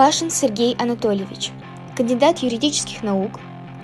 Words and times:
Пашин 0.00 0.30
Сергей 0.30 0.74
Анатольевич, 0.78 1.50
кандидат 1.94 2.38
юридических 2.38 3.02
наук, 3.02 3.32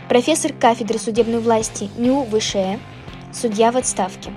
профессор 0.09 0.55
кафедры 0.55 0.99
судебной 0.99 1.41
власти 1.41 1.91
НИУ 1.99 2.25
ВШЭ, 2.25 2.79
судья 3.35 3.71
в 3.71 3.77
отставке. 3.77 4.33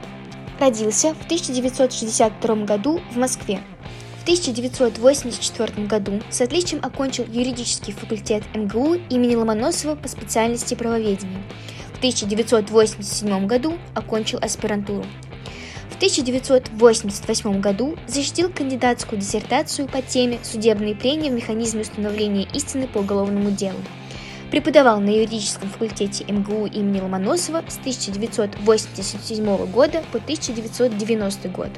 Родился 0.60 1.14
в 1.14 1.24
1962 1.24 2.56
году 2.66 3.00
в 3.14 3.18
Москве. 3.18 3.62
В 4.20 4.24
1984 4.24 5.88
году 5.88 6.22
с 6.30 6.42
отличием 6.42 6.84
окончил 6.84 7.24
юридический 7.24 7.94
факультет 7.94 8.44
МГУ 8.54 8.96
имени 9.10 9.36
Ломоносова 9.36 9.96
по 9.96 10.10
специальности 10.10 10.76
правоведения. 10.76 11.42
В 11.94 12.00
1987 12.00 13.48
году 13.48 13.78
окончил 13.96 14.40
аспирантуру. 14.42 15.06
В 16.00 16.02
1988 16.02 17.60
году 17.60 17.98
защитил 18.08 18.50
кандидатскую 18.50 19.20
диссертацию 19.20 19.86
по 19.90 20.02
теме 20.02 20.40
«Судебные 20.44 20.96
прения 20.96 21.30
в 21.30 21.34
механизме 21.34 21.82
установления 21.82 22.48
истины 22.54 22.88
по 22.88 23.00
уголовному 23.00 23.52
делу». 23.52 23.78
Преподавал 24.50 25.02
на 25.02 25.10
юридическом 25.10 25.70
факультете 25.70 26.24
МГУ 26.24 26.68
имени 26.68 27.02
Ломоносова 27.02 27.66
с 27.68 27.78
1987 27.80 29.66
года 29.66 30.02
по 30.14 30.20
1990 30.20 31.50
год. 31.50 31.70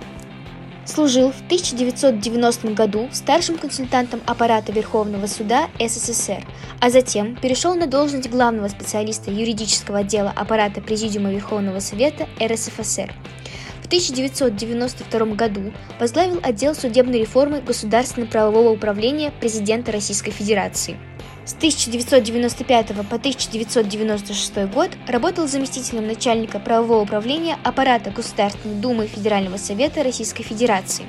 Служил 0.86 1.32
в 1.32 1.42
1990 1.46 2.74
году 2.76 3.10
старшим 3.14 3.58
консультантом 3.58 4.22
аппарата 4.28 4.72
Верховного 4.72 5.26
суда 5.26 5.68
СССР, 5.80 6.46
а 6.80 6.92
затем 6.92 7.36
перешел 7.38 7.74
на 7.74 7.88
должность 7.88 8.30
главного 8.30 8.68
специалиста 8.68 9.32
юридического 9.32 10.00
отдела 10.00 10.32
аппарата 10.36 10.80
Президиума 10.80 11.32
Верховного 11.32 11.80
Совета 11.80 12.28
РСФСР. 12.40 13.12
В 13.92 13.94
1992 13.94 15.36
году 15.36 15.74
возглавил 16.00 16.40
отдел 16.42 16.74
судебной 16.74 17.20
реформы 17.20 17.60
Государственно-правового 17.60 18.70
управления 18.70 19.34
президента 19.42 19.92
Российской 19.92 20.32
Федерации– 20.32 20.98
с 21.44 21.54
1995 21.56 22.88
по 23.10 23.16
1996 23.18 24.72
год 24.72 24.92
работал 25.08 25.48
заместителем 25.48 26.08
начальника 26.08 26.60
правового 26.60 27.02
управления 27.02 27.58
аппарата 27.64 28.12
Государственной 28.12 28.80
Думы 28.80 29.08
Федерального 29.08 29.58
Совета 29.58 30.04
Российской 30.04 30.44
Федерации. 30.44 31.06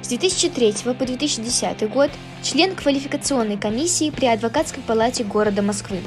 С 0.00 0.08
2003 0.08 0.94
по 0.96 1.04
2010 1.04 1.90
год 1.90 2.10
член 2.42 2.74
квалификационной 2.76 3.58
комиссии 3.58 4.10
при 4.10 4.26
Адвокатской 4.26 4.82
палате 4.82 5.24
города 5.24 5.60
Москвы. 5.60 5.98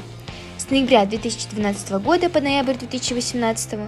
С 0.56 0.70
ноября 0.70 1.04
2012 1.04 1.90
года 2.00 2.30
по 2.30 2.40
ноябрь 2.40 2.74
2018 2.74 3.78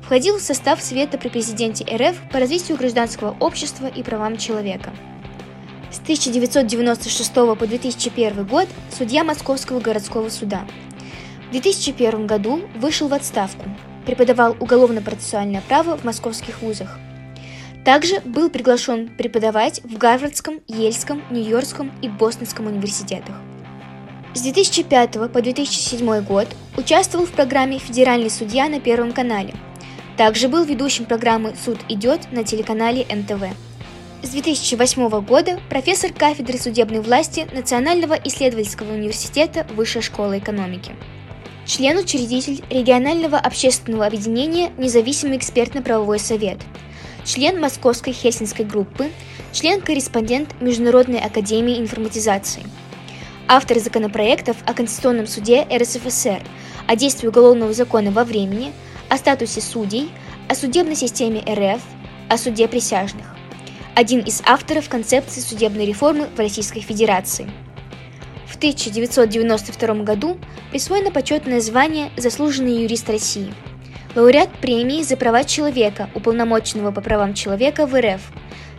входил 0.00 0.38
в 0.38 0.42
состав 0.42 0.80
Совета 0.80 1.18
при 1.18 1.28
президенте 1.28 1.84
РФ 1.84 2.16
по 2.32 2.38
развитию 2.40 2.78
гражданского 2.78 3.36
общества 3.40 3.86
и 3.86 4.02
правам 4.02 4.38
человека. 4.38 4.94
С 5.92 5.98
1996 6.00 7.32
по 7.34 7.66
2001 7.66 8.46
год 8.46 8.68
судья 8.90 9.22
Московского 9.22 9.80
городского 9.80 10.30
суда. 10.30 10.66
В 11.48 11.52
2001 11.52 12.26
году 12.26 12.62
вышел 12.76 13.08
в 13.08 13.14
отставку. 13.14 13.64
Преподавал 14.06 14.56
уголовно-процессуальное 14.58 15.62
право 15.68 15.96
в 15.96 16.04
московских 16.04 16.62
вузах. 16.62 16.98
Также 17.84 18.20
был 18.20 18.48
приглашен 18.48 19.08
преподавать 19.08 19.82
в 19.84 19.98
Гарвардском, 19.98 20.60
Ельском, 20.68 21.22
Нью-Йоркском 21.30 21.92
и 22.00 22.08
Бостонском 22.08 22.66
университетах. 22.66 23.36
С 24.34 24.40
2005 24.42 25.30
по 25.32 25.40
2007 25.40 26.24
год 26.24 26.48
участвовал 26.76 27.24
в 27.24 27.30
программе 27.30 27.78
«Федеральный 27.78 28.30
судья» 28.30 28.68
на 28.68 28.80
Первом 28.80 29.12
канале. 29.12 29.54
Также 30.16 30.48
был 30.48 30.64
ведущим 30.64 31.04
программы 31.04 31.54
«Суд 31.64 31.78
идет» 31.88 32.32
на 32.32 32.42
телеканале 32.42 33.06
НТВ. 33.08 33.44
С 34.22 34.30
2008 34.30 35.24
года 35.24 35.60
профессор 35.70 36.12
кафедры 36.12 36.58
судебной 36.58 37.00
власти 37.00 37.46
Национального 37.52 38.14
исследовательского 38.14 38.94
университета 38.94 39.68
Высшей 39.72 40.02
школы 40.02 40.38
экономики. 40.38 40.96
Член-учредитель 41.64 42.64
регионального 42.70 43.38
общественного 43.38 44.06
объединения 44.06 44.72
«Независимый 44.76 45.36
экспертно-правовой 45.36 46.18
совет», 46.18 46.58
член 47.24 47.60
Московской 47.60 48.12
Хельсинской 48.12 48.64
группы, 48.64 49.12
член-корреспондент 49.52 50.60
Международной 50.60 51.20
академии 51.20 51.78
информатизации. 51.78 52.64
Автор 53.46 53.78
законопроектов 53.78 54.56
о 54.66 54.74
Конституционном 54.74 55.26
суде 55.26 55.66
РСФСР, 55.70 56.42
о 56.86 56.96
действии 56.96 57.28
уголовного 57.28 57.72
закона 57.72 58.10
во 58.10 58.24
времени, 58.24 58.72
о 59.08 59.16
статусе 59.16 59.60
судей, 59.60 60.10
о 60.48 60.54
судебной 60.54 60.96
системе 60.96 61.42
РФ, 61.46 61.82
о 62.28 62.38
суде 62.38 62.68
присяжных 62.68 63.34
один 63.94 64.20
из 64.20 64.42
авторов 64.44 64.88
концепции 64.88 65.40
судебной 65.40 65.86
реформы 65.86 66.26
в 66.26 66.38
Российской 66.38 66.80
Федерации. 66.80 67.48
В 68.46 68.56
1992 68.56 69.94
году 70.02 70.38
присвоено 70.70 71.10
почетное 71.10 71.60
звание 71.60 72.10
«Заслуженный 72.16 72.82
юрист 72.82 73.08
России», 73.08 73.54
лауреат 74.14 74.50
премии 74.60 75.02
за 75.02 75.16
права 75.16 75.44
человека, 75.44 76.10
уполномоченного 76.14 76.90
по 76.90 77.00
правам 77.00 77.34
человека 77.34 77.86
в 77.86 77.94
РФ, 77.98 78.20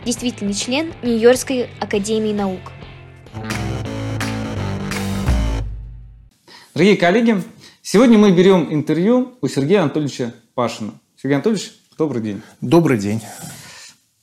действительный 0.04 0.54
член 0.54 0.92
Нью-Йоркской 1.02 1.70
академии 1.80 2.32
наук. 2.32 2.72
Дорогие 6.76 6.98
коллеги, 6.98 7.42
сегодня 7.80 8.18
мы 8.18 8.32
берем 8.32 8.70
интервью 8.70 9.38
у 9.40 9.48
Сергея 9.48 9.80
Анатольевича 9.80 10.34
Пашина. 10.52 10.92
Сергей 11.16 11.36
Анатольевич, 11.36 11.72
добрый 11.96 12.20
день. 12.20 12.42
Добрый 12.60 12.98
день. 12.98 13.22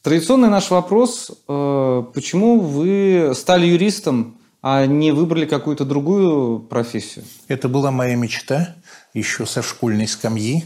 Традиционный 0.03 0.49
наш 0.49 0.69
вопрос. 0.69 1.31
Э, 1.47 2.03
почему 2.13 2.59
вы 2.59 3.31
стали 3.33 3.65
юристом, 3.65 4.37
а 4.61 4.85
не 4.85 5.11
выбрали 5.11 5.47
какую-то 5.47 5.83
другую 5.83 6.59
профессию? 6.59 7.25
Это 7.47 7.69
была 7.69 7.89
моя 7.89 8.15
мечта 8.15 8.75
еще 9.15 9.47
со 9.47 9.63
школьной 9.63 10.07
скамьи. 10.07 10.63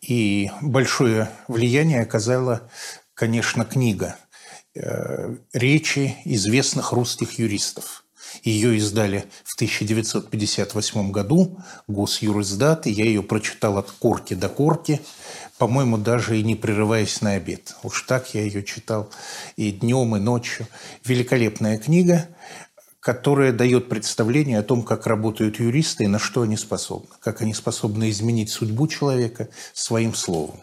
И 0.00 0.52
большое 0.62 1.30
влияние 1.48 2.00
оказала, 2.00 2.70
конечно, 3.14 3.64
книга 3.64 4.14
э, 4.76 5.34
речи 5.52 6.14
известных 6.24 6.92
русских 6.92 7.40
юристов. 7.40 8.04
Ее 8.42 8.76
издали 8.76 9.24
в 9.44 9.54
1958 9.54 11.10
году, 11.10 11.58
Госюриздат, 11.86 12.86
и 12.86 12.90
я 12.90 13.04
ее 13.04 13.22
прочитал 13.22 13.78
от 13.78 13.90
корки 13.90 14.34
до 14.34 14.48
корки 14.48 15.00
по-моему, 15.58 15.98
даже 15.98 16.38
и 16.38 16.42
не 16.42 16.54
прерываясь 16.54 17.20
на 17.20 17.32
обед. 17.32 17.74
Уж 17.82 18.02
так 18.02 18.32
я 18.34 18.42
ее 18.42 18.62
читал 18.62 19.10
и 19.56 19.72
днем, 19.72 20.16
и 20.16 20.20
ночью. 20.20 20.66
Великолепная 21.04 21.78
книга, 21.78 22.28
которая 23.00 23.52
дает 23.52 23.88
представление 23.88 24.60
о 24.60 24.62
том, 24.62 24.82
как 24.82 25.06
работают 25.06 25.58
юристы 25.58 26.04
и 26.04 26.08
на 26.08 26.18
что 26.18 26.42
они 26.42 26.56
способны. 26.56 27.10
Как 27.20 27.42
они 27.42 27.54
способны 27.54 28.10
изменить 28.10 28.50
судьбу 28.50 28.86
человека 28.86 29.48
своим 29.74 30.14
словом. 30.14 30.60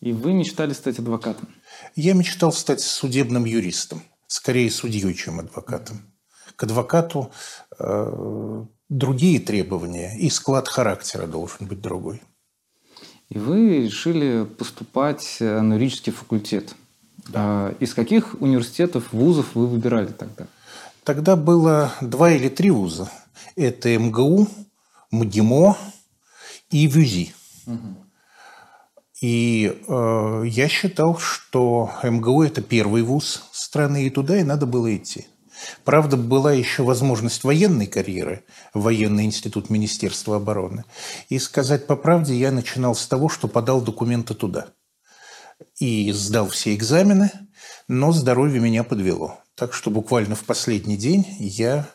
И 0.00 0.12
вы 0.12 0.32
мечтали 0.32 0.72
стать 0.72 0.98
адвокатом? 0.98 1.48
Я 1.94 2.14
мечтал 2.14 2.52
стать 2.52 2.80
судебным 2.80 3.44
юристом. 3.44 4.02
Скорее 4.26 4.70
судьей, 4.70 5.14
чем 5.14 5.40
адвокатом. 5.40 6.09
К 6.60 6.64
адвокату 6.64 7.30
э, 7.78 8.64
другие 8.90 9.40
требования, 9.40 10.14
и 10.18 10.28
склад 10.28 10.68
характера 10.68 11.26
должен 11.26 11.66
быть 11.66 11.80
другой. 11.80 12.20
И 13.30 13.38
вы 13.38 13.84
решили 13.84 14.44
поступать 14.44 15.38
э, 15.40 15.60
на 15.62 15.76
юридический 15.76 16.12
факультет. 16.12 16.74
Да. 17.28 17.72
Из 17.80 17.94
каких 17.94 18.34
университетов, 18.42 19.10
вузов 19.10 19.54
вы 19.54 19.68
выбирали 19.68 20.08
тогда? 20.08 20.48
Тогда 21.02 21.34
было 21.34 21.94
два 22.02 22.30
или 22.30 22.50
три 22.50 22.70
вуза. 22.70 23.10
Это 23.56 23.98
МГУ, 23.98 24.46
МГИМО 25.12 25.78
и 26.68 26.86
ВЮЗИ. 26.86 27.34
Угу. 27.68 27.96
И 29.22 29.80
э, 29.88 30.42
я 30.44 30.68
считал, 30.68 31.16
что 31.16 31.90
МГУ– 32.02 32.42
это 32.44 32.60
первый 32.60 33.00
вуз 33.00 33.48
страны, 33.50 34.04
и 34.04 34.10
туда 34.10 34.36
и 34.38 34.42
надо 34.42 34.66
было 34.66 34.94
идти. 34.94 35.26
Правда, 35.84 36.16
была 36.16 36.52
еще 36.52 36.82
возможность 36.82 37.44
военной 37.44 37.86
карьеры, 37.86 38.44
военный 38.74 39.24
институт 39.24 39.70
Министерства 39.70 40.36
обороны. 40.36 40.84
И 41.28 41.38
сказать 41.38 41.86
по 41.86 41.96
правде, 41.96 42.34
я 42.34 42.50
начинал 42.50 42.94
с 42.94 43.06
того, 43.06 43.28
что 43.28 43.48
подал 43.48 43.80
документы 43.80 44.34
туда. 44.34 44.68
И 45.78 46.10
сдал 46.12 46.48
все 46.48 46.74
экзамены, 46.74 47.30
но 47.88 48.12
здоровье 48.12 48.60
меня 48.60 48.84
подвело. 48.84 49.38
Так 49.54 49.74
что 49.74 49.90
буквально 49.90 50.34
в 50.34 50.44
последний 50.44 50.96
день 50.96 51.26
я 51.38 51.86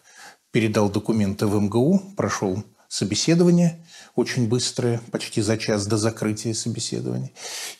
передал 0.51 0.89
документы 0.89 1.47
в 1.47 1.59
МГУ, 1.59 2.13
прошел 2.15 2.63
собеседование 2.87 3.83
очень 4.15 4.47
быстрое, 4.47 5.01
почти 5.11 5.41
за 5.41 5.57
час 5.57 5.85
до 5.85 5.97
закрытия 5.97 6.53
собеседования. 6.53 7.31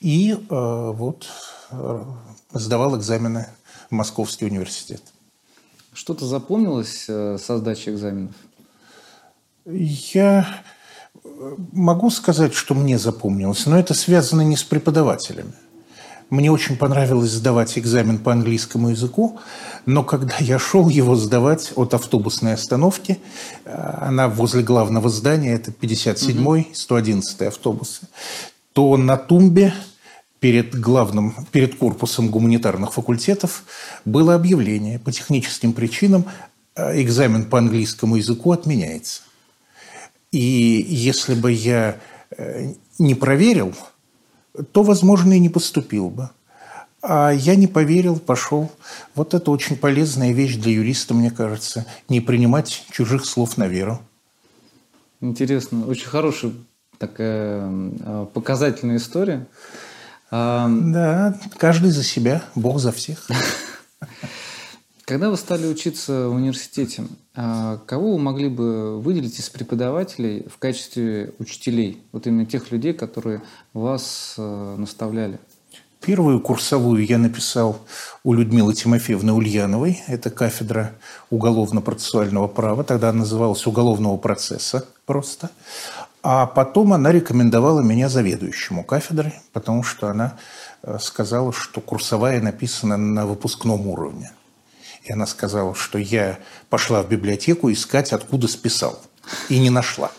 И 0.02 0.34
э, 0.34 0.38
вот 0.50 1.28
э, 1.72 2.06
сдавал 2.52 2.98
экзамены 2.98 3.48
в 3.90 3.94
Московский 3.94 4.46
университет. 4.46 5.02
Что-то 5.95 6.25
запомнилось 6.25 7.06
э, 7.07 7.38
со 7.42 7.57
сдачи 7.57 7.88
экзаменов? 7.88 8.36
Я 9.65 10.45
могу 11.71 12.09
сказать, 12.09 12.53
что 12.53 12.75
мне 12.75 13.00
запомнилось, 13.00 13.65
но 13.65 13.80
это 13.80 13.94
связано 13.94 14.42
не 14.42 14.57
с 14.57 14.63
преподавателями. 14.63 15.53
Мне 16.30 16.51
очень 16.51 16.75
понравилось 16.75 17.31
сдавать 17.31 17.77
экзамен 17.77 18.18
по 18.18 18.33
английскому 18.33 18.89
языку, 18.89 19.39
но 19.86 20.03
когда 20.03 20.36
я 20.39 20.59
шел 20.59 20.89
его 20.89 21.15
сдавать 21.15 21.71
от 21.77 21.94
автобусной 21.94 22.56
остановки, 22.56 23.19
э, 23.63 23.97
она 24.01 24.27
возле 24.27 24.63
главного 24.63 25.07
здания, 25.07 25.53
это 25.53 25.71
57-й, 25.71 26.74
111-й 26.74 27.47
автобусы, 27.47 28.01
то 28.74 28.97
на 28.97 29.15
тумбе 29.15 29.74
перед 30.45 30.80
главным, 30.80 31.33
перед 31.51 31.74
корпусом 31.74 32.30
гуманитарных 32.30 32.94
факультетов 32.94 33.63
было 34.06 34.36
объявление 34.36 35.00
по 35.00 35.12
техническим 35.12 35.74
причинам 35.74 36.25
э, 36.75 37.01
экзамен 37.01 37.45
по 37.45 37.57
английскому 37.57 38.18
языку 38.18 38.51
отменяется. 38.51 39.24
И 40.31 40.86
если 40.88 41.33
бы 41.33 41.51
я 41.51 41.97
э, 42.30 42.74
не 43.00 43.15
проверил, 43.15 43.74
то, 44.71 44.83
возможно, 44.83 45.33
и 45.33 45.39
не 45.39 45.50
поступил 45.50 46.12
бы. 46.12 46.30
А 47.01 47.31
я 47.31 47.56
не 47.56 47.65
поверил, 47.65 48.19
пошел. 48.19 48.71
Вот 49.15 49.33
это 49.33 49.50
очень 49.50 49.77
полезная 49.77 50.31
вещь 50.31 50.57
для 50.57 50.74
юриста, 50.74 51.15
мне 51.15 51.31
кажется, 51.31 51.88
не 52.07 52.21
принимать 52.21 52.86
чужих 52.92 53.25
слов 53.25 53.57
на 53.57 53.68
веру. 53.68 54.00
Интересно, 55.21 55.88
очень 55.88 56.06
хорошая 56.07 56.51
такая 57.00 57.68
э, 57.68 58.27
показательная 58.31 58.97
история. 58.97 59.47
Да, 60.31 61.39
каждый 61.57 61.92
за 61.92 62.04
себя, 62.04 62.44
Бог 62.56 62.80
за 62.80 62.92
всех. 62.92 63.27
Когда 65.06 65.30
вы 65.30 65.38
стали 65.38 65.68
учиться 65.68 66.30
в 66.30 66.33
университете, 66.33 67.04
а, 67.36 67.77
кого 67.86 68.13
вы 68.13 68.19
могли 68.19 68.50
бы 68.50 69.00
выделить 69.00 69.39
из 69.39 69.51
преподавателей 69.51 70.48
в 70.50 70.57
качестве 70.57 71.31
учителей? 71.38 72.01
Вот 72.12 72.25
именно 72.25 72.48
тех 72.48 72.72
людей, 72.72 72.92
которые 72.94 73.44
вас 73.74 74.33
э, 74.39 74.75
наставляли? 74.80 75.38
Первую 76.01 76.39
курсовую 76.39 77.06
я 77.06 77.19
написал 77.19 77.80
у 78.24 78.33
Людмилы 78.33 78.74
Тимофеевны 78.74 79.31
Ульяновой. 79.33 80.01
Это 80.07 80.31
кафедра 80.31 80.94
уголовно-процессуального 81.30 82.48
права. 82.48 82.83
Тогда 82.83 83.10
она 83.10 83.19
называлась 83.19 83.66
уголовного 83.68 84.18
процесса 84.18 84.88
просто. 85.06 85.51
А 86.27 86.48
потом 86.48 86.92
она 86.92 87.12
рекомендовала 87.12 87.81
меня 87.81 88.10
заведующему 88.10 88.83
кафедрой, 88.83 89.36
потому 89.54 89.83
что 89.83 90.07
она 90.07 90.39
э, 90.81 90.98
сказала, 91.00 91.54
что 91.54 91.81
курсовая 91.81 92.42
написана 92.42 92.98
на 92.98 93.27
выпускном 93.27 93.86
уровне. 93.86 94.31
И 95.04 95.13
она 95.13 95.27
сказала, 95.27 95.75
что 95.75 96.00
я 96.00 96.39
пошла 96.72 97.04
в 97.04 97.10
библиотеку 97.10 97.72
искать, 97.72 98.12
откуда 98.12 98.48
списал. 98.48 99.00
И 99.50 99.60
не 99.60 99.69
нашла. 99.69 100.10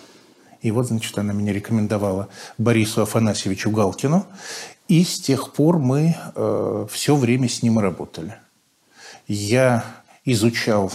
И 0.62 0.70
вот, 0.70 0.86
значит, 0.86 1.18
она 1.18 1.32
меня 1.32 1.52
рекомендовала 1.52 2.28
Борису 2.56 3.02
Афанасьевичу 3.02 3.72
Галкину. 3.72 4.26
И 4.86 5.02
с 5.02 5.18
тех 5.20 5.54
пор 5.54 5.80
мы 5.80 6.14
э, 6.36 6.86
все 6.88 7.16
время 7.16 7.48
с 7.48 7.64
ним 7.64 7.80
работали. 7.80 8.36
Я 9.26 9.84
изучал, 10.24 10.92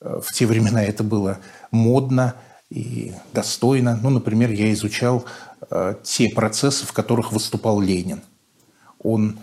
э, 0.00 0.20
в 0.24 0.32
те 0.32 0.46
времена 0.46 0.82
это 0.82 1.04
было 1.04 1.40
модно, 1.70 2.34
и 2.74 3.12
достойно. 3.32 3.98
Ну, 4.02 4.10
например, 4.10 4.50
я 4.50 4.72
изучал 4.72 5.24
э, 5.70 5.94
те 6.02 6.28
процессы, 6.28 6.84
в 6.84 6.92
которых 6.92 7.30
выступал 7.30 7.80
Ленин. 7.80 8.20
Он 9.00 9.38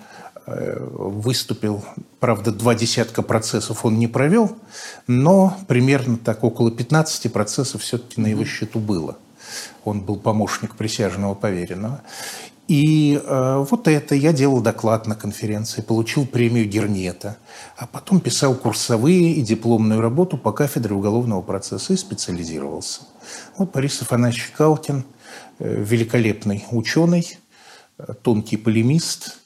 э, 0.46 0.86
выступил, 0.92 1.84
правда, 2.20 2.52
два 2.52 2.76
десятка 2.76 3.22
процессов 3.22 3.86
он 3.86 3.98
не 4.00 4.08
провел, 4.08 4.58
но 5.08 5.58
примерно 5.68 6.18
так 6.18 6.44
около 6.44 6.72
15 6.72 7.32
процессов 7.32 7.82
все-таки 7.82 8.20
на 8.20 8.28
его 8.28 8.44
счету 8.44 8.80
было. 8.80 9.18
Он 9.86 10.02
был 10.02 10.18
помощник 10.18 10.76
присяжного 10.76 11.34
поверенного. 11.34 12.02
И 12.68 13.22
э, 13.24 13.66
вот 13.70 13.88
это 13.88 14.14
я 14.14 14.34
делал 14.34 14.60
доклад 14.60 15.08
на 15.08 15.16
конференции, 15.16 15.82
получил 15.82 16.26
премию 16.26 16.68
Гернета, 16.68 17.38
а 17.78 17.88
потом 17.88 18.20
писал 18.20 18.56
курсовые 18.56 19.32
и 19.34 19.42
дипломную 19.42 20.02
работу 20.02 20.38
по 20.38 20.52
кафедре 20.52 20.94
уголовного 20.94 21.42
процесса 21.42 21.94
и 21.94 21.98
специализировался. 21.98 23.04
Вот 23.58 23.74
Борис 23.74 24.02
Афанасьевич 24.02 24.52
Калкин, 24.56 25.04
э, 25.60 25.84
великолепный 25.84 26.66
ученый, 26.72 27.38
э, 27.98 28.14
тонкий 28.22 28.56
полемист 28.56 29.40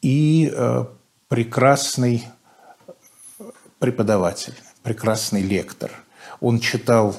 и 0.00 0.50
э, 0.50 0.86
прекрасный 1.28 2.24
преподаватель, 3.78 4.54
прекрасный 4.82 5.42
лектор. 5.42 5.90
Он 6.40 6.60
читал 6.60 7.14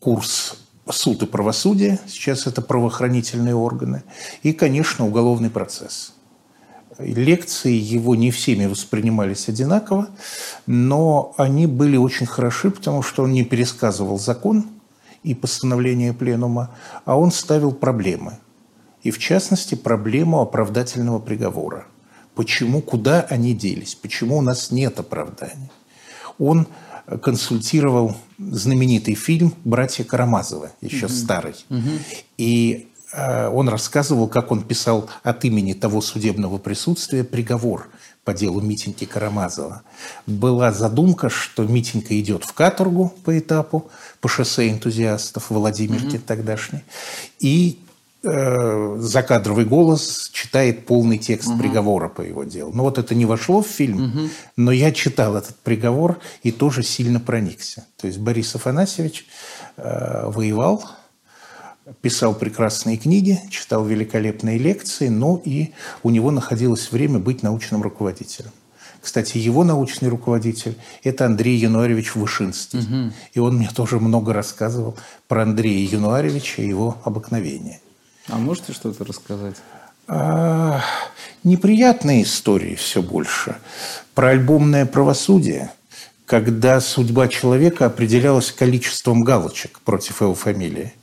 курс 0.00 0.56
суд 0.90 1.22
и 1.22 1.26
правосудие, 1.26 1.98
сейчас 2.06 2.46
это 2.46 2.62
правоохранительные 2.62 3.54
органы, 3.54 4.02
и, 4.42 4.54
конечно, 4.54 5.06
уголовный 5.06 5.50
процесс. 5.50 6.14
Лекции 6.98 7.72
его 7.72 8.14
не 8.14 8.30
всеми 8.30 8.66
воспринимались 8.66 9.48
одинаково, 9.48 10.08
но 10.66 11.34
они 11.36 11.66
были 11.66 11.96
очень 11.96 12.26
хороши, 12.26 12.70
потому 12.70 13.02
что 13.02 13.24
он 13.24 13.32
не 13.32 13.44
пересказывал 13.44 14.18
закон 14.18 14.73
и 15.24 15.34
постановление 15.34 16.12
пленума, 16.12 16.70
а 17.04 17.18
он 17.18 17.32
ставил 17.32 17.72
проблемы. 17.72 18.38
И, 19.02 19.10
в 19.10 19.18
частности, 19.18 19.74
проблему 19.74 20.40
оправдательного 20.40 21.18
приговора. 21.18 21.86
Почему, 22.34 22.80
куда 22.80 23.22
они 23.22 23.54
делись, 23.54 23.94
почему 23.94 24.38
у 24.38 24.40
нас 24.40 24.70
нет 24.70 24.98
оправдания. 25.00 25.70
Он 26.38 26.66
консультировал 27.22 28.16
знаменитый 28.38 29.14
фильм 29.14 29.54
«Братья 29.64 30.04
Карамазовы», 30.04 30.70
еще 30.80 31.06
угу. 31.06 31.12
старый. 31.12 31.54
Угу. 31.70 31.90
И 32.38 32.88
э, 33.12 33.48
он 33.48 33.68
рассказывал, 33.68 34.26
как 34.26 34.50
он 34.50 34.62
писал 34.62 35.08
от 35.22 35.44
имени 35.44 35.74
того 35.74 36.00
судебного 36.00 36.58
присутствия 36.58 37.24
приговор 37.24 37.88
по 38.24 38.32
делу 38.32 38.60
Митеньки 38.60 39.04
Карамазова. 39.04 39.82
Была 40.26 40.72
задумка, 40.72 41.28
что 41.28 41.64
Митенька 41.64 42.18
идет 42.18 42.44
в 42.44 42.52
каторгу 42.52 43.14
по 43.24 43.38
этапу, 43.38 43.90
по 44.20 44.28
шоссе 44.28 44.70
энтузиастов 44.70 45.50
Владимирки 45.50 46.16
mm 46.16 46.24
тогдашней, 46.24 46.84
и 47.38 47.80
э, 48.22 48.96
закадровый 48.98 49.66
голос 49.66 50.30
читает 50.32 50.86
полный 50.86 51.18
текст 51.18 51.48
угу. 51.48 51.58
приговора 51.58 52.08
по 52.08 52.22
его 52.22 52.44
делу. 52.44 52.72
Ну 52.74 52.84
вот 52.84 52.98
это 52.98 53.14
не 53.14 53.26
вошло 53.26 53.62
в 53.62 53.66
фильм, 53.66 54.04
угу. 54.04 54.28
но 54.56 54.72
я 54.72 54.90
читал 54.92 55.36
этот 55.36 55.56
приговор 55.56 56.18
и 56.42 56.50
тоже 56.50 56.82
сильно 56.82 57.20
проникся. 57.20 57.86
То 58.00 58.06
есть 58.06 58.18
Борис 58.18 58.54
Афанасьевич 58.54 59.26
э, 59.76 60.28
воевал, 60.28 60.84
писал 62.00 62.34
прекрасные 62.34 62.96
книги, 62.96 63.40
читал 63.50 63.84
великолепные 63.84 64.58
лекции, 64.58 65.08
но 65.08 65.40
и 65.44 65.72
у 66.02 66.10
него 66.10 66.30
находилось 66.30 66.90
время 66.92 67.18
быть 67.18 67.42
научным 67.42 67.82
руководителем. 67.82 68.50
Кстати, 69.00 69.36
его 69.36 69.64
научный 69.64 70.08
руководитель– 70.08 70.78
это 71.02 71.26
Андрей 71.26 71.58
Януаревич 71.58 72.14
Вышинский. 72.14 72.78
Угу. 72.78 73.12
И 73.34 73.38
он 73.38 73.56
мне 73.58 73.68
тоже 73.68 74.00
много 74.00 74.32
рассказывал 74.32 74.96
про 75.28 75.42
Андрея 75.42 75.86
Януаревича 75.86 76.62
и 76.62 76.68
его 76.68 76.96
обыкновения. 77.04 77.80
А 78.28 78.38
можете 78.38 78.72
что-то 78.72 79.04
рассказать? 79.04 79.56
А, 80.06 80.80
неприятные 81.42 82.22
истории 82.22 82.76
все 82.76 83.02
больше. 83.02 83.56
Про 84.14 84.28
альбомное 84.28 84.86
правосудие, 84.86 85.70
когда 86.24 86.80
судьба 86.80 87.28
человека 87.28 87.84
определялась 87.84 88.52
количеством 88.52 89.22
галочек 89.22 89.80
против 89.80 90.22
его 90.22 90.34
фамилии. 90.34 90.94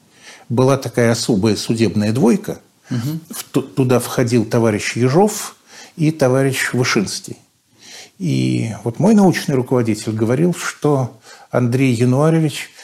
Была 0.52 0.78
такая 0.78 1.12
особая 1.12 1.56
судебная 1.56 2.12
двойка. 2.12 2.60
Угу. 2.90 3.62
Туда 3.76 4.00
входил 4.00 4.46
товарищ 4.46 4.96
Ежов 4.96 5.56
и 5.96 6.12
товарищ 6.12 6.74
Вышинский. 6.74 7.38
И 8.20 8.74
вот 8.84 9.00
мой 9.00 9.16
научный 9.16 9.56
руководитель 9.56 10.12
говорил, 10.12 10.54
что 10.54 11.20
Андрей 11.50 11.94
Януаревич– 11.94 12.70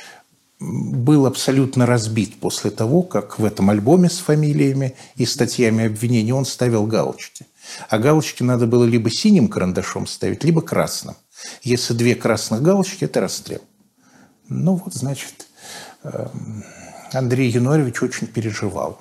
был 0.59 1.25
абсолютно 1.25 1.85
разбит 1.85 2.39
после 2.39 2.71
того, 2.71 3.03
как 3.03 3.37
в 3.37 3.45
этом 3.45 3.69
альбоме 3.69 4.09
с 4.09 4.17
фамилиями 4.17 4.95
и 5.15 5.25
статьями 5.25 5.85
обвинений 5.85 6.31
он 6.31 6.45
ставил 6.45 6.85
галочки. 6.85 7.45
А 7.89 7.99
галочки 7.99 8.43
надо 8.43 8.65
было 8.65 8.83
либо 8.85 9.09
синим 9.09 9.49
карандашом 9.49 10.07
ставить, 10.07 10.43
либо 10.43 10.61
красным. 10.61 11.15
Если 11.61 11.93
две 11.93 12.15
красных 12.15 12.61
галочки– 12.61 13.03
это 13.05 13.21
расстрел. 13.21 13.61
Ну 14.49 14.75
вот, 14.75 14.93
значит, 14.93 15.47
эм, 16.03 16.63
Андрей 17.13 17.49
Янорович 17.49 18.03
очень 18.03 18.27
переживал. 18.27 18.99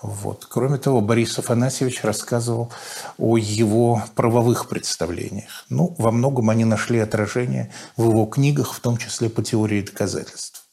Вот. 0.00 0.46
Кроме 0.48 0.78
того, 0.78 1.00
Борис 1.00 1.38
Афанасьевич 1.38 2.04
рассказывал 2.04 2.72
о 3.18 3.36
его 3.36 4.02
правовых 4.14 4.68
представлениях. 4.68 5.66
Ну, 5.70 5.94
во 5.98 6.12
многом 6.12 6.50
они 6.50 6.64
нашли 6.64 7.00
отражение 7.00 7.72
в 7.96 8.08
его 8.08 8.26
книгах, 8.26 8.74
в 8.74 8.80
том 8.80 8.96
числе 8.96 9.28
по 9.28 9.42
теории 9.42 9.82
доказательств. 9.82 10.64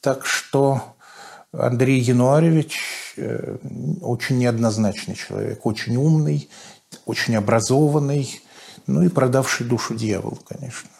Так 0.00 0.26
что 0.26 0.96
Андрей 1.52 2.00
Януаревич 2.00 3.14
э, 3.16 3.58
очень 4.02 4.38
неоднозначный 4.38 5.14
человек, 5.14 5.64
очень 5.64 5.96
умный, 5.96 6.50
очень 7.06 7.36
образованный, 7.36 8.40
ну 8.86 9.02
и 9.02 9.08
продавший 9.08 9.66
душу 9.66 9.94
дьяволу, 9.94 10.38
конечно. 10.48 10.90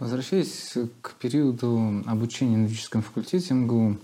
Возвращаясь 0.00 0.72
к 1.02 1.12
периоду 1.20 2.02
обучения 2.06 2.56
на 2.56 2.62
юридическом 2.62 3.02
факультете 3.02 3.52
МГУ, 3.52 3.98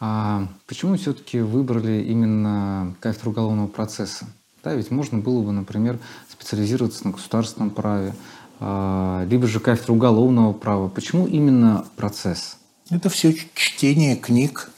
А 0.00 0.48
почему 0.66 0.96
все-таки 0.96 1.40
выбрали 1.40 2.02
именно 2.02 2.96
кафедру 3.00 3.30
уголовного 3.30 3.68
процесса? 3.68 4.26
Да, 4.64 4.74
ведь 4.74 4.90
можно 4.90 5.18
было 5.18 5.42
бы, 5.42 5.52
например, 5.52 5.98
специализироваться 6.30 7.06
на 7.06 7.12
государственном 7.12 7.70
праве, 7.70 8.14
а, 8.58 9.26
либо 9.28 9.46
же 9.46 9.60
кафедру 9.60 9.94
уголовного 9.96 10.54
права. 10.54 10.88
Почему 10.88 11.26
именно 11.26 11.84
процесс? 11.96 12.56
Это 12.88 13.10
все 13.10 13.34
чтение 13.54 14.16
книг 14.16 14.70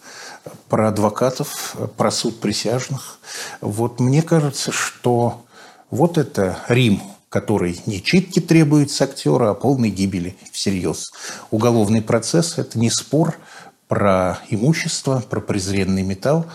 про 0.69 0.89
адвокатов, 0.89 1.77
про 1.97 2.11
суд 2.11 2.41
присяжных. 2.41 3.21
Вот 3.61 4.01
мне 4.01 4.21
кажется, 4.21 4.73
что 4.73 5.45
вот 5.91 6.19
это 6.19 6.59
Рим, 6.69 7.01
который 7.37 7.79
не 7.85 8.03
читки 8.03 8.41
требует 8.41 8.91
с 8.91 8.99
актера, 9.03 9.51
а 9.51 9.55
полной 9.55 9.91
гибели 9.91 10.39
всерьез. 10.53 11.13
Уголовный 11.51 12.01
процесс– 12.01 12.55
это 12.57 12.79
не 12.79 12.89
спор 12.89 13.37
про 13.89 14.39
имущество, 14.49 15.23
про 15.29 15.43
презренный 15.43 16.03
металл. 16.03 16.47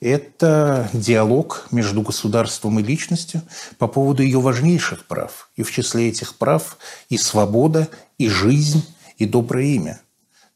Это 0.00 0.88
диалог 0.94 1.66
между 1.70 2.00
государством 2.00 2.80
и 2.80 2.82
личностью 2.82 3.42
по 3.76 3.86
поводу 3.86 4.22
ее 4.22 4.40
важнейших 4.40 5.04
прав. 5.04 5.50
И 5.56 5.62
в 5.62 5.70
числе 5.70 6.08
этих 6.08 6.36
прав 6.36 6.78
и 7.10 7.18
свобода, 7.18 7.88
и 8.16 8.26
жизнь, 8.30 8.82
и 9.18 9.26
доброе 9.26 9.66
имя. 9.66 10.00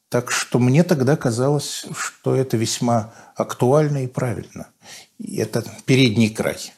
Так 0.08 0.30
что 0.30 0.58
мне 0.58 0.82
тогда 0.82 1.14
казалось, 1.14 1.84
что 1.94 2.34
это 2.34 2.56
весьма 2.56 3.12
актуально 3.36 4.04
и 4.04 4.06
правильно. 4.06 4.68
И 5.18 5.36
это 5.36 5.62
передний 5.84 6.30
край. 6.30 6.72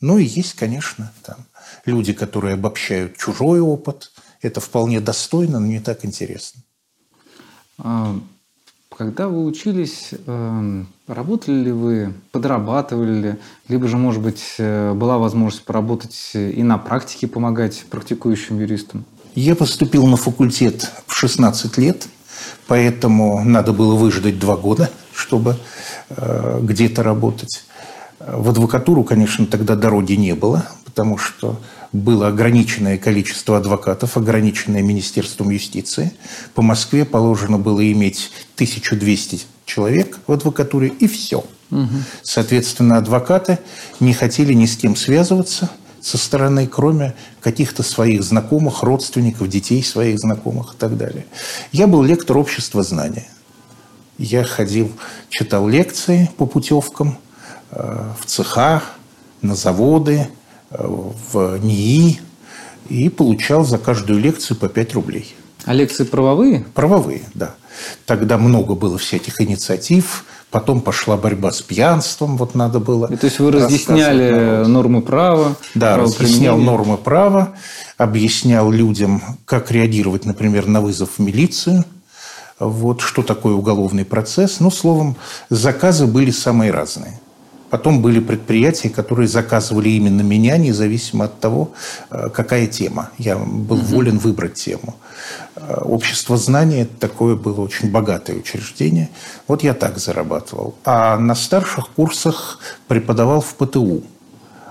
Ну 0.00 0.16
и 0.16 0.24
есть, 0.24 0.54
конечно, 0.54 1.12
там 1.22 1.36
люди, 1.86 2.12
которые 2.12 2.54
обобщают 2.54 3.16
чужой 3.16 3.60
опыт. 3.60 4.12
Это 4.42 4.60
вполне 4.60 5.00
достойно, 5.00 5.58
но 5.60 5.66
не 5.66 5.80
так 5.80 6.04
интересно. 6.04 6.60
А, 7.78 8.18
когда 8.96 9.28
вы 9.28 9.44
учились, 9.44 10.10
эм, 10.26 10.88
работали 11.06 11.64
ли 11.64 11.72
вы, 11.72 12.14
подрабатывали 12.32 13.20
ли, 13.20 13.34
либо 13.68 13.88
же, 13.88 13.96
может 13.96 14.22
быть, 14.22 14.42
э, 14.58 14.94
была 14.94 15.18
возможность 15.18 15.64
поработать 15.64 16.30
и 16.34 16.62
на 16.62 16.78
практике 16.78 17.26
помогать 17.26 17.84
практикующим 17.90 18.58
юристам? 18.58 19.04
Я 19.34 19.54
поступил 19.54 20.06
на 20.06 20.16
факультет 20.16 20.90
в 21.06 21.14
16 21.14 21.76
лет, 21.76 22.08
поэтому 22.66 23.44
надо 23.44 23.74
было 23.74 23.94
выждать 23.94 24.38
два 24.38 24.56
года, 24.56 24.90
чтобы 25.12 25.56
э, 26.08 26.60
где-то 26.62 27.02
работать. 27.02 27.64
В 28.26 28.50
адвокатуру, 28.50 29.04
конечно, 29.04 29.46
тогда 29.46 29.76
дороги 29.76 30.14
не 30.14 30.34
было, 30.34 30.66
потому 30.84 31.16
что 31.16 31.60
было 31.92 32.26
ограниченное 32.26 32.98
количество 32.98 33.56
адвокатов, 33.56 34.16
ограниченное 34.16 34.82
Министерством 34.82 35.50
юстиции. 35.50 36.12
По 36.54 36.62
Москве 36.62 37.04
положено 37.04 37.58
было 37.58 37.90
иметь 37.92 38.32
1200 38.56 39.42
человек 39.64 40.18
в 40.26 40.32
адвокатуре, 40.32 40.88
и 40.88 41.06
все. 41.06 41.44
Угу. 41.70 41.88
Соответственно, 42.22 42.96
адвокаты 42.98 43.60
не 44.00 44.12
хотели 44.12 44.52
ни 44.54 44.66
с 44.66 44.76
кем 44.76 44.96
связываться 44.96 45.70
со 46.00 46.18
стороны, 46.18 46.66
кроме 46.66 47.14
каких-то 47.40 47.84
своих 47.84 48.24
знакомых, 48.24 48.82
родственников, 48.82 49.48
детей 49.48 49.84
своих 49.84 50.18
знакомых 50.18 50.74
и 50.74 50.76
так 50.76 50.96
далее. 50.96 51.26
Я 51.70 51.86
был 51.86 52.02
лектор 52.02 52.38
общества 52.38 52.82
знания. 52.82 53.28
Я 54.18 54.42
ходил, 54.42 54.90
читал 55.28 55.68
лекции 55.68 56.30
по 56.36 56.46
путевкам 56.46 57.18
в 57.70 58.24
цеха, 58.24 58.82
на 59.42 59.54
заводы, 59.54 60.28
в 60.70 61.58
НИИ 61.58 62.20
и 62.88 63.08
получал 63.08 63.64
за 63.64 63.78
каждую 63.78 64.20
лекцию 64.20 64.56
по 64.56 64.68
5 64.68 64.94
рублей. 64.94 65.34
А 65.64 65.72
лекции 65.72 66.04
правовые? 66.04 66.64
Правовые, 66.74 67.22
да. 67.34 67.54
Тогда 68.04 68.38
много 68.38 68.74
было 68.74 68.98
всяких 68.98 69.40
инициатив, 69.40 70.24
потом 70.50 70.80
пошла 70.80 71.16
борьба 71.16 71.50
с 71.50 71.60
пьянством, 71.60 72.36
вот 72.36 72.54
надо 72.54 72.80
было. 72.80 73.12
И 73.12 73.16
то 73.16 73.26
есть 73.26 73.38
вы 73.38 73.50
разъясняли 73.50 74.64
нормы 74.66 75.02
права? 75.02 75.56
Да, 75.74 75.96
разъяснял 75.96 76.56
нормы 76.56 76.96
права, 76.96 77.54
объяснял 77.98 78.70
людям, 78.70 79.22
как 79.44 79.70
реагировать, 79.70 80.24
например, 80.24 80.66
на 80.66 80.80
вызов 80.80 81.10
в 81.16 81.18
милицию, 81.20 81.84
вот 82.58 83.00
что 83.02 83.22
такое 83.22 83.54
уголовный 83.54 84.04
процесс. 84.04 84.60
Ну, 84.60 84.70
словом, 84.70 85.16
заказы 85.50 86.06
были 86.06 86.30
самые 86.30 86.70
разные. 86.70 87.20
Потом 87.70 88.00
были 88.00 88.20
предприятия, 88.20 88.90
которые 88.90 89.26
заказывали 89.26 89.88
именно 89.88 90.22
меня, 90.22 90.56
независимо 90.56 91.24
от 91.24 91.40
того, 91.40 91.72
э, 92.10 92.28
какая 92.32 92.68
тема. 92.68 93.10
Я 93.18 93.36
был 93.36 93.78
волен 93.78 94.18
выбрать 94.18 94.54
тему. 94.54 94.94
Э, 95.56 95.80
общество 95.80 96.36
знания– 96.36 96.86
такое 97.00 97.34
было 97.34 97.60
очень 97.60 97.90
богатое 97.90 98.36
учреждение. 98.36 99.10
Вот 99.48 99.64
я 99.64 99.74
так 99.74 99.98
зарабатывал. 99.98 100.76
А 100.84 101.18
на 101.18 101.34
старших 101.34 101.90
курсах 101.90 102.60
преподавал 102.86 103.40
в 103.40 103.54
ПТУ 103.54 104.02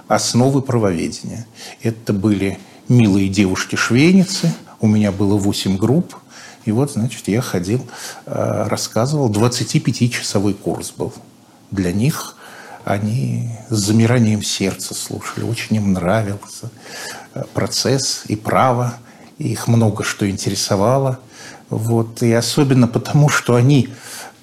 основы 0.08 0.62
правоведения. 0.62 1.46
Это 1.82 2.14
были 2.14 2.60
милые 2.88 3.28
девушки-швейницы. 3.28 4.54
У 4.80 4.88
меня 4.88 5.12
было 5.12 5.36
8 5.36 5.78
групп. 5.78 6.16
И 6.64 6.72
вот, 6.72 6.92
значит, 6.94 7.28
я 7.28 7.42
ходил, 7.42 7.86
э, 8.26 8.68
рассказывал. 8.70 9.30
25-часовой 9.30 10.54
курс 10.54 10.94
был 10.96 11.14
для 11.72 11.92
них– 11.92 12.38
они 12.86 13.50
с 13.70 13.78
замиранием 13.78 14.44
сердца 14.44 14.94
слушали. 14.94 15.44
Очень 15.44 15.78
им 15.78 15.94
нравился 15.94 16.70
э, 17.34 17.44
процесс 17.54 18.24
и 18.28 18.36
право. 18.36 18.94
Их 19.40 19.68
много 19.68 20.04
что 20.04 20.30
интересовало. 20.30 21.20
Вот. 21.72 22.22
И 22.22 22.32
особенно 22.32 22.88
потому, 22.88 23.28
что 23.28 23.56
они 23.56 23.90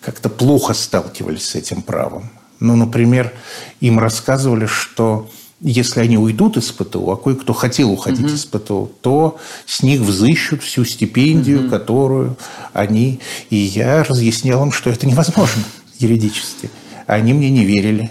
как-то 0.01 0.29
плохо 0.29 0.75
сталкивались 0.75 1.51
с 1.51 1.55
этим 1.55 1.83
правом. 1.83 2.31
Ну, 2.59 2.75
например, 2.75 3.33
им 3.81 4.01
рассказывали, 4.01 4.67
что 4.67 5.31
если 5.61 6.01
они 6.01 6.19
уйдут 6.19 6.57
из 6.57 6.73
ПТУ, 6.73 7.13
а 7.13 7.17
кое-кто 7.17 7.53
хотел 7.53 7.93
уходить 7.93 8.27
угу. 8.27 8.35
из 8.35 8.45
ПТУ, 8.45 8.91
то 9.03 9.39
с 9.67 9.85
них 9.85 10.01
взыщут 10.01 10.65
всю 10.65 10.85
стипендию, 10.85 11.61
угу. 11.61 11.71
которую 11.71 12.37
они... 12.73 13.21
И 13.51 13.57
я 13.57 14.03
разъяснял 14.03 14.65
им, 14.65 14.73
что 14.73 14.91
это 14.91 15.07
невозможно 15.07 15.63
юридически. 16.01 16.71
Они 17.07 17.33
мне 17.33 17.51
не 17.51 17.65
верили 17.65 18.11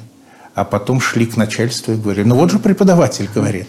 а 0.54 0.66
потом 0.66 1.00
шли 1.00 1.26
к 1.26 1.38
начальству 1.38 1.94
и 1.94 1.98
говорили, 1.98 2.26
ну 2.26 2.36
вот 2.36 2.52
же 2.52 2.60
преподаватель 2.60 3.30
говорит. 3.34 3.68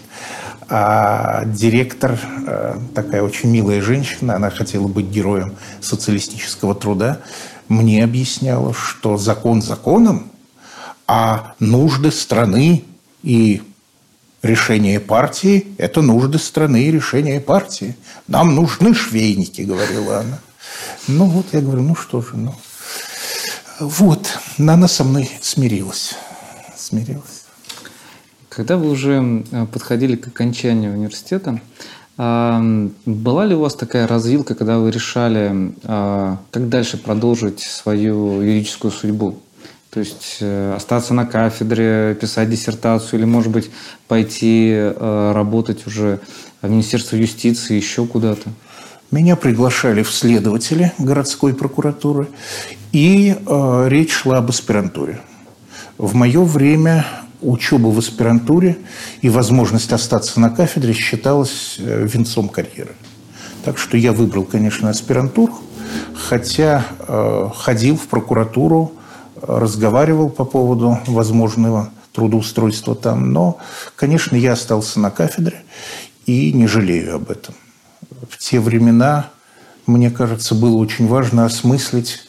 А 0.69 1.43
директор, 1.45 2.19
э, 2.47 2.77
такая 2.95 3.21
очень 3.21 3.49
милая 3.49 3.81
женщина, 3.81 4.35
она 4.35 4.49
хотела 4.49 4.87
быть 4.87 5.07
героем 5.07 5.55
социалистического 5.81 6.73
труда, 6.73 7.19
мне 7.67 8.03
объясняла, 8.03 8.73
что 8.73 9.17
закон 9.17 9.61
законом, 9.61 10.31
а 11.07 11.53
нужды 11.59 12.11
страны 12.11 12.85
и 13.23 13.61
решение 14.41 14.99
партии– 14.99 15.67
это 15.77 16.01
нужды 16.01 16.39
страны 16.39 16.83
и 16.83 16.91
решение 16.91 17.39
партии. 17.39 17.95
Нам 18.27 18.55
нужны 18.55 18.93
швейники, 18.93 19.61
говорила 19.61 20.19
она. 20.19 20.39
Ну 21.07 21.25
вот, 21.25 21.47
я 21.51 21.61
говорю, 21.61 21.83
ну 21.83 21.95
что 21.95 22.21
же, 22.21 22.35
ну. 22.35 22.55
Вот, 23.79 24.27
она 24.57 24.87
со 24.87 25.03
мной 25.03 25.29
смирилась 25.41 26.15
смирилась. 26.93 27.45
Когда 28.49 28.77
вы 28.77 28.89
уже 28.89 29.43
подходили 29.71 30.15
к 30.15 30.27
окончанию 30.27 30.93
университета, 30.93 31.59
а, 32.15 32.61
была 33.05 33.45
ли 33.45 33.55
у 33.55 33.61
вас 33.61 33.73
такая 33.73 34.07
развилка, 34.07 34.53
когда 34.53 34.77
вы 34.77 34.91
решали, 34.91 35.73
а, 35.83 36.37
как 36.51 36.69
дальше 36.69 36.97
продолжить 36.97 37.61
свою 37.61 38.41
юридическую 38.41 38.91
судьбу? 38.91 39.39
То 39.89 39.99
есть 39.99 40.37
э, 40.39 40.73
остаться 40.75 41.13
на 41.13 41.27
кафедре, 41.27 42.17
писать 42.19 42.49
диссертацию 42.49 43.19
или, 43.19 43.27
может 43.27 43.51
быть, 43.51 43.69
пойти 44.07 44.71
э, 44.73 45.31
работать 45.35 45.85
уже 45.85 46.19
в 46.63 46.69
Министерство 46.69 47.15
юстиции, 47.15 47.75
еще 47.75 48.07
куда-то? 48.07 48.49
Меня 49.11 49.35
приглашали 49.35 50.01
в 50.01 50.11
следователи 50.11 50.91
городской 50.97 51.53
прокуратуры, 51.53 52.27
и 52.91 53.35
э, 53.37 53.85
речь 53.87 54.13
шла 54.13 54.39
об 54.39 54.49
аспирантуре. 54.49 55.21
В 55.97 56.15
мое 56.15 56.43
время 56.43 57.05
учеба 57.41 57.87
в 57.87 57.99
аспирантуре 57.99 58.77
и 59.21 59.29
возможность 59.29 59.91
остаться 59.93 60.39
на 60.39 60.49
кафедре 60.49 60.93
считалась 60.93 61.75
э, 61.77 62.07
венцом 62.07 62.49
карьеры. 62.49 62.95
Так 63.63 63.77
что 63.77 63.95
я 63.97 64.11
выбрал, 64.11 64.43
конечно, 64.43 64.89
аспирантуру, 64.89 65.53
хотя 66.15 66.85
э, 66.99 67.49
ходил 67.55 67.97
в 67.97 68.07
прокуратуру, 68.07 68.93
разговаривал 69.41 70.29
по 70.29 70.45
поводу 70.45 70.99
возможного 71.05 71.89
трудоустройства 72.11 72.95
там, 72.95 73.31
но, 73.31 73.57
конечно, 73.95 74.35
я 74.35 74.53
остался 74.53 74.99
на 74.99 75.11
кафедре 75.11 75.63
и 76.25 76.53
не 76.53 76.67
жалею 76.67 77.15
об 77.15 77.29
этом. 77.29 77.55
В 78.29 78.37
те 78.37 78.59
времена, 78.59 79.29
мне 79.85 80.09
кажется, 80.09 80.55
было 80.55 80.77
очень 80.77 81.07
важно 81.07 81.45
осмыслить 81.45 82.21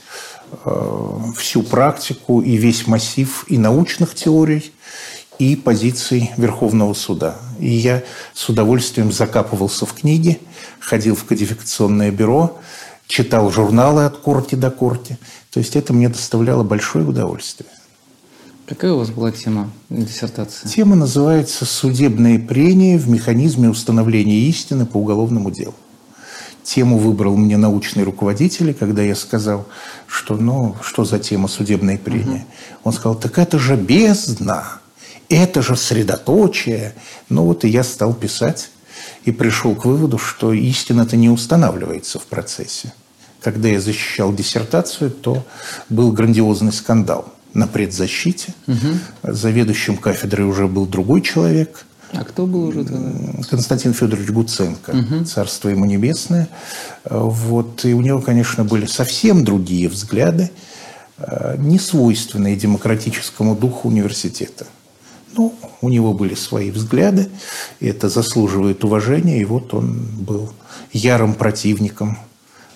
всю 1.36 1.62
практику 1.62 2.40
и 2.40 2.56
весь 2.56 2.86
массив 2.86 3.44
и 3.48 3.58
научных 3.58 4.14
теорий, 4.14 4.72
и 5.38 5.56
позиций 5.56 6.30
Верховного 6.36 6.94
суда. 6.94 7.36
И 7.58 7.68
я 7.68 8.02
с 8.34 8.48
удовольствием 8.48 9.12
закапывался 9.12 9.84
в 9.86 9.92
книги, 9.92 10.38
ходил 10.80 11.16
в 11.16 11.24
кодификационное 11.24 12.10
бюро 12.10 12.58
читал 13.06 13.50
журналы 13.50 14.04
от 14.04 14.16
корти 14.18 14.54
до 14.54 14.70
корти. 14.70 15.18
То 15.50 15.60
есть 15.60 15.76
это 15.76 15.92
мне 15.92 16.08
доставляло 16.08 16.62
большое 16.62 17.06
удовольствие. 17.06 17.68
Какая 18.66 18.92
у 18.92 18.98
вас 18.98 19.10
была 19.10 19.30
тема 19.30 19.70
диссертации? 19.90 20.66
Тема 20.68 20.96
называется 20.96 21.66
«Судебные 21.66 22.38
прения 22.38 22.96
в 22.96 23.08
механизме 23.08 23.68
установления 23.68 24.40
истины 24.48 24.86
по 24.86 24.96
уголовному 24.96 25.50
делу». 25.50 25.74
Тему 26.64 26.98
выбрал 26.98 27.36
мне 27.36 27.58
научный 27.58 28.04
руководитель, 28.04 28.72
когда 28.72 29.02
я 29.02 29.14
сказал, 29.14 29.66
что 30.06 30.36
ну, 30.36 30.74
что 30.82 31.04
за 31.04 31.18
тема 31.18 31.46
судебные 31.46 31.98
прения. 31.98 32.46
Угу. 32.46 32.80
Он 32.84 32.92
сказал, 32.94 33.14
так 33.16 33.38
это 33.38 33.58
же 33.58 33.76
бездна, 33.76 34.80
это 35.28 35.60
же 35.60 35.76
средоточие. 35.76 36.94
Ну 37.28 37.44
вот 37.44 37.64
и 37.64 37.68
я 37.68 37.84
стал 37.84 38.14
писать 38.14 38.70
и 39.24 39.30
пришел 39.30 39.74
к 39.74 39.84
выводу, 39.84 40.16
что 40.16 40.54
истина-то 40.54 41.16
не 41.16 41.28
устанавливается 41.28 42.18
в 42.18 42.24
процессе. 42.26 42.94
Когда 43.42 43.68
я 43.68 43.78
защищал 43.78 44.32
диссертацию, 44.32 45.10
то 45.10 45.44
был 45.90 46.12
грандиозный 46.12 46.72
скандал 46.72 47.30
на 47.52 47.66
предзащите. 47.66 48.54
Угу. 48.66 49.32
Заведующим 49.34 49.98
кафедрой 49.98 50.46
уже 50.46 50.66
был 50.66 50.86
другой 50.86 51.20
человек. 51.20 51.84
А 52.16 52.24
кто 52.24 52.46
был 52.46 52.64
уже 52.68 52.84
тогда? 52.84 53.10
Константин 53.48 53.92
Федорович 53.92 54.30
Гуценко, 54.30 54.90
угу. 54.90 55.24
царство 55.24 55.68
ему 55.68 55.84
небесное. 55.84 56.48
Вот, 57.04 57.84
и 57.84 57.94
у 57.94 58.00
него, 58.00 58.20
конечно, 58.20 58.64
были 58.64 58.86
совсем 58.86 59.44
другие 59.44 59.88
взгляды, 59.88 60.50
э, 61.18 61.56
не 61.58 61.78
свойственные 61.78 62.56
демократическому 62.56 63.54
духу 63.56 63.88
университета. 63.88 64.66
Ну, 65.36 65.54
у 65.80 65.88
него 65.88 66.14
были 66.14 66.34
свои 66.34 66.70
взгляды, 66.70 67.28
и 67.80 67.86
это 67.86 68.08
заслуживает 68.08 68.84
уважения, 68.84 69.40
и 69.40 69.44
вот 69.44 69.74
он 69.74 70.06
был 70.20 70.52
ярым 70.92 71.34
противником 71.34 72.18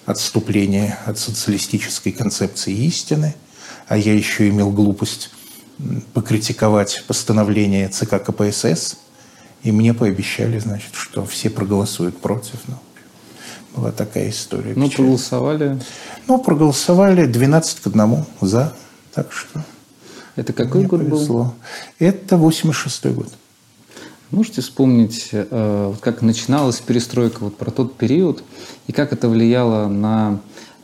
отступления 0.06 0.98
от 1.06 1.18
социалистической 1.18 2.12
концепции 2.12 2.72
истины– 2.72 3.34
а 3.88 3.96
я 3.96 4.14
еще 4.14 4.48
имел 4.48 4.70
глупость 4.70 5.30
покритиковать 6.12 7.04
постановление 7.06 7.88
ЦК 7.88 8.22
КПСС, 8.22 8.98
и 9.62 9.72
мне 9.72 9.94
пообещали, 9.94 10.58
значит, 10.58 10.94
что 10.94 11.24
все 11.24 11.50
проголосуют 11.50 12.18
против. 12.18 12.56
Ну, 12.66 12.74
была 13.74 13.92
такая 13.92 14.30
история. 14.30 14.72
Ну, 14.76 14.90
проголосовали? 14.90 15.80
Ну, 16.26 16.38
проголосовали 16.38 17.26
12 17.26 17.80
к 17.80 17.86
1 17.86 18.24
за, 18.40 18.72
так 19.14 19.32
что... 19.32 19.64
Это 20.36 20.52
какой 20.52 20.84
год 20.84 21.00
повезло. 21.00 21.44
был? 21.44 21.54
Это 21.98 22.36
86 22.36 23.06
год. 23.06 23.28
Можете 24.30 24.60
вспомнить, 24.60 25.30
э, 25.32 25.94
как 26.00 26.22
начиналась 26.22 26.78
перестройка, 26.78 27.38
вот 27.40 27.56
про 27.56 27.72
тот 27.72 27.96
период, 27.96 28.44
и 28.86 28.92
как 28.92 29.12
это 29.12 29.28
влияло 29.28 29.88
на 29.88 30.38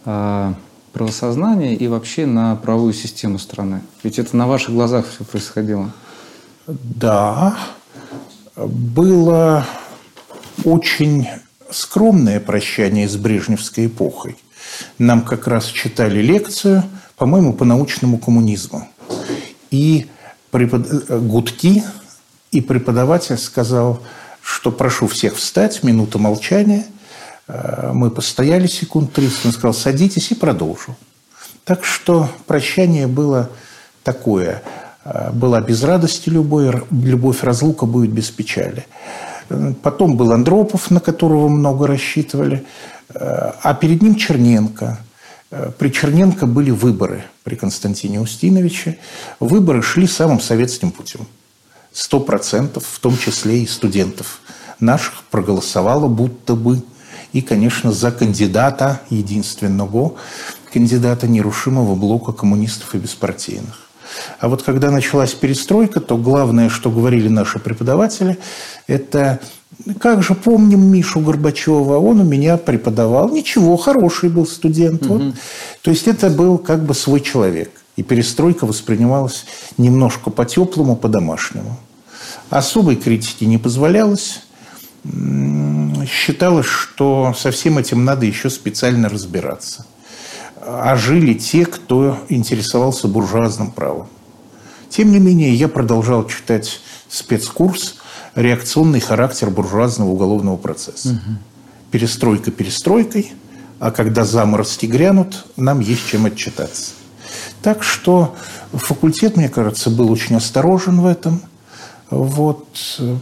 э, 0.07 0.55
правосознание 0.93 1.77
и 1.77 1.87
вообще 1.87 2.27
на 2.27 2.57
правовую 2.57 2.95
систему 2.95 3.39
страны? 3.39 3.83
Ведь 4.03 4.19
это 4.19 4.37
на 4.37 4.49
ваших 4.49 4.75
глазах 4.75 5.07
все 5.07 5.25
происходило. 5.25 5.93
Да, 6.67 7.57
было 8.57 9.67
очень 10.65 11.29
скромное 11.71 12.41
прощание 12.41 13.09
с 13.09 13.17
Брежневской 13.17 13.87
эпохой. 13.87 14.37
Нам 14.99 15.23
как 15.23 15.47
раз 15.47 15.67
читали 15.67 16.21
лекцию, 16.21 16.85
по-моему, 17.17 17.53
по 17.53 17.65
научному 17.65 18.19
коммунизму. 18.19 18.89
И 19.71 20.07
препод... 20.51 20.89
гудки, 21.09 21.85
и 22.51 22.61
преподаватель 22.61 23.39
сказал, 23.39 24.01
что 24.43 24.71
прошу 24.71 25.09
всех 25.09 25.37
встать, 25.37 25.83
минута 25.83 26.19
молчания– 26.19 26.87
Э, 27.47 27.91
мы 27.93 28.11
постояли 28.11 28.67
секунд 28.67 29.13
30, 29.13 29.47
он 29.47 29.53
сказал, 29.53 29.75
садитесь 29.75 30.31
и 30.31 30.35
продолжу. 30.35 30.97
Так 31.65 31.85
что 31.85 32.29
прощание 32.47 33.07
было 33.07 33.51
такое. 34.03 34.63
Э, 35.05 35.31
была 35.33 35.61
без 35.61 35.83
радости 35.83 36.31
любой, 36.31 36.83
любовь 36.91 37.43
разлука 37.43 37.87
будет 37.87 38.11
без 38.11 38.31
печали. 38.31 38.87
Потом 39.83 40.17
был 40.17 40.33
Андропов, 40.33 40.91
на 40.91 41.01
которого 41.01 41.49
много 41.49 41.87
рассчитывали, 41.87 42.65
э, 43.11 43.53
а 43.63 43.75
перед 43.75 44.03
ним 44.03 44.15
Черненко. 44.15 44.99
При 45.79 45.91
Черненко 45.91 46.47
были 46.47 46.73
выборы 46.73 47.25
при 47.45 47.55
Константине 47.55 48.21
Устиновиче. 48.21 48.99
Выборы 49.39 49.83
шли 49.83 50.09
самым 50.09 50.41
советским 50.41 50.91
путем. 50.91 51.29
Сто 51.93 52.19
процентов, 52.19 52.85
в 52.85 52.99
том 52.99 53.17
числе 53.17 53.63
и 53.63 53.67
студентов 53.67 54.41
наших, 54.81 55.23
проголосовало 55.31 56.09
будто 56.09 56.57
бы 56.57 56.83
и, 57.33 57.41
конечно, 57.41 57.93
за 57.93 58.11
кандидата 58.11 59.03
единственного, 59.11 60.15
кандидата 60.73 61.29
нерушимого 61.29 61.95
блока 61.95 62.33
коммунистов 62.33 62.97
и 62.97 62.99
беспартийных. 62.99 63.84
А 64.39 64.49
вот 64.49 64.63
когда 64.63 64.91
началась 64.91 65.33
перестройка, 65.33 66.01
то 66.01 66.17
главное, 66.17 66.69
что 66.69 66.91
говорили 66.91 67.29
наши 67.29 67.59
преподаватели, 67.59 68.39
это 68.87 69.41
как 70.01 70.23
же 70.23 70.35
помним 70.35 70.87
Мишу 70.87 71.21
Горбачева, 71.21 71.99
он 71.99 72.21
у 72.21 72.25
меня 72.25 72.57
преподавал, 72.57 73.29
ничего, 73.31 73.77
хороший 73.77 74.29
был 74.29 74.47
студент. 74.47 75.05
Угу. 75.07 75.15
Вот. 75.15 75.35
То 75.83 75.91
есть 75.91 76.07
это 76.07 76.31
был 76.31 76.59
как 76.59 76.85
бы 76.85 76.95
свой 76.95 77.21
человек. 77.21 77.71
И 77.97 78.03
перестройка 78.03 78.67
воспринималась 78.67 79.45
немножко 79.79 80.31
по-теплому, 80.31 80.97
по-домашнему. 80.97 81.79
Особой 82.51 82.97
критики 82.97 83.45
не 83.45 83.59
позволялось 83.59 84.41
считалось, 86.07 86.67
что 86.67 87.35
со 87.37 87.51
всем 87.51 87.79
этим 87.79 88.05
надо 88.05 88.27
еще 88.27 88.51
специально 88.51 89.09
разбираться. 89.09 89.87
А 90.67 90.97
жили 90.97 91.35
те, 91.35 91.67
кто 91.67 92.19
интересовался 92.29 93.09
буржуазным 93.09 93.71
правом. 93.71 94.09
Тем 94.89 95.13
не 95.13 95.19
менее, 95.19 95.55
я 95.55 95.69
продолжал 95.69 96.27
читать 96.27 96.81
спецкурс 97.09 97.97
«Реакционный 98.35 99.01
характер 99.01 99.51
буржуазного 99.51 100.11
уголовного 100.11 100.57
процесса». 100.57 101.11
Угу. 101.11 101.37
Перестройка 101.91 102.51
перестройкой, 102.51 103.33
а 103.79 103.91
когда 103.91 104.25
заморозки 104.25 104.87
грянут, 104.87 105.47
нам 105.57 105.81
есть 105.81 106.07
чем 106.09 106.27
отчитаться. 106.27 106.93
Так 107.63 107.83
что 107.83 108.35
факультет, 108.73 109.37
мне 109.37 109.49
кажется, 109.49 109.91
был 109.91 110.11
очень 110.11 110.37
осторожен 110.37 111.01
в 111.01 111.07
этом– 111.07 111.41
вот. 112.11 112.67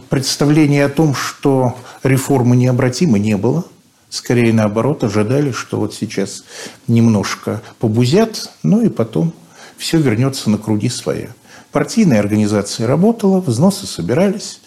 Представление 0.09 0.85
о 0.85 0.89
том, 0.89 1.15
что 1.15 1.75
реформы 2.03 2.55
необратимы, 2.55 3.19
не 3.19 3.37
было. 3.37 3.65
Скорее 4.13 4.53
наоборот, 4.53 5.03
ожидали, 5.03 5.51
что 5.51 5.79
вот 5.79 5.95
сейчас 5.95 6.43
немножко 6.87 7.63
побузят, 7.79 8.51
ну 8.61 8.79
и 8.79 8.89
потом 8.89 9.33
все 9.75 9.97
вернется 9.97 10.51
на 10.51 10.59
круги 10.59 10.87
своя. 10.87 11.29
Партийная 11.71 12.19
организация 12.19 12.85
работала, 12.85 13.41
взносы 13.41 13.87
собирались. 13.87 14.61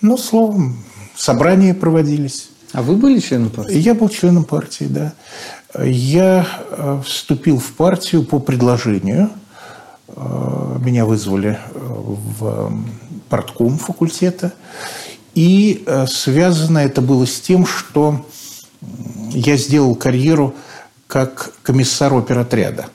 Ну, 0.00 0.16
словом, 0.16 0.82
собрания 1.14 1.74
проводились. 1.74 2.48
А 2.72 2.80
вы 2.80 2.96
были 2.96 3.20
членом 3.20 3.50
партии? 3.50 3.76
Я 3.76 3.92
был 3.92 4.08
членом 4.08 4.44
партии, 4.44 4.86
да. 4.88 5.12
Я 5.78 6.48
э, 6.70 7.02
вступил 7.04 7.58
в 7.58 7.72
партию 7.74 8.24
по 8.24 8.38
предложению. 8.38 9.28
Э, 10.08 10.78
меня 10.82 11.04
вызвали 11.04 11.58
э, 11.74 11.78
в 11.78 12.72
портком 13.28 13.76
факультета. 13.76 14.54
И 15.34 15.84
связано 16.08 16.78
это 16.78 17.02
было 17.02 17.26
с 17.26 17.38
тем, 17.42 17.66
что 17.66 18.24
я 19.30 19.56
сделал 19.56 19.94
карьеру 19.94 20.54
как 21.06 21.52
комиссар 21.62 22.12
оперотряда. 22.14 22.86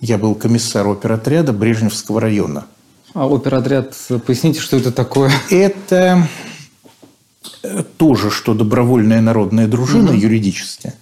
Я 0.00 0.18
был 0.18 0.34
комиссар 0.34 0.86
оперотряда 0.86 1.52
Брежневского 1.52 2.20
района. 2.20 2.66
А 3.14 3.26
оперотряд, 3.26 3.94
поясните, 4.26 4.60
что 4.60 4.76
это 4.76 4.92
такое? 4.92 5.32
Это 5.50 6.28
э, 7.62 7.82
тоже, 7.96 8.30
что 8.30 8.54
добровольная 8.54 9.20
народная 9.20 9.66
дружина 9.66 10.10
угу. 10.10 10.18
юридически, 10.18 10.92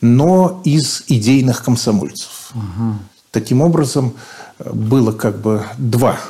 но 0.00 0.60
из 0.64 1.04
идейных 1.08 1.64
комсомольцев. 1.64 2.52
Угу. 2.54 2.94
Таким 3.32 3.60
образом, 3.60 4.14
э, 4.58 4.70
было 4.72 5.12
как 5.12 5.40
бы 5.40 5.64
два 5.78 6.20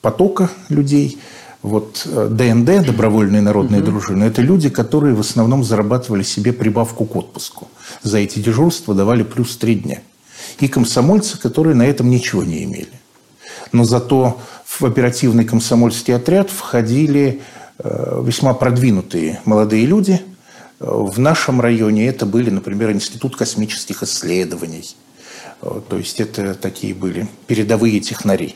потока 0.00 0.50
людей. 0.68 1.18
Вот 1.62 2.06
ДНД, 2.06 2.68
э, 2.68 2.82
добровольные 2.84 3.42
народные 3.42 3.82
угу. 3.82 3.90
дружины, 3.90 4.24
это 4.24 4.42
люди, 4.42 4.68
которые 4.68 5.14
в 5.14 5.20
основном 5.20 5.64
зарабатывали 5.64 6.22
себе 6.22 6.52
прибавку 6.52 7.04
к 7.04 7.16
отпуску. 7.16 7.68
За 8.02 8.18
эти 8.18 8.38
дежурства 8.38 8.94
давали 8.94 9.24
плюс 9.24 9.56
три 9.56 9.74
дня. 9.74 10.00
И 10.60 10.68
комсомольцы, 10.68 11.38
которые 11.38 11.74
на 11.74 11.84
этом 11.84 12.10
ничего 12.10 12.44
не 12.44 12.64
имели. 12.64 12.92
Но 13.72 13.84
зато 13.84 14.40
в 14.64 14.84
оперативный 14.84 15.44
комсомольский 15.44 16.14
отряд 16.14 16.50
входили 16.50 17.42
э, 17.78 18.22
весьма 18.24 18.54
продвинутые 18.54 19.40
молодые 19.44 19.84
люди. 19.86 20.20
В 20.78 21.18
нашем 21.18 21.60
районе 21.60 22.06
это 22.06 22.24
были, 22.24 22.50
например, 22.50 22.92
Институт 22.92 23.34
космических 23.34 24.04
исследований. 24.04 24.96
Э, 25.60 25.80
то 25.88 25.98
есть 25.98 26.20
это 26.20 26.54
такие 26.54 26.94
были 26.94 27.26
передовые 27.48 27.98
технари. 27.98 28.54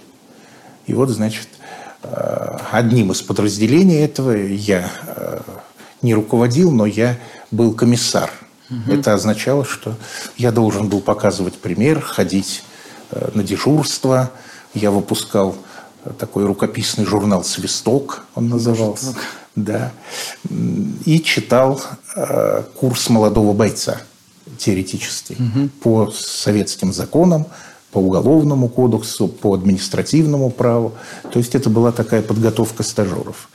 И 0.86 0.94
вот, 0.94 1.08
значит, 1.10 1.48
одним 2.70 3.12
из 3.12 3.22
подразделений 3.22 4.04
этого 4.04 4.32
я 4.32 4.90
э, 5.06 5.40
не 6.02 6.14
руководил, 6.14 6.70
но 6.70 6.86
я 6.86 7.18
был 7.50 7.72
комиссар 7.72 8.30
Угу. 8.72 8.92
Это 8.92 9.14
означало, 9.14 9.64
что 9.64 9.94
я 10.36 10.52
должен 10.52 10.88
был 10.88 11.00
показывать 11.00 11.54
пример, 11.54 12.00
ходить 12.00 12.62
э, 13.10 13.30
на 13.34 13.42
дежурство. 13.42 14.30
Я 14.74 14.90
выпускал 14.90 15.56
такой 16.18 16.46
рукописный 16.46 17.04
журнал 17.04 17.44
«Свисток», 17.44 18.24
он 18.34 18.48
назывался. 18.48 19.14
Да. 19.54 19.92
И 21.04 21.20
читал 21.20 21.82
э, 22.16 22.62
курс 22.74 23.10
молодого 23.10 23.52
бойца 23.52 24.00
теоретический 24.58 25.36
угу. 25.36 25.68
по 25.82 26.10
советским 26.10 26.92
законам, 26.92 27.46
по 27.92 27.98
уголовному 27.98 28.68
кодексу, 28.68 29.28
по 29.28 29.54
административному 29.54 30.50
праву. 30.50 30.92
То 31.30 31.38
есть 31.38 31.54
это 31.54 31.70
была 31.70 31.92
такая 31.92 32.22
подготовка 32.22 32.82
стажеров. 32.82 33.50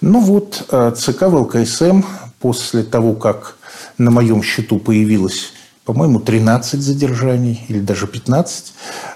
Ну 0.00 0.20
вот, 0.20 0.64
э, 0.70 0.92
ЦК 0.96 1.22
ВЛКСМ 1.28 2.02
после 2.40 2.82
того, 2.82 3.12
как 3.12 3.56
на 3.98 4.10
моем 4.10 4.42
счету 4.42 4.78
появилось, 4.78 5.52
по-моему, 5.84 6.18
13 6.18 6.80
задержаний 6.80 7.64
или 7.68 7.80
даже 7.80 8.06
15, 8.06 8.72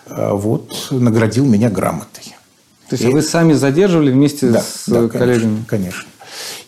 э, 0.07 0.31
вот, 0.33 0.89
наградил 0.91 1.47
меня 1.47 1.71
грамотой. 1.71 2.35
То 2.91 2.95
есть 2.95 3.05
и... 3.05 3.09
вы 3.09 3.23
сами 3.23 3.55
задерживали 3.55 4.11
вместе 4.11 4.51
да, 4.51 4.61
с 4.61 4.85
да, 4.87 5.09
коллегами? 5.09 5.65
Конечно, 5.65 5.65
конечно. 5.67 6.09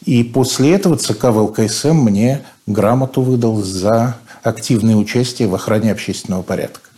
И 0.05 0.25
после 0.25 0.73
этого 0.73 0.97
ЦК 0.97 1.25
ВЛКСМ 1.25 1.93
мне 1.93 2.43
грамоту 2.67 3.21
выдал 3.21 3.63
за 3.63 4.17
активное 4.43 4.97
участие 4.97 5.49
в 5.49 5.55
охране 5.55 5.93
общественного 5.93 6.43
порядка. 6.43 6.90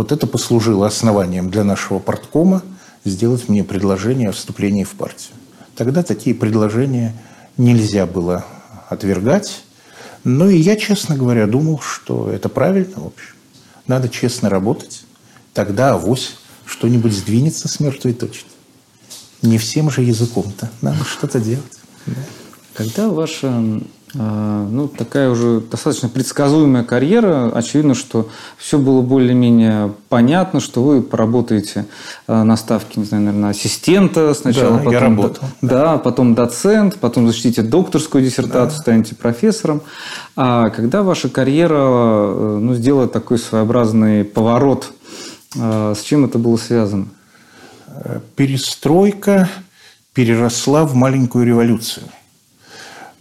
Вот 0.00 0.12
это 0.12 0.26
послужило 0.26 0.86
основанием 0.86 1.50
для 1.50 1.62
нашего 1.62 1.98
порткома 1.98 2.62
сделать 3.04 3.50
мне 3.50 3.62
предложение 3.62 4.30
о 4.30 4.32
вступлении 4.32 4.82
в 4.82 4.92
партию. 4.92 5.34
Тогда 5.76 6.02
такие 6.02 6.34
предложения 6.34 7.14
нельзя 7.58 8.06
было 8.06 8.46
отвергать. 8.88 9.62
Но 10.24 10.48
и 10.48 10.56
я, 10.56 10.76
честно 10.76 11.18
говоря, 11.18 11.46
думал, 11.46 11.80
что 11.80 12.30
это 12.30 12.48
правильно, 12.48 12.94
в 12.94 13.06
общем. 13.08 13.34
Надо 13.86 14.08
честно 14.08 14.48
работать. 14.48 15.04
Тогда 15.52 15.92
авось 15.92 16.38
что-нибудь 16.64 17.12
сдвинется 17.12 17.68
с 17.68 17.78
мертвой 17.78 18.14
точки. 18.14 18.48
Не 19.42 19.58
всем 19.58 19.90
же 19.90 20.00
языком-то. 20.00 20.70
Надо 20.80 21.04
что-то 21.04 21.40
делать. 21.40 21.78
Да. 22.06 22.14
Когда 22.72 23.10
ваша 23.10 23.82
ну, 24.14 24.88
такая 24.88 25.30
уже 25.30 25.60
достаточно 25.60 26.08
предсказуемая 26.08 26.82
карьера. 26.82 27.50
Очевидно, 27.54 27.94
что 27.94 28.28
все 28.56 28.78
было 28.78 29.02
более-менее 29.02 29.92
понятно, 30.08 30.60
что 30.60 30.82
вы 30.82 31.00
поработаете 31.00 31.86
а, 32.26 32.42
на 32.42 32.56
ставке, 32.56 32.98
не 33.00 33.06
знаю, 33.06 33.24
наверное, 33.24 33.50
ассистента 33.50 34.34
сначала. 34.34 34.72
Да, 34.72 34.78
потом, 34.78 34.92
я 34.92 35.00
работал. 35.00 35.44
Да, 35.62 35.98
потом 35.98 36.34
доцент, 36.34 36.96
потом 36.96 37.28
защитите 37.28 37.62
докторскую 37.62 38.24
диссертацию, 38.24 38.78
да. 38.78 38.82
станете 38.82 39.14
профессором. 39.14 39.82
А 40.34 40.70
когда 40.70 41.02
ваша 41.04 41.28
карьера 41.28 41.76
э, 41.76 42.58
ну, 42.60 42.74
сделала 42.74 43.06
такой 43.06 43.38
своеобразный 43.38 44.24
поворот, 44.24 44.92
а, 45.56 45.94
с 45.94 46.02
чем 46.02 46.24
это 46.24 46.38
было 46.38 46.56
связано? 46.56 47.06
Перестройка 48.34 49.48
переросла 50.14 50.84
в 50.84 50.94
маленькую 50.94 51.46
революцию– 51.46 52.06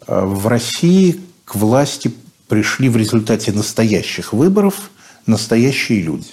в 0.10 0.48
России 0.48 1.20
к 1.46 1.56
власти 1.56 2.12
пришли 2.48 2.90
в 2.90 2.98
результате 2.98 3.52
настоящих 3.52 4.34
выборов 4.34 4.90
настоящие 5.26 6.02
люди. 6.02 6.32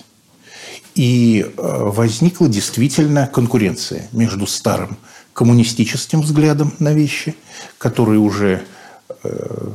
И 0.94 1.44
э, 1.44 1.50
возникла 1.56 2.48
действительно 2.48 3.26
конкуренция 3.26 4.08
между 4.12 4.46
старым 4.46 4.96
коммунистическим 5.34 6.22
взглядом 6.22 6.72
на 6.78 6.94
вещи, 6.94 7.36
который 7.76 8.16
уже, 8.16 8.64
э, 9.22 9.68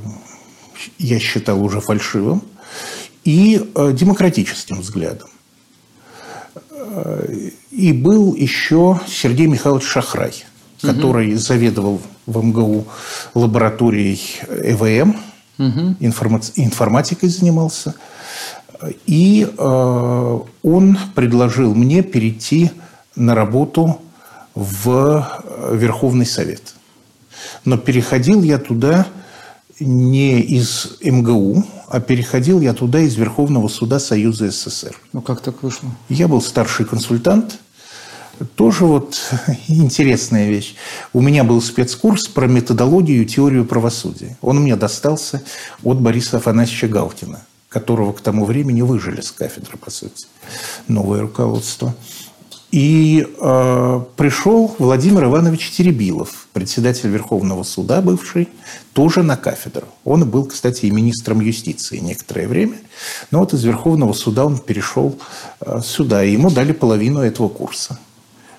я 0.98 1.20
считал, 1.20 1.64
уже 1.64 1.80
фальшивым, 1.80 2.42
и 3.24 3.72
э, 3.76 3.94
демократическим 3.94 4.82
взглядом. 4.82 5.30
И 7.70 7.94
был 7.94 8.36
еще 8.36 9.00
Сергей 9.08 9.48
Михайлович 9.48 9.86
Шахрай, 9.86 10.34
который 10.82 11.34
угу. 11.34 11.40
заведовал 11.40 12.02
в 12.26 12.44
МГУ 12.44 12.86
лабораторией 13.34 14.20
ЭВМ, 14.48 15.16
угу. 15.58 15.96
информати- 16.00 16.54
информатикой 16.56 17.30
занимался. 17.30 17.96
И 19.06 19.48
э, 19.58 20.40
он 20.64 20.98
предложил 21.14 21.76
мне 21.76 22.02
перейти 22.02 22.72
на 23.16 23.36
работу 23.36 24.02
в 24.56 25.28
Верховный 25.72 26.26
Совет. 26.26 26.74
Но 27.64 27.78
переходил 27.78 28.42
я 28.42 28.58
туда 28.58 29.06
не 29.80 30.42
из 30.42 30.98
МГУ, 31.02 31.64
а 31.88 32.00
переходил 32.00 32.60
я 32.60 32.74
туда 32.74 33.00
из 33.00 33.16
Верховного 33.16 33.68
суда 33.68 34.00
Союза 34.00 34.50
СССР. 34.50 35.00
Ну 35.14 35.22
как 35.22 35.42
так 35.42 35.62
вышло? 35.62 35.90
Я 36.10 36.28
был 36.28 36.42
старший 36.42 36.86
консультант– 36.86 37.60
тоже 38.56 38.86
вот 38.86 39.20
интересная 39.68 40.50
вещь. 40.50 40.76
У 41.14 41.22
меня 41.22 41.44
был 41.44 41.62
спецкурс 41.62 42.28
про 42.28 42.48
методологию 42.48 43.24
и 43.24 43.26
теорию 43.26 43.66
правосудия. 43.66 44.38
Он 44.42 44.62
мне 44.62 44.76
достался 44.76 45.42
от 45.84 46.00
Бориса 46.00 46.38
Афанасьевича 46.38 46.88
Галкина, 46.88 47.42
которого 47.70 48.14
к 48.14 48.22
тому 48.22 48.46
времени 48.46 48.82
выжили 48.82 49.22
с 49.22 49.32
кафедры, 49.32 49.78
по 49.78 49.92
сути, 49.92 50.28
новое 50.88 51.22
руководство. 51.22 51.94
И 52.72 53.28
э, 53.28 54.02
пришел 54.16 54.74
Владимир 54.80 55.26
Иванович 55.26 55.72
Теребилов, 55.72 56.48
председатель 56.54 57.10
Верховного 57.10 57.64
суда 57.64 58.02
бывший, 58.02 58.48
тоже 58.94 59.24
на 59.24 59.36
кафедру. 59.36 59.88
Он 60.06 60.30
был, 60.30 60.46
кстати, 60.46 60.86
и 60.86 60.92
министром 60.92 61.42
юстиции 61.42 61.98
некоторое 61.98 62.48
время. 62.48 62.78
Но 63.30 63.40
вот 63.40 63.54
из 63.54 63.66
Верховного 63.66 64.14
суда 64.14 64.46
он 64.46 64.58
перешел 64.58 65.20
э, 65.60 65.82
сюда, 65.84 66.24
и 66.24 66.32
ему 66.32 66.50
дали 66.50 66.72
половину 66.72 67.20
этого 67.20 67.50
курса 67.50 68.00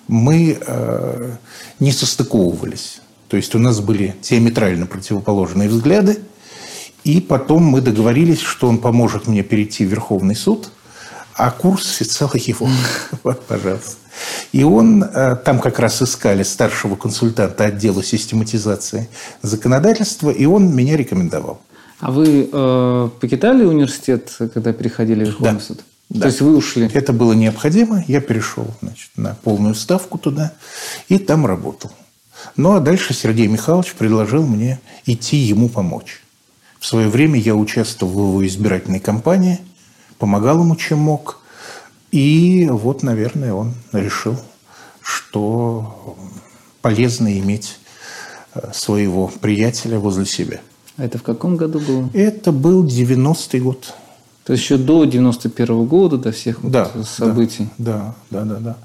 мы 0.09 0.59
э, 0.61 1.33
не 1.81 1.93
состыковывались. 1.93 3.01
То 3.29 3.37
есть 3.37 3.55
у 3.55 3.59
нас 3.59 3.81
были 3.81 4.15
диаметрально 4.23 4.87
противоположные 4.87 5.69
взгляды. 5.69 6.19
И 7.05 7.21
потом 7.21 7.65
мы 7.65 7.81
договорились, 7.81 8.41
что 8.41 8.69
он 8.69 8.79
поможет 8.79 9.27
мне 9.27 9.43
перейти 9.43 9.85
в 9.85 9.89
Верховный 9.89 10.37
суд, 10.37 10.71
а 11.35 11.51
курс 11.51 11.87
всецело 11.87 12.33
его. 12.35 12.69
Вот, 13.25 13.45
пожалуйста. 13.47 13.97
И 14.53 14.63
он, 14.65 15.03
э, 15.03 15.37
там 15.37 15.61
как 15.61 15.79
раз 15.79 16.03
искали 16.03 16.43
старшего 16.43 16.97
консультанта 16.97 17.65
отдела 17.65 18.03
систематизации 18.03 19.09
законодательства, 19.41 20.31
и 20.31 20.45
он 20.45 20.75
меня 20.75 20.97
рекомендовал. 20.97 21.61
А 22.01 22.11
вы 22.11 22.49
э, 22.53 23.09
покидали 23.21 23.65
университет, 23.65 24.37
когда 24.53 24.73
переходили 24.73 25.25
в 25.25 25.29
Верховный 25.29 25.55
да. 25.55 25.61
суд? 25.61 25.85
Да. 26.13 26.23
То 26.23 26.27
есть 26.27 26.43
вы 26.43 26.55
ушли? 26.55 26.91
Это 26.93 27.15
было 27.15 27.33
необходимо. 27.33 28.05
Я 28.07 28.21
перешел 28.21 28.67
значит, 28.83 29.11
на 29.17 29.35
полную 29.35 29.75
ставку 29.75 30.19
туда 30.19 30.53
и 31.09 31.19
там 31.19 31.47
работал. 31.47 31.91
Ну 32.55 32.75
а 32.75 32.81
дальше 32.81 33.15
Сергей 33.15 33.47
Михайлович 33.47 33.95
предложил 33.95 34.47
мне 34.47 34.79
идти 35.07 35.39
ему 35.39 35.71
помочь. 35.71 36.21
В 36.79 36.87
свое 36.87 37.09
время 37.09 37.41
я 37.41 37.55
участвовал 37.55 38.13
в 38.13 38.29
его 38.29 38.47
избирательной 38.47 39.01
кампании, 39.01 39.59
помогал 40.19 40.61
ему 40.61 40.77
чем 40.77 40.99
мог. 40.99 41.41
И 42.11 42.69
вот, 42.71 43.03
наверное, 43.03 43.55
он 43.55 43.75
решил, 43.93 44.37
что 45.01 46.19
полезно 46.83 47.39
иметь 47.39 47.79
э, 48.55 48.71
своего 48.75 49.29
приятеля 49.29 49.99
возле 49.99 50.27
себя. 50.27 50.61
А 50.99 51.05
это 51.05 51.17
в 51.17 51.23
каком 51.23 51.57
году 51.57 51.79
было? 51.79 52.11
Это 52.13 52.53
был 52.53 52.85
90-й 52.85 53.61
год. 53.61 53.95
То 54.45 54.55
есть 54.55 54.65
еще 54.65 54.77
до 54.77 55.05
91 55.05 55.67
-го 55.67 55.87
года, 55.87 56.17
до 56.17 56.33
всех 56.33 56.59
да, 56.63 56.91
вот 56.95 57.07
событий. 57.07 57.69
Да, 57.79 58.15
да, 58.31 58.43
да, 58.43 58.57
да. 58.57 58.77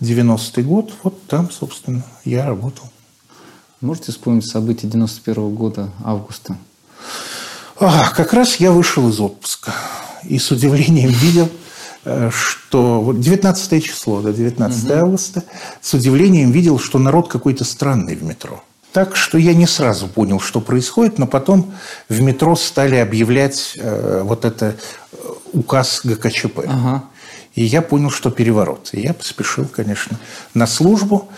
90-й 0.00 0.62
год, 0.62 0.92
вот 1.02 1.26
там, 1.26 1.50
собственно, 1.50 2.02
я 2.24 2.46
работал. 2.46 2.90
Можете 3.82 4.12
вспомнить 4.12 4.46
события 4.46 4.86
91 4.86 5.44
-го 5.44 5.50
года, 5.50 5.90
августа? 6.02 6.56
А, 7.78 8.10
как 8.10 8.32
раз 8.32 8.56
я 8.56 8.72
вышел 8.72 9.08
из 9.08 9.20
отпуска. 9.20 9.74
И 10.24 10.38
с 10.38 10.50
удивлением 10.50 11.10
видел, 11.20 11.48
э, 12.04 12.30
что 12.32 13.00
вот 13.02 13.20
19 13.20 13.84
число, 13.84 14.22
да, 14.22 14.32
19 14.32 14.84
угу. 14.84 14.92
августа, 14.94 15.44
с 15.80 15.92
удивлением 15.92 16.52
видел, 16.52 16.78
что 16.78 16.98
народ 16.98 17.28
какой-то 17.28 17.64
странный 17.64 18.14
в 18.14 18.22
метро. 18.22 18.62
Так 18.92 19.16
что 19.16 19.38
я 19.38 19.54
не 19.54 19.66
сразу 19.66 20.06
понял, 20.06 20.38
что 20.38 20.60
происходит, 20.60 21.18
но 21.18 21.26
потом 21.26 21.72
в 22.10 22.20
метро 22.20 22.54
стали 22.56 22.96
объявлять 22.96 23.72
э, 23.76 24.20
вот 24.22 24.44
это 24.44 24.76
э, 25.12 25.16
указ 25.54 26.02
ГКЧП. 26.04 26.60
Ага. 26.66 27.04
И 27.54 27.64
я 27.64 27.82
понял, 27.82 28.10
что 28.10 28.30
переворот. 28.30 28.90
И 28.92 29.00
я 29.00 29.14
поспешил, 29.14 29.66
конечно, 29.66 30.18
на 30.54 30.66
службу. 30.66 31.28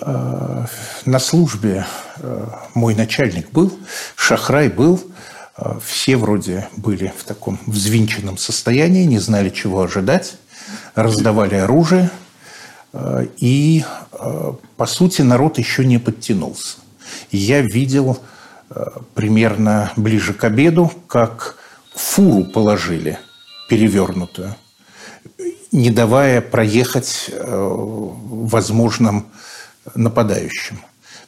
Э, 0.00 0.66
на 1.04 1.18
службе 1.18 1.86
э, 2.16 2.46
мой 2.74 2.94
начальник 2.94 3.50
был, 3.50 3.72
Шахрай 4.16 4.68
был. 4.68 5.00
Э, 5.56 5.78
все 5.84 6.16
вроде 6.16 6.68
были 6.76 7.12
в 7.16 7.24
таком 7.24 7.58
взвинченном 7.66 8.38
состоянии, 8.38 9.04
не 9.04 9.18
знали, 9.18 9.50
чего 9.50 9.82
ожидать. 9.82 10.36
Раздавали 10.94 11.56
оружие. 11.56 12.10
И, 13.38 13.84
по 14.76 14.86
сути, 14.86 15.22
народ 15.22 15.58
еще 15.58 15.84
не 15.84 15.98
подтянулся 15.98 16.81
я 17.32 17.60
видел 17.62 18.18
э, 18.70 18.84
примерно 19.14 19.92
ближе 19.96 20.34
к 20.34 20.44
обеду, 20.44 20.92
как 21.06 21.56
фуру 21.94 22.44
положили 22.44 23.18
перевернутую, 23.68 24.54
не 25.72 25.90
давая 25.90 26.40
проехать 26.40 27.30
э, 27.32 27.40
возможным 27.40 29.26
нападающим. 29.94 30.80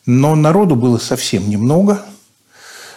Но 0.06 0.34
народу 0.34 0.76
было 0.76 0.98
совсем 0.98 1.48
немного, 1.48 2.04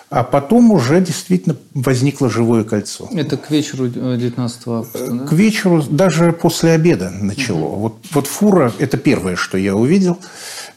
а 0.09 0.23
потом 0.23 0.71
уже 0.71 1.01
действительно 1.01 1.57
возникло 1.73 2.29
живое 2.29 2.63
кольцо. 2.63 3.09
Это 3.13 3.37
к 3.37 3.49
вечеру 3.51 3.87
19 3.87 4.67
августа, 4.67 5.11
да? 5.11 5.25
К 5.25 5.31
вечеру, 5.33 5.83
даже 5.83 6.31
после 6.31 6.71
обеда 6.71 7.09
начало. 7.09 7.65
Угу. 7.65 7.75
Вот, 7.77 7.97
вот 8.11 8.27
фура– 8.27 8.71
это 8.79 8.97
первое, 8.97 9.35
что 9.35 9.57
я 9.57 9.75
увидел, 9.75 10.17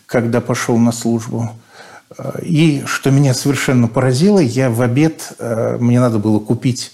когда 0.06 0.40
пошел 0.40 0.78
на 0.78 0.92
службу. 0.92 1.50
И 2.42 2.82
что 2.86 3.10
меня 3.10 3.34
совершенно 3.34 3.86
поразило, 3.86 4.40
я 4.40 4.68
в 4.68 4.82
обед, 4.82 5.32
э, 5.38 5.76
мне 5.78 6.00
надо 6.00 6.18
было 6.18 6.40
купить, 6.40 6.90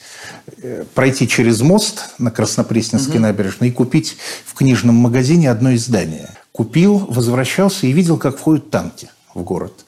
э, 0.60 0.84
пройти 0.94 1.26
через 1.26 1.62
мост 1.62 2.10
на 2.18 2.30
Краснопресненской 2.30 3.16
угу. 3.16 3.22
набережной 3.22 3.68
и 3.68 3.72
купить 3.72 4.18
в 4.44 4.52
книжном 4.52 4.94
магазине 4.96 5.50
одно 5.50 5.74
издание. 5.74 6.28
Купил, 6.52 6.98
возвращался 6.98 7.86
и 7.86 7.92
видел, 7.92 8.18
как 8.18 8.36
входят 8.36 8.70
танки 8.70 9.08
в 9.34 9.42
город. 9.42 9.86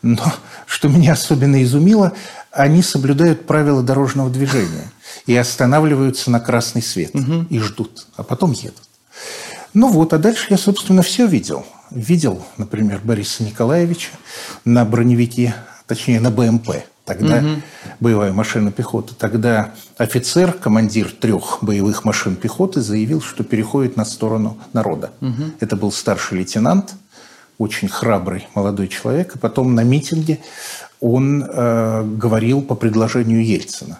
Но 0.00 0.32
что 0.66 0.88
меня 0.88 1.12
особенно 1.12 1.62
изумило, 1.62 2.12
они 2.50 2.82
соблюдают 2.82 3.46
правила 3.46 3.82
дорожного 3.82 4.30
движения 4.30 4.90
и 5.26 5.36
останавливаются 5.36 6.30
на 6.30 6.40
красный 6.40 6.82
свет 6.82 7.14
угу. 7.14 7.44
и 7.50 7.58
ждут, 7.58 8.06
а 8.16 8.22
потом 8.22 8.52
едут. 8.52 8.80
Ну 9.74 9.88
вот, 9.88 10.14
а 10.14 10.18
дальше 10.18 10.46
я, 10.48 10.56
собственно, 10.56 11.02
все 11.02 11.26
видел– 11.26 11.66
видел, 11.90 12.44
например, 12.56 13.00
Бориса 13.02 13.42
Николаевича 13.42 14.10
на 14.64 14.84
броневике, 14.84 15.54
точнее, 15.86 16.20
на 16.20 16.30
БМП. 16.30 16.70
Тогда 17.04 17.38
угу. 17.38 17.62
боевая 17.98 18.32
машина 18.32 18.70
пехоты. 18.70 19.14
Тогда 19.14 19.72
офицер, 19.98 20.52
командир 20.52 21.10
трех 21.10 21.58
боевых 21.60 22.04
машин 22.04 22.36
пехоты, 22.36 22.80
заявил, 22.82 23.20
что 23.20 23.42
переходит 23.42 23.96
на 23.96 24.04
сторону 24.04 24.58
народа. 24.72 25.10
Угу. 25.20 25.44
Это 25.58 25.76
был 25.76 25.90
старший 25.90 26.38
лейтенант, 26.38 26.94
очень 27.58 27.88
храбрый 27.88 28.46
молодой 28.54 28.86
человек. 28.86 29.34
И 29.34 29.38
потом 29.38 29.74
на 29.74 29.82
митинге 29.82 30.38
он 31.00 31.42
э, 31.42 32.04
говорил 32.04 32.62
по 32.62 32.74
предложению 32.74 33.44
Ельцина. 33.44 33.98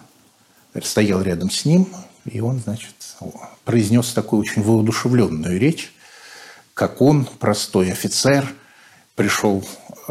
Стоял 0.81 1.21
рядом 1.21 1.49
с 1.49 1.65
ним, 1.65 1.89
и 2.23 2.39
он, 2.39 2.59
значит, 2.59 2.95
произнес 3.65 4.13
такую 4.13 4.41
очень 4.41 4.63
воодушевленную 4.63 5.59
речь 5.59 5.91
как 6.81 6.99
он, 6.99 7.25
простой 7.25 7.91
офицер, 7.91 8.51
пришел 9.13 9.63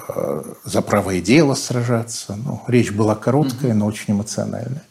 э, 0.07 0.43
за 0.65 0.83
правое 0.83 1.21
дело 1.21 1.57
сражаться. 1.57 2.37
Ну, 2.37 2.63
речь 2.69 2.93
была 2.93 3.17
короткая, 3.17 3.75
но 3.75 3.87
очень 3.87 4.15
эмоциональная. 4.15 4.85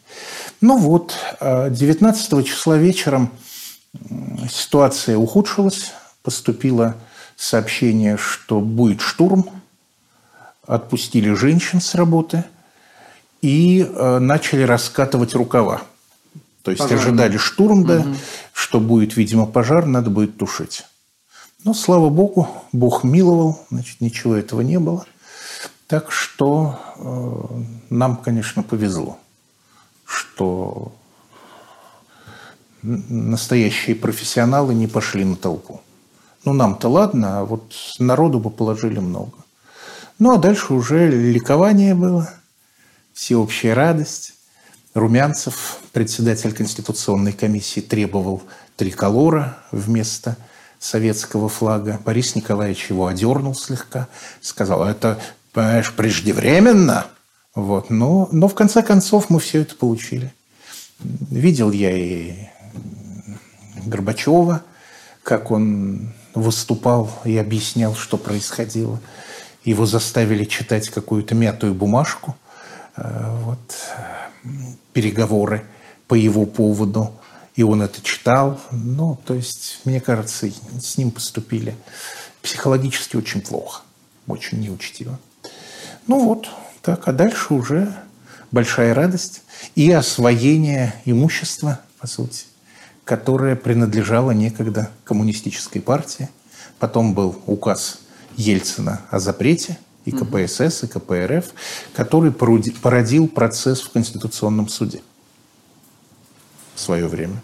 Ну 0.60 0.76
вот, 0.76 1.16
19 1.40 2.32
э, 2.34 2.42
числа 2.42 2.76
вечером 2.76 3.30
ситуация 4.50 5.16
ухудшилась. 5.16 5.92
Поступило 6.22 6.96
сообщение, 7.34 8.18
что 8.18 8.60
будет 8.60 9.00
штурм. 9.00 9.48
Отпустили 10.66 11.32
женщин 11.32 11.80
с 11.80 11.94
работы 11.94 12.44
и 13.40 13.88
э, 13.88 14.18
начали 14.18 14.64
раскатывать 14.64 15.34
рукава. 15.34 15.80
То 16.62 16.72
есть 16.72 16.82
пожар. 16.82 16.98
ожидали 16.98 17.38
штурм, 17.38 17.86
да, 17.86 18.00
угу. 18.00 18.14
что 18.52 18.80
будет, 18.80 19.16
видимо, 19.16 19.46
пожар, 19.46 19.86
надо 19.86 20.10
будет 20.10 20.36
тушить. 20.36 20.84
Но, 21.62 21.74
слава 21.74 22.08
Богу, 22.08 22.48
Бог 22.72 23.04
миловал, 23.04 23.60
значит, 23.70 24.00
ничего 24.00 24.34
этого 24.34 24.62
не 24.62 24.78
было. 24.78 25.04
Так 25.86 26.10
что 26.10 26.78
э, 26.96 27.62
нам, 27.90 28.16
конечно, 28.16 28.62
повезло, 28.62 29.18
что 30.04 30.92
настоящие 32.82 33.94
профессионалы 33.94 34.72
не 34.72 34.86
пошли 34.86 35.24
на 35.24 35.36
толпу. 35.36 35.82
Ну, 36.46 36.54
нам-то 36.54 36.88
ладно, 36.88 37.40
а 37.40 37.44
вот 37.44 37.74
народу 37.98 38.38
бы 38.38 38.48
положили 38.48 38.98
много. 38.98 39.36
Ну, 40.18 40.32
а 40.32 40.38
дальше 40.38 40.72
уже 40.72 41.10
ликование 41.10 41.94
было, 41.94 42.30
всеобщая 43.12 43.74
радость. 43.74 44.34
Румянцев, 44.94 45.78
председатель 45.92 46.52
Конституционной 46.52 47.32
комиссии, 47.32 47.80
требовал 47.80 48.42
триколора 48.76 49.58
вместо– 49.72 50.38
советского 50.80 51.48
флага. 51.48 52.00
Борис 52.04 52.34
Николаевич 52.34 52.88
его 52.88 53.06
одернул 53.06 53.54
слегка, 53.54 54.08
сказал, 54.40 54.84
это, 54.84 55.20
понимаешь, 55.52 55.92
преждевременно. 55.92 57.06
Вот. 57.54 57.90
Но, 57.90 58.28
но 58.32 58.48
в 58.48 58.54
конце 58.54 58.82
концов 58.82 59.30
мы 59.30 59.38
все 59.38 59.60
это 59.60 59.76
получили. 59.76 60.32
Видел 60.98 61.70
я 61.70 61.96
и 61.96 62.48
Горбачева, 63.84 64.62
как 65.22 65.50
он 65.50 66.12
выступал 66.34 67.10
и 67.24 67.36
объяснял, 67.36 67.94
что 67.94 68.16
происходило. 68.16 69.00
Его 69.64 69.84
заставили 69.84 70.44
читать 70.44 70.88
какую-то 70.88 71.34
мятую 71.34 71.74
бумажку, 71.74 72.36
э, 72.96 73.36
вот, 73.44 73.58
переговоры 74.92 75.64
по 76.08 76.14
его 76.14 76.46
поводу 76.46 77.19
и 77.56 77.62
он 77.62 77.82
это 77.82 78.00
читал. 78.02 78.60
Ну, 78.70 79.18
то 79.24 79.34
есть, 79.34 79.80
мне 79.84 80.00
кажется, 80.00 80.50
с 80.80 80.96
ним 80.96 81.10
поступили 81.10 81.74
психологически 82.42 83.16
очень 83.16 83.40
плохо, 83.40 83.82
очень 84.26 84.60
неучтиво. 84.60 85.18
Ну 86.06 86.24
вот, 86.24 86.48
так, 86.82 87.06
а 87.08 87.12
дальше 87.12 87.54
уже 87.54 87.94
большая 88.50 88.94
радость 88.94 89.42
и 89.74 89.90
освоение 89.90 90.94
имущества, 91.04 91.80
по 91.98 92.06
сути, 92.06 92.44
которое 93.04 93.56
принадлежало 93.56 94.30
некогда 94.30 94.90
коммунистической 95.04 95.82
партии. 95.82 96.28
Потом 96.78 97.14
был 97.14 97.40
указ 97.46 97.98
Ельцина 98.36 99.02
о 99.10 99.18
запрете 99.18 99.78
и 100.06 100.12
КПСС, 100.12 100.82
и 100.82 100.86
КПРФ, 100.86 101.52
который 101.94 102.32
породил 102.32 103.28
процесс 103.28 103.82
в 103.82 103.90
Конституционном 103.90 104.68
суде 104.68 105.02
в 106.80 106.82
свое 106.82 107.06
время 107.06 107.42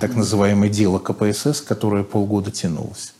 так 0.00 0.14
называемое 0.14 0.68
дело 0.68 0.98
КПСС, 0.98 1.60
которое 1.60 2.04
полгода 2.04 2.50
тянулось. 2.50 3.14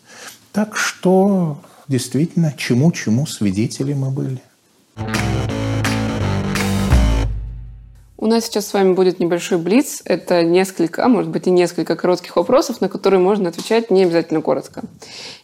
Так 0.53 0.77
что 0.77 1.59
действительно 1.89 2.55
чему-чему 2.57 3.27
свидетели 3.27 3.93
мы 3.93 4.11
были. 4.11 4.41
У 8.21 8.27
нас 8.27 8.47
сейчас 8.47 8.67
с 8.67 8.73
вами 8.73 8.95
будет 8.95 9.21
небольшой 9.21 9.59
блиц. 9.59 10.03
Это 10.05 10.43
несколько, 10.43 11.05
а 11.05 11.09
может 11.09 11.31
быть 11.31 11.47
и 11.47 11.51
несколько 11.51 11.95
коротких 11.95 12.35
вопросов, 12.35 12.81
на 12.81 12.89
которые 12.89 13.21
можно 13.21 13.49
отвечать 13.49 13.93
не 13.93 14.03
обязательно 14.03 14.43
коротко. 14.43 14.83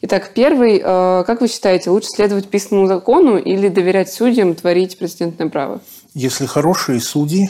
Итак, 0.03 0.33
первый. 0.35 0.83
Э, 0.85 1.23
как 1.25 1.41
вы 1.41 1.47
считаете, 1.47 1.91
лучше 1.91 2.09
следовать 2.09 2.49
писанному 2.49 2.89
закону 2.89 3.39
или 3.39 3.69
доверять 3.69 4.13
судьям 4.13 4.57
творить 4.57 4.99
прецедентное 4.99 5.49
право? 5.49 5.81
Если 6.15 6.47
хорошие 6.47 7.01
судьи, 7.01 7.49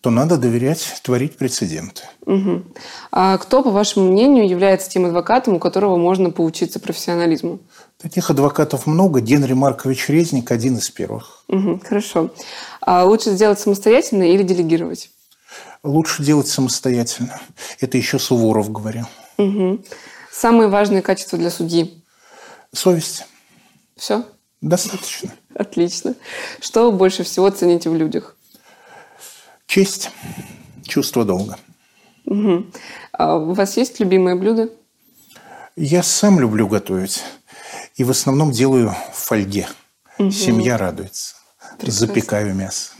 то 0.00 0.10
надо 0.10 0.38
доверять 0.38 1.00
творить 1.02 1.36
прецеденты. 1.36 2.02
Угу. 2.24 2.62
А 3.12 3.36
кто, 3.38 3.62
по 3.62 3.70
вашему 3.70 4.10
мнению, 4.10 4.48
является 4.48 4.88
тем 4.88 5.04
адвокатом, 5.04 5.54
у 5.54 5.58
которого 5.58 5.96
можно 5.96 6.30
поучиться 6.30 6.80
профессионализму? 6.80 7.60
Таких 7.98 8.30
адвокатов 8.30 8.86
много. 8.86 9.20
Генри 9.20 9.52
Маркович 9.52 10.08
Резник– 10.08 10.50
один 10.52 10.78
из 10.78 10.88
первых. 10.88 11.44
Угу, 11.48 11.82
хорошо. 11.86 12.30
А 12.80 13.04
лучше 13.04 13.30
сделать 13.30 13.60
самостоятельно 13.60 14.22
или 14.22 14.42
делегировать? 14.42 15.10
Лучше 15.82 16.22
делать 16.22 16.48
самостоятельно. 16.48 17.38
Это 17.78 17.98
еще 17.98 18.18
Суворов 18.18 18.72
говорил. 18.72 19.06
Угу. 19.36 19.80
Самые 20.32 20.68
важные 20.68 21.02
качества 21.02 21.38
для 21.38 21.50
судьи? 21.50 22.02
Совесть. 22.72 23.26
Все? 23.96 24.24
Достаточно. 24.62 25.30
Отлично. 25.54 26.14
Что 26.60 26.90
вы 26.90 26.96
больше 26.96 27.22
всего 27.22 27.50
цените 27.50 27.90
в 27.90 27.94
людях? 27.94 28.36
Честь, 29.70 30.10
чувство 30.84 31.24
долга. 31.24 31.56
Угу. 32.26 32.64
А 33.12 33.36
у 33.36 33.52
вас 33.52 33.76
есть 33.76 34.00
любимое 34.00 34.34
блюдо? 34.34 34.68
Я 35.76 36.02
сам 36.02 36.40
люблю 36.40 36.66
готовить. 36.66 37.22
И 37.94 38.02
в 38.02 38.10
основном 38.10 38.50
делаю 38.50 38.92
в 39.12 39.16
фольге. 39.16 39.68
Угу. 40.18 40.32
Семья 40.32 40.76
радуется. 40.76 41.36
Прекрасно. 41.78 42.06
Запекаю 42.06 42.52
мясо. 42.52 42.90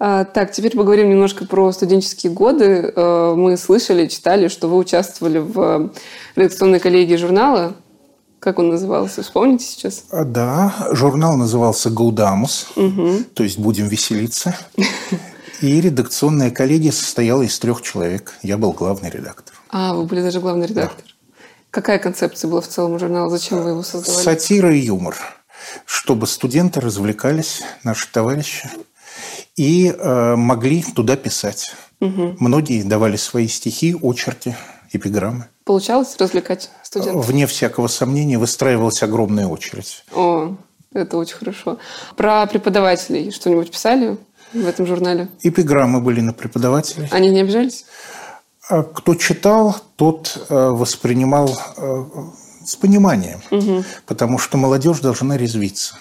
А, 0.00 0.24
так, 0.24 0.50
теперь 0.50 0.76
поговорим 0.76 1.08
немножко 1.08 1.44
про 1.44 1.70
студенческие 1.70 2.32
годы. 2.32 2.92
А, 2.96 3.36
мы 3.36 3.56
слышали, 3.56 4.08
читали, 4.08 4.48
что 4.48 4.66
вы 4.66 4.78
участвовали 4.78 5.38
в 5.38 5.92
редакционной 6.34 6.80
коллегии 6.80 7.14
журнала 7.14 7.76
как 8.40 8.58
он 8.58 8.70
назывался? 8.70 9.22
Вспомните 9.22 9.64
сейчас? 9.64 10.02
А, 10.10 10.24
да, 10.24 10.74
журнал 10.90 11.36
назывался 11.36 11.90
«Гаудамус», 11.90 12.72
угу. 12.74 13.18
то 13.34 13.44
есть 13.44 13.56
«Будем 13.56 13.86
веселиться». 13.86 14.56
И 15.62 15.80
редакционная 15.80 16.50
коллегия 16.50 16.90
состояла 16.90 17.42
из 17.42 17.56
трех 17.60 17.82
человек. 17.82 18.34
Я 18.42 18.58
был 18.58 18.72
главный 18.72 19.10
редактор. 19.10 19.54
А, 19.70 19.94
вы 19.94 20.04
были 20.06 20.20
даже 20.20 20.40
главный 20.40 20.66
редактор. 20.66 21.04
Да. 21.06 21.34
Какая 21.70 22.00
концепция 22.00 22.48
была 22.50 22.60
в 22.60 22.66
целом 22.66 22.98
журнала? 22.98 23.30
Зачем 23.30 23.62
вы 23.62 23.70
его 23.70 23.84
создавали? 23.84 24.24
Сатира 24.24 24.74
и 24.74 24.80
юмор. 24.80 25.16
Чтобы 25.86 26.26
студенты 26.26 26.80
развлекались, 26.80 27.62
наши 27.84 28.10
товарищи, 28.10 28.68
и 29.54 29.94
э, 29.96 30.34
могли 30.34 30.82
туда 30.82 31.14
писать. 31.14 31.72
Угу. 32.00 32.38
Многие 32.40 32.82
давали 32.82 33.16
свои 33.16 33.46
стихи, 33.46 33.94
очерки, 34.02 34.56
эпиграммы. 34.92 35.46
Получалось 35.64 36.16
развлекать 36.18 36.70
студентов? 36.82 37.24
Вне 37.24 37.46
всякого 37.46 37.86
сомнения 37.86 38.36
выстраивалась 38.36 39.00
огромная 39.04 39.46
очередь. 39.46 40.04
О, 40.12 40.56
это 40.92 41.16
очень 41.16 41.36
хорошо. 41.36 41.78
Про 42.16 42.46
преподавателей 42.46 43.30
что-нибудь 43.30 43.70
писали 43.70 44.18
в 44.52 44.66
этом 44.66 44.86
журнале? 44.86 45.28
Эпиграммы 45.42 46.00
были 46.00 46.20
на 46.20 46.32
преподавателей. 46.32 47.08
Они 47.10 47.30
не 47.30 47.40
обижались? 47.40 47.84
А 48.68 48.82
кто 48.82 49.14
читал, 49.14 49.76
тот 49.96 50.46
э, 50.48 50.54
воспринимал 50.54 51.50
э, 51.76 52.04
с 52.64 52.76
пониманием, 52.76 53.40
угу. 53.50 53.84
потому 54.06 54.38
что 54.38 54.56
молодежь 54.56 55.00
должна 55.00 55.36
резвиться. 55.36 55.96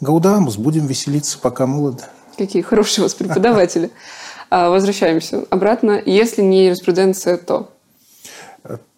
Гаудамус, 0.00 0.56
будем 0.56 0.86
веселиться, 0.86 1.38
пока 1.38 1.66
молоды. 1.66 2.04
Какие 2.36 2.62
хорошие 2.62 3.02
у 3.02 3.04
вас 3.06 3.14
преподаватели. 3.14 3.90
А, 4.48 4.70
возвращаемся 4.70 5.44
обратно. 5.50 6.00
Если 6.06 6.40
не 6.40 6.66
юриспруденция, 6.66 7.36
то? 7.36 7.68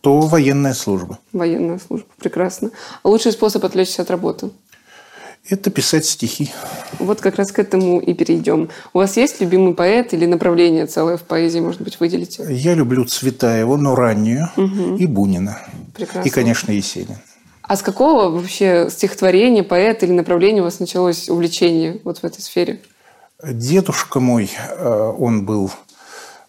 То 0.02 0.20
военная 0.20 0.74
служба. 0.74 1.18
Военная 1.32 1.78
служба, 1.78 2.06
прекрасно. 2.18 2.70
А 3.02 3.08
лучший 3.08 3.32
способ 3.32 3.64
отвлечься 3.64 4.02
от 4.02 4.10
работы? 4.10 4.50
Это 5.50 5.70
писать 5.70 6.04
стихи. 6.04 6.50
Вот 6.98 7.20
как 7.20 7.36
раз 7.36 7.52
к 7.52 7.58
этому 7.58 8.00
и 8.00 8.12
перейдем. 8.12 8.68
У 8.92 8.98
вас 8.98 9.16
есть 9.16 9.40
любимый 9.40 9.74
поэт 9.74 10.12
или 10.12 10.26
направление 10.26 10.86
целое 10.86 11.16
в 11.16 11.22
поэзии, 11.22 11.60
может 11.60 11.80
быть, 11.80 11.98
выделите? 12.00 12.46
Я 12.50 12.74
люблю 12.74 13.04
Цветаева, 13.04 13.76
но 13.76 13.94
раннюю, 13.94 14.50
угу. 14.56 14.96
и 14.96 15.06
Бунина. 15.06 15.58
Прекрасно. 15.94 16.28
И, 16.28 16.30
конечно, 16.30 16.70
Есенин. 16.70 17.16
А 17.62 17.76
с 17.76 17.82
какого 17.82 18.30
вообще 18.30 18.88
стихотворения, 18.90 19.62
поэта 19.62 20.06
или 20.06 20.12
направления 20.12 20.60
у 20.60 20.64
вас 20.64 20.80
началось 20.80 21.28
увлечение 21.28 22.00
вот 22.04 22.18
в 22.18 22.24
этой 22.24 22.40
сфере? 22.40 22.80
Дедушка 23.42 24.20
мой, 24.20 24.50
э, 24.50 25.12
он 25.18 25.44
был 25.44 25.70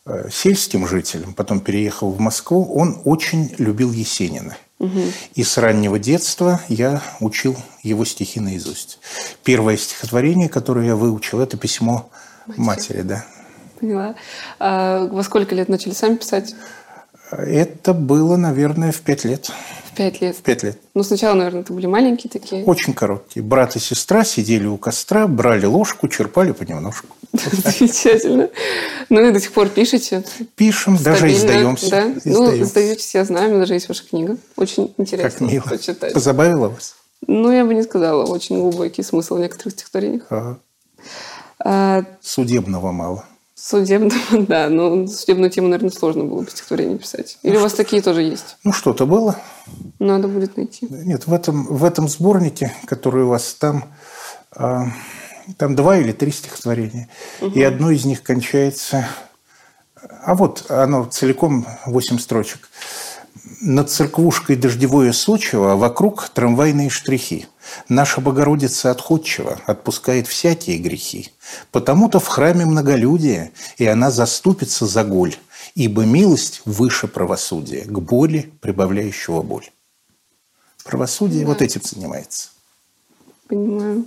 э, 0.05 0.29
сельским 0.31 0.87
жителем, 0.87 1.33
потом 1.33 1.59
переехал 1.59 2.09
в 2.11 2.19
Москву, 2.19 2.73
он 2.73 3.01
очень 3.05 3.53
любил 3.57 3.91
Есенина. 3.91 4.57
Угу. 4.79 5.01
И 5.35 5.43
с 5.43 5.57
раннего 5.57 5.99
детства 5.99 6.61
я 6.69 7.01
учил 7.19 7.55
его 7.83 8.05
стихи 8.05 8.39
наизусть. 8.39 8.99
Первое 9.43 9.75
стихотворение, 9.77 10.47
которое 10.47 10.87
я 10.87 10.95
выучил, 10.95 11.41
это 11.41 11.57
письмо 11.57 12.09
матери, 12.47 12.61
матери 12.61 13.01
да. 13.01 13.25
Поняла. 13.79 14.15
А 14.57 15.05
во 15.05 15.23
сколько 15.23 15.53
лет 15.53 15.69
начали 15.69 15.93
сами 15.93 16.15
писать? 16.15 16.55
Это 17.31 17.93
было, 17.93 18.37
наверное, 18.37 18.91
в 18.91 19.01
пять 19.01 19.25
лет. 19.25 19.51
Пять 19.99 20.21
лет? 20.21 20.37
Пять 20.37 20.63
лет. 20.63 20.79
Ну, 20.93 21.03
сначала, 21.03 21.35
наверное, 21.35 21.59
это 21.59 21.73
были 21.73 21.85
маленькие 21.85 22.31
такие. 22.31 22.63
Очень 22.63 22.93
короткие. 22.93 23.43
Брат 23.43 23.75
и 23.75 23.79
сестра 23.79 24.23
сидели 24.23 24.65
у 24.65 24.77
костра, 24.77 25.27
брали 25.27 25.65
ложку, 25.65 26.07
черпали 26.07 26.53
понемножку. 26.53 27.07
Замечательно. 27.33 28.49
Ну 29.09 29.27
и 29.27 29.33
до 29.33 29.41
сих 29.41 29.51
пор 29.51 29.67
пишете? 29.67 30.23
Пишем, 30.55 30.95
даже 30.95 31.29
издаемся. 31.33 31.89
Да? 31.89 32.13
Ну, 32.23 32.61
издаетесь, 32.61 33.13
я 33.13 33.25
знаю, 33.25 33.47
у 33.47 33.49
меня 33.49 33.59
даже 33.59 33.73
есть 33.73 33.89
ваша 33.89 34.07
книга. 34.07 34.37
Очень 34.55 34.93
интересно 34.95 35.47
как 35.47 35.53
мило. 35.53 35.63
почитать. 35.63 36.13
Позабавила 36.13 36.69
вас? 36.69 36.95
Ну, 37.27 37.51
я 37.51 37.65
бы 37.65 37.75
не 37.75 37.83
сказала. 37.83 38.23
Очень 38.23 38.61
глубокий 38.61 39.03
смысл 39.03 39.35
в 39.35 39.41
некоторых 39.41 39.73
стихотворениях. 39.73 40.23
Ага. 40.29 40.59
А... 41.59 42.05
Судебного 42.21 42.93
мало. 42.93 43.25
Судебного, 43.53 44.21
да. 44.47 44.69
Но 44.69 45.05
судебную 45.07 45.51
тему, 45.51 45.67
наверное, 45.67 45.91
сложно 45.91 46.23
было 46.23 46.41
бы 46.41 46.49
стихотворение 46.49 46.97
писать. 46.97 47.37
Или 47.43 47.55
ну, 47.55 47.59
у 47.59 47.63
вас 47.63 47.73
такие 47.73 48.01
тоже 48.01 48.21
есть? 48.21 48.55
Ну, 48.63 48.71
что-то 48.71 49.05
было. 49.05 49.35
Надо 49.99 50.27
будет 50.27 50.57
найти. 50.57 50.87
Нет, 50.89 51.27
в 51.27 51.33
этом, 51.33 51.65
в 51.65 51.83
этом 51.83 52.07
сборнике, 52.07 52.73
который 52.85 53.23
у 53.23 53.29
вас 53.29 53.53
там, 53.53 53.85
э, 54.55 54.85
там 55.57 55.75
два 55.75 55.97
или 55.97 56.11
три 56.11 56.31
стихотворения. 56.31 57.09
Угу. 57.41 57.51
И 57.51 57.61
одно 57.63 57.91
из 57.91 58.05
них 58.05 58.23
кончается... 58.23 59.07
А 60.23 60.33
вот 60.33 60.65
оно 60.69 61.05
целиком 61.05 61.65
восемь 61.85 62.19
строчек. 62.19 62.69
Над 63.61 63.89
церквушкой 63.89 64.55
дождевое 64.55 65.11
сочево, 65.11 65.73
а 65.73 65.75
вокруг 65.75 66.29
трамвайные 66.29 66.89
штрихи. 66.89 67.47
Наша 67.89 68.21
Богородица 68.21 68.91
отходчива, 68.91 69.59
отпускает 69.65 70.27
всякие 70.27 70.77
грехи. 70.77 71.31
Потому-то 71.71 72.19
в 72.19 72.27
храме 72.27 72.65
многолюдие, 72.65 73.51
и 73.77 73.85
она 73.85 74.11
заступится 74.11 74.85
за 74.85 75.03
голь, 75.03 75.35
ибо 75.79 76.03
милость 76.03 76.61
выше 76.65 77.07
правосудия, 77.07 77.85
к 77.85 77.99
боли 77.99 78.51
прибавляющего 78.59 79.41
боль. 79.41 79.69
Правосудие 80.83 81.45
да. 81.45 81.47
вот 81.47 81.61
этим 81.61 81.81
занимается. 81.81 82.49
Понимаю. 83.47 84.05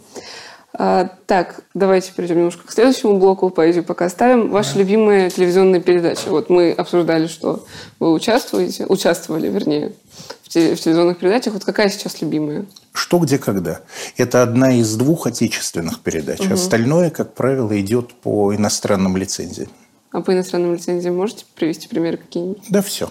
А, 0.75 1.09
так, 1.27 1.61
давайте 1.73 2.13
перейдем 2.13 2.37
немножко 2.37 2.67
к 2.67 2.73
следующему 2.73 3.19
блоку 3.19 3.49
поэзию 3.49 3.85
пока 3.85 4.05
оставим. 4.05 4.51
Ваша 4.51 4.75
да. 4.75 4.81
любимая 4.81 5.31
телевизионная 5.31 5.81
передача. 5.81 6.29
Вот 6.29 6.51
мы 6.51 6.73
обсуждали, 6.73 7.27
что 7.27 7.65
вы 7.99 8.13
участвуете, 8.13 8.85
участвовали, 8.85 9.49
вернее, 9.49 9.95
в, 10.43 10.49
в 10.49 10.51
телевизионных 10.51 11.17
передачах. 11.17 11.55
Вот 11.55 11.65
какая 11.65 11.89
сейчас 11.89 12.21
любимая? 12.21 12.67
Что, 12.93 13.19
где, 13.19 13.39
когда. 13.39 13.81
Это 14.19 14.43
одна 14.43 14.75
из 14.75 14.95
двух 14.97 15.27
отечественных 15.27 16.01
передач. 16.01 16.41
Угу. 16.41 16.53
Остальное, 16.53 17.09
как 17.09 17.33
правило, 17.33 17.81
идет 17.81 18.13
по 18.13 18.55
иностранным 18.55 19.17
лицензиям. 19.17 19.71
А 20.13 20.21
по 20.21 20.33
иностранным 20.33 20.75
лицензиям 20.75 21.17
можете 21.17 21.45
привести 21.55 21.89
примеры 21.89 22.19
какие-нибудь? 22.19 22.65
Да, 22.69 22.83
все. 22.83 23.11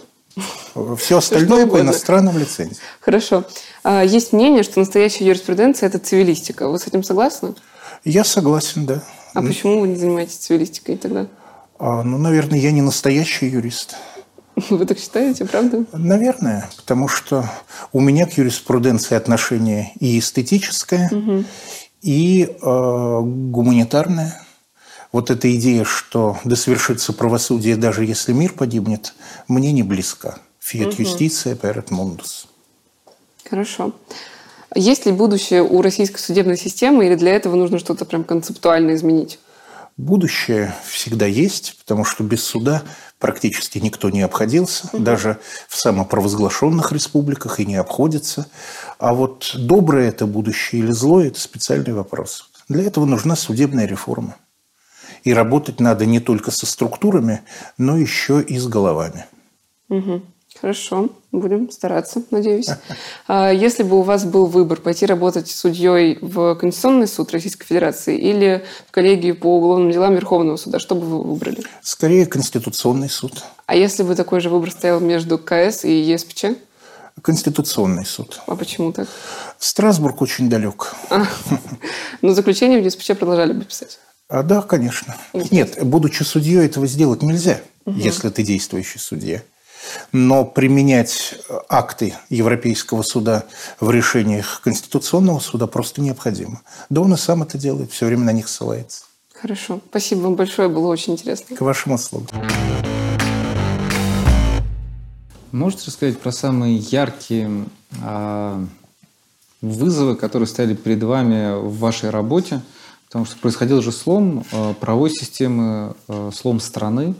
Все 0.98 1.18
остальное 1.18 1.68
по 1.68 1.82
иностранным 1.82 2.38
лицензиям. 2.38 2.78
Хорошо. 3.02 3.44
А, 3.84 4.04
есть 4.04 4.32
мнение, 4.32 4.64
что 4.64 4.80
настоящая 4.80 5.26
юриспруденция– 5.26 5.88
это 5.90 6.00
цивилистика. 6.00 6.70
Вы 6.70 6.80
с 6.80 6.88
этим 6.88 7.04
согласны? 7.04 7.56
Я 8.06 8.24
согласен, 8.24 8.86
да. 8.86 9.04
А 9.34 9.42
почему 9.42 9.82
вы 9.82 9.90
не 9.90 9.96
занимаетесь 9.96 10.38
цивилистикой 10.38 10.98
тогда? 10.98 11.28
А, 11.80 12.04
ну, 12.04 12.18
наверное, 12.18 12.60
я 12.60 12.72
не 12.72 12.82
настоящий 12.82 13.48
юрист. 13.48 13.96
Вы 14.70 14.86
так 14.86 15.00
считаете, 15.00 15.46
правда? 15.46 15.86
Наверное, 15.94 16.70
потому 16.78 17.08
что 17.08 17.50
у 17.92 18.00
меня 18.00 18.26
к 18.26 18.34
юриспруденции 18.34 19.16
отношение 19.16 19.92
и 20.00 20.20
эстетическое, 20.20 21.10
угу. 21.12 21.44
и 22.02 22.44
э, 22.44 23.20
гуманитарное. 23.22 24.42
Вот 25.12 25.30
эта 25.30 25.54
идея, 25.56 25.84
что 25.84 26.38
да 26.46 26.56
свершится 26.56 27.12
правосудие, 27.12 27.76
даже 27.76 28.06
если 28.06 28.32
мир 28.32 28.54
погибнет, 28.54 29.14
мне 29.48 29.72
не 29.72 29.84
близка. 29.84 30.38
Фиат 30.60 30.94
юстиция 30.94 31.56
перет 31.56 31.92
мундус. 31.92 32.48
Хорошо. 33.50 33.94
Есть 34.74 35.06
ли 35.06 35.12
будущее 35.12 35.64
у 35.64 35.82
российской 35.82 36.20
судебной 36.20 36.58
системы, 36.58 37.06
или 37.06 37.16
для 37.16 37.34
этого 37.34 37.56
нужно 37.56 37.78
что-то 37.78 38.06
прям 38.06 38.24
концептуально 38.24 38.96
изменить? 38.96 39.40
Будущее 39.98 40.74
всегда 40.88 41.26
есть, 41.26 41.78
потому 41.80 42.06
что 42.06 42.24
без 42.24 42.42
суда 42.44 42.82
практически 43.20 43.80
никто 43.80 44.10
не 44.10 44.22
обходился, 44.22 44.88
угу. 44.94 45.04
даже 45.04 45.40
в 45.68 45.76
самопровозглашенных 45.76 46.94
республиках 46.94 47.60
и 47.60 47.66
не 47.66 47.76
обходится. 47.76 48.46
А 48.98 49.14
вот 49.14 49.52
доброе 49.56 50.08
это 50.08 50.26
будущее 50.26 50.84
или 50.84 50.92
злое– 50.92 51.28
это 51.28 51.42
специальный 51.42 51.94
вопрос. 51.94 52.50
Для 52.70 52.84
этого 52.84 53.04
нужна 53.04 53.36
судебная 53.36 53.86
реформа. 53.86 54.38
И 55.24 55.34
работать 55.34 55.80
надо 55.80 56.06
не 56.06 56.20
только 56.20 56.52
со 56.52 56.66
структурами, 56.66 57.42
но 57.78 57.98
еще 57.98 58.42
и 58.42 58.58
с 58.58 58.68
головами. 58.68 59.26
Угу. 59.90 60.22
Хорошо, 60.60 61.10
будем 61.32 61.72
стараться, 61.72 62.24
надеюсь. 62.30 62.68
А 63.28 63.52
если 63.52 63.84
бы 63.84 63.98
у 64.00 64.02
вас 64.02 64.26
был 64.26 64.48
выбор 64.48 64.82
пойти 64.82 65.06
работать 65.06 65.50
судьей 65.50 66.18
в 66.22 66.56
Конституционный 66.56 67.08
суд 67.08 67.32
Российской 67.32 67.66
Федерации 67.66 68.18
или 68.18 68.66
в 68.88 68.92
коллегию 68.92 69.38
по 69.38 69.58
уголовным 69.58 69.92
делам 69.92 70.14
Верховного 70.14 70.58
суда, 70.58 70.80
что 70.80 70.96
бы 70.96 71.02
вы 71.02 71.24
выбрали? 71.24 71.64
Скорее 71.82 72.26
Конституционный 72.26 73.10
суд. 73.10 73.44
А 73.66 73.76
если 73.76 74.04
бы 74.04 74.16
такой 74.16 74.42
же 74.42 74.50
выбор 74.50 74.72
стоял 74.72 75.00
между 75.00 75.38
КС 75.38 75.86
и 75.86 75.94
ЕСПЧ? 75.94 76.46
Конституционный 77.22 78.06
суд. 78.06 78.42
А 78.48 78.56
почему 78.56 78.92
так? 78.92 79.08
Страсбург 79.58 80.22
очень 80.22 80.50
далек. 80.50 80.94
А, 81.10 81.26
но 82.22 82.34
заключение 82.34 82.82
в 82.82 82.86
ЕСПЧ 82.86 83.18
продолжали 83.18 83.54
бы 83.54 83.64
писать? 83.64 84.00
А, 84.32 84.44
да, 84.44 84.62
конечно. 84.62 85.18
Нет, 85.34 85.78
будучи 85.84 86.24
судьей, 86.24 86.66
этого 86.66 86.88
сделать 86.88 87.22
нельзя, 87.22 87.60
угу. 87.84 88.00
если 88.00 88.30
ты 88.30 88.44
действующий 88.44 88.98
судья. 88.98 89.44
Но 90.14 90.46
применять 90.46 91.36
акты 91.68 92.14
Европейского 92.30 93.02
суда 93.02 93.44
в 93.82 93.92
решениях 93.92 94.62
Конституционного 94.64 95.40
суда 95.40 95.68
просто 95.68 96.00
необходимо. 96.00 96.62
Да 96.90 97.02
он 97.02 97.14
и 97.14 97.18
сам 97.18 97.44
это 97.44 97.58
делает, 97.58 97.92
все 97.92 98.06
время 98.06 98.24
на 98.24 98.32
них 98.32 98.48
ссылается. 98.48 99.04
Хорошо. 99.34 99.82
Спасибо 99.90 100.22
вам 100.22 100.36
большое, 100.36 100.70
было 100.70 100.88
очень 100.88 101.14
интересно. 101.14 101.58
К 101.58 101.62
вашим 101.62 101.92
услугам. 101.92 102.30
Можете 105.52 105.88
рассказать 105.88 106.18
про 106.20 106.32
самые 106.32 106.78
яркие 106.78 107.66
э, 108.02 108.66
вызовы, 109.62 110.16
которые 110.16 110.48
стояли 110.48 110.76
перед 110.76 111.04
вами 111.04 111.60
в 111.60 111.80
вашей 111.80 112.12
работе? 112.12 112.62
Потому 113.12 113.26
что 113.26 113.38
происходил 113.40 113.82
же 113.82 113.92
слом 113.92 114.46
э, 114.54 114.74
правовой 114.80 115.10
системы, 115.10 115.96
э, 116.08 116.32
слом 116.34 116.62
страны, 116.62 117.14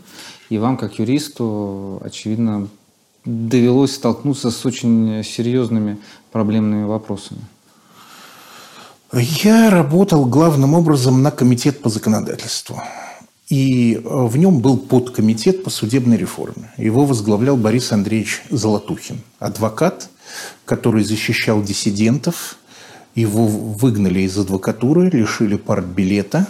и 0.48 0.56
вам, 0.56 0.78
как 0.78 0.98
юристу, 0.98 2.00
очевидно, 2.02 2.68
довелось 3.26 3.94
столкнуться 3.94 4.50
с 4.50 4.64
очень 4.64 5.22
серьезными 5.22 5.98
проблемными 6.30 6.84
вопросами. 6.84 7.42
Я 9.12 9.68
работал 9.68 10.24
главным 10.24 10.72
образом 10.72 11.22
на 11.22 11.30
комитет 11.30 11.82
по 11.82 11.90
законодательству. 11.90 12.82
И 13.50 14.00
в 14.02 14.38
нем 14.38 14.60
был 14.60 14.78
подкомитет 14.78 15.62
по 15.62 15.68
судебной 15.68 16.16
реформе. 16.16 16.72
Его 16.78 17.04
возглавлял 17.04 17.58
Борис 17.58 17.92
Андреевич 17.92 18.42
Золотухин, 18.48 19.20
адвокат, 19.38 20.08
который 20.64 21.04
защищал 21.04 21.62
диссидентов. 21.62 22.56
Его 23.14 23.46
выгнали 23.46 24.20
из 24.20 24.38
адвокатуры, 24.38 25.10
лишили 25.10 25.56
партбилета, 25.56 26.46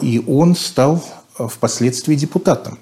и 0.00 0.22
он 0.26 0.56
стал 0.56 1.04
впоследствии 1.38 2.14
депутатом 2.14 2.78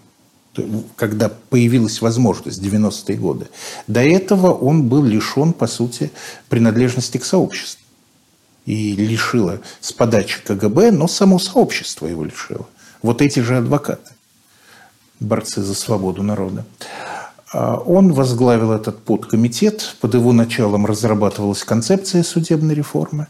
когда 0.96 1.28
появилась 1.28 2.00
возможность 2.00 2.58
в 2.58 2.64
90-е 2.64 3.16
годы. 3.16 3.48
До 3.86 4.00
этого 4.00 4.52
он 4.52 4.88
был 4.88 5.04
лишен, 5.04 5.52
по 5.52 5.66
сути, 5.66 6.11
принадлежности 6.48 7.18
к 7.18 7.24
сообществу. 7.24 7.80
И 8.66 8.94
лишило 8.94 9.61
с 9.80 9.92
подачи 9.92 10.40
КГБ, 10.44 10.90
но 10.90 11.08
само 11.08 11.38
сообщество 11.38 12.06
его 12.06 12.24
лишило. 12.24 12.68
Вот 13.02 13.22
эти 13.22 13.40
же 13.40 13.56
адвокаты, 13.56 14.12
борцы 15.18 15.62
за 15.62 15.74
свободу 15.74 16.22
народа. 16.22 16.64
А 17.53 17.76
он 17.76 18.12
возглавил 18.12 18.72
этот 18.72 19.03
подкомитет, 19.03 19.96
под 20.01 20.14
его 20.14 20.32
началом 20.32 20.86
разрабатывалась 20.86 21.64
концепция 21.64 22.22
судебной 22.22 22.74
реформы. 22.74 23.26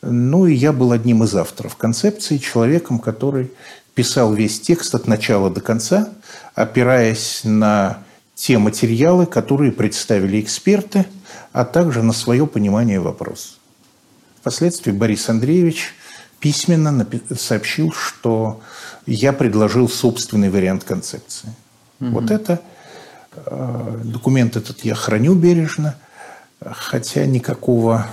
Ну 0.00 0.46
и 0.46 0.54
я 0.54 0.72
был 0.72 0.92
одним 0.92 1.24
из 1.24 1.34
авторов 1.34 1.76
концепции, 1.76 2.38
человеком, 2.38 3.00
который 3.00 3.50
писал 3.94 4.32
весь 4.32 4.60
текст 4.60 4.94
от 4.94 5.08
начала 5.08 5.50
до 5.50 5.60
конца, 5.60 6.10
опираясь 6.54 7.40
на 7.42 7.98
те 8.36 8.58
материалы, 8.58 9.26
которые 9.26 9.72
представили 9.72 10.40
эксперты, 10.40 11.06
а 11.52 11.64
также 11.64 12.04
на 12.04 12.12
свое 12.12 12.46
понимание 12.46 13.00
вопроса. 13.00 13.54
Впоследствии 14.40 14.92
Борис 14.92 15.28
Андреевич 15.28 15.94
письменно 16.38 17.04
сообщил, 17.36 17.90
что 17.90 18.60
я 19.06 19.32
предложил 19.32 19.88
собственный 19.88 20.50
вариант 20.50 20.84
концепции. 20.84 21.48
Угу. 22.00 22.10
Вот 22.10 22.30
это 22.30 22.60
документ 24.04 24.56
этот 24.56 24.84
я 24.84 24.94
храню 24.94 25.34
бережно, 25.34 25.96
хотя 26.64 27.26
никакого 27.26 28.06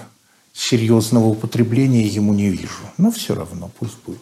серьезного 0.53 1.25
употребления 1.25 2.07
ему 2.07 2.33
не 2.33 2.49
вижу. 2.49 2.83
Но 2.97 3.11
все 3.11 3.35
равно, 3.35 3.69
пусть 3.79 3.97
будет. 4.05 4.21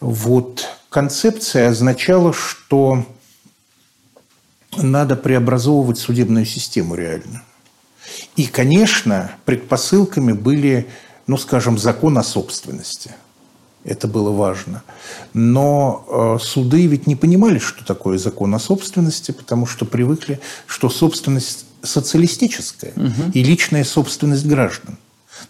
Вот 0.00 0.66
концепция 0.88 1.68
означала, 1.70 2.32
что 2.32 3.06
надо 4.76 5.16
преобразовывать 5.16 5.98
судебную 5.98 6.44
систему 6.44 6.94
реально. 6.94 7.42
И, 8.36 8.46
конечно, 8.46 9.32
предпосылками 9.44 10.32
были, 10.32 10.88
ну, 11.26 11.36
скажем, 11.38 11.78
закон 11.78 12.18
о 12.18 12.22
собственности. 12.22 13.14
Это 13.86 14.08
было 14.08 14.30
важно. 14.30 14.82
Но 15.32 16.38
э, 16.38 16.42
суды 16.42 16.86
ведь 16.86 17.06
не 17.06 17.14
понимали, 17.14 17.60
что 17.60 17.84
такое 17.84 18.18
закон 18.18 18.52
о 18.52 18.58
собственности, 18.58 19.30
потому 19.30 19.64
что 19.64 19.84
привыкли, 19.84 20.40
что 20.66 20.90
собственность 20.90 21.66
социалистическая 21.82 22.92
угу. 22.96 23.30
и 23.32 23.44
личная 23.44 23.84
собственность 23.84 24.44
граждан. 24.44 24.98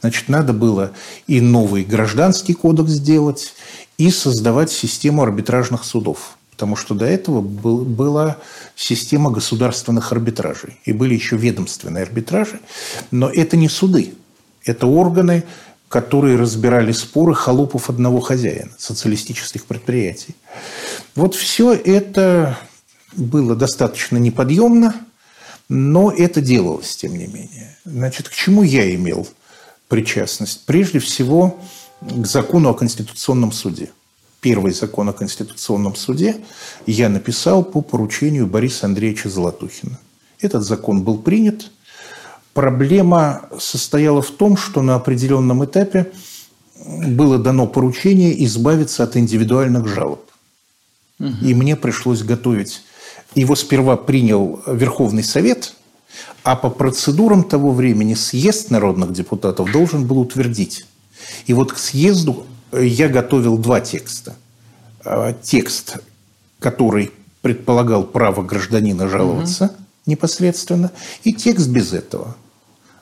Значит, 0.02 0.28
надо 0.28 0.52
было 0.52 0.92
и 1.26 1.40
новый 1.40 1.82
гражданский 1.82 2.52
кодекс 2.52 2.90
сделать, 2.90 3.54
и 3.96 4.10
создавать 4.10 4.70
систему 4.70 5.22
арбитражных 5.22 5.84
судов. 5.84 6.36
Потому 6.50 6.76
что 6.76 6.94
до 6.94 7.06
этого 7.06 7.40
был, 7.40 7.86
была 7.86 8.36
система 8.74 9.30
государственных 9.30 10.12
арбитражей. 10.12 10.78
И 10.84 10.92
были 10.92 11.14
еще 11.14 11.36
ведомственные 11.36 12.02
арбитражи. 12.02 12.60
Но 13.10 13.30
это 13.30 13.56
не 13.56 13.70
суды. 13.70 14.12
Это 14.64 14.86
органы, 14.86 15.44
которые 15.88 16.36
разбирали 16.36 16.92
споры 16.92 17.34
холопов 17.34 17.88
одного 17.90 18.20
хозяина, 18.20 18.72
социалистических 18.78 19.64
предприятий. 19.64 20.34
Вот 21.14 21.34
все 21.34 21.72
это 21.72 22.58
было 23.12 23.54
достаточно 23.54 24.16
неподъемно, 24.16 24.94
но 25.68 26.10
это 26.10 26.40
делалось, 26.40 26.96
тем 26.96 27.12
не 27.12 27.26
менее. 27.26 27.76
Значит, 27.84 28.28
к 28.28 28.32
чему 28.32 28.62
я 28.62 28.94
имел 28.94 29.26
причастность? 29.88 30.64
Прежде 30.66 30.98
всего, 30.98 31.58
к 32.00 32.26
закону 32.26 32.70
о 32.70 32.74
Конституционном 32.74 33.52
суде. 33.52 33.90
Первый 34.40 34.72
закон 34.72 35.08
о 35.08 35.12
Конституционном 35.12 35.96
суде 35.96 36.36
я 36.86 37.08
написал 37.08 37.64
по 37.64 37.80
поручению 37.80 38.46
Бориса 38.46 38.86
Андреевича 38.86 39.28
Золотухина. 39.28 39.98
Этот 40.40 40.64
закон 40.64 41.02
был 41.02 41.18
принят. 41.18 41.70
Проблема 42.56 43.42
состояла 43.58 44.22
в 44.22 44.30
том, 44.30 44.56
что 44.56 44.82
на 44.82 44.96
определенном 44.96 45.64
этапе 45.64 46.10
было 46.84 47.38
дано 47.38 47.66
поручение 47.66 48.44
избавиться 48.44 49.04
от 49.04 49.16
индивидуальных 49.16 49.86
жалоб. 49.86 50.28
Угу. 51.20 51.28
И 51.42 51.54
мне 51.54 51.76
пришлось 51.76 52.22
готовить. 52.22 52.82
Его 53.34 53.54
сперва 53.54 53.96
принял 53.96 54.60
Верховный 54.66 55.22
Совет, 55.22 55.74
а 56.42 56.56
по 56.56 56.70
процедурам 56.70 57.44
того 57.44 57.70
времени 57.72 58.14
съезд 58.14 58.70
народных 58.70 59.12
депутатов 59.12 59.70
должен 59.70 60.06
был 60.06 60.18
утвердить 60.18 60.86
и 61.46 61.52
вот 61.52 61.72
к 61.72 61.78
съезду 61.78 62.46
я 62.72 63.08
готовил 63.08 63.58
два 63.58 63.80
текста. 63.80 64.34
А, 65.04 65.32
текст, 65.32 65.98
который 66.58 67.12
предполагал 67.42 68.04
право 68.04 68.42
гражданина 68.42 69.08
жаловаться 69.08 69.66
угу. 69.66 69.74
непосредственно, 70.06 70.90
и 71.24 71.32
текст 71.32 71.68
без 71.68 71.92
этого. 71.92 72.36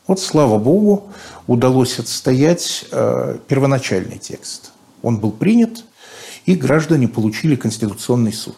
Вот, 0.06 0.20
слава 0.20 0.58
богу, 0.58 1.08
удалось 1.46 1.98
отстоять 1.98 2.84
э, 2.90 3.38
первоначальный 3.48 4.18
текст. 4.18 4.72
Он 5.02 5.18
был 5.18 5.30
принят, 5.30 5.84
и 6.44 6.54
граждане 6.54 7.08
получили 7.08 7.56
Конституционный 7.56 8.32
суд. 8.32 8.56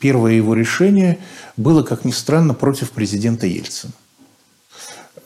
Первое 0.00 0.32
его 0.32 0.54
решение 0.54 1.18
было, 1.56 1.82
как 1.82 2.04
ни 2.04 2.10
странно, 2.10 2.52
против 2.52 2.90
президента 2.90 3.46
Ельцина. 3.46 3.92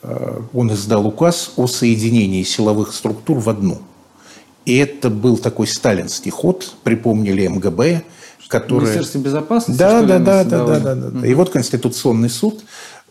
Э, 0.03 0.41
он 0.53 0.73
издал 0.73 1.07
указ 1.07 1.53
о 1.57 1.67
соединении 1.67 2.43
силовых 2.43 2.93
структур 2.93 3.39
в 3.39 3.49
одну. 3.49 3.81
И 4.67 4.77
это 4.77 5.09
был 5.09 5.39
такой 5.39 5.67
сталинский 5.67 6.31
ход, 6.31 6.75
припомнили 6.85 7.47
МГБ, 7.47 8.03
который... 8.49 8.83
Министерство 8.83 9.19
безопасности? 9.19 9.79
Да, 9.79 10.03
да, 10.03 10.19
да, 10.19 10.45
да, 10.45 10.67
да, 10.67 10.79
да, 10.81 10.95
да. 10.95 11.27
И 11.27 11.33
вот 11.33 11.49
Конституционный 11.49 12.29
суд 12.29 12.63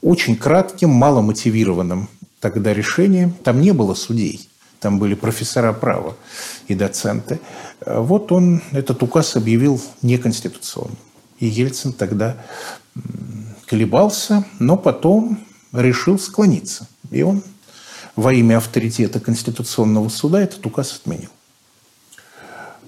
очень 0.01 0.35
кратким, 0.35 0.89
мало 0.91 1.21
мотивированным 1.21 2.07
тогда 2.39 2.73
решением, 2.73 3.33
там 3.43 3.61
не 3.61 3.73
было 3.73 3.93
судей, 3.93 4.49
там 4.79 4.99
были 4.99 5.15
профессора 5.15 5.73
права 5.73 6.15
и 6.67 6.75
доценты. 6.75 7.39
Вот 7.85 8.31
он 8.31 8.61
этот 8.71 9.03
указ 9.03 9.35
объявил 9.35 9.81
неконституционным. 10.01 10.97
И 11.39 11.47
Ельцин 11.47 11.93
тогда 11.93 12.37
колебался, 13.65 14.45
но 14.59 14.77
потом 14.77 15.45
решил 15.71 16.19
склониться. 16.19 16.87
И 17.11 17.21
он 17.21 17.43
во 18.15 18.33
имя 18.33 18.57
авторитета 18.57 19.19
Конституционного 19.19 20.09
суда 20.09 20.41
этот 20.41 20.65
указ 20.65 20.99
отменил. 21.01 21.29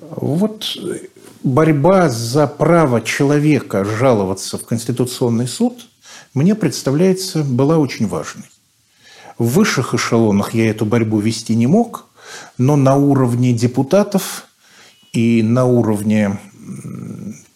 Вот 0.01 0.77
борьба 1.43 2.09
за 2.09 2.47
право 2.47 3.01
человека 3.01 3.85
жаловаться 3.85 4.57
в 4.57 4.65
Конституционный 4.65 5.47
суд 5.47 5.87
мне 6.33 6.55
представляется 6.55 7.43
была 7.43 7.77
очень 7.77 8.07
важной. 8.07 8.45
В 9.41 9.53
высших 9.53 9.95
эшелонах 9.95 10.53
я 10.53 10.69
эту 10.69 10.85
борьбу 10.85 11.17
вести 11.17 11.55
не 11.55 11.65
мог, 11.65 12.05
но 12.59 12.75
на 12.75 12.95
уровне 12.95 13.53
депутатов 13.53 14.45
и 15.13 15.41
на 15.41 15.65
уровне 15.65 16.39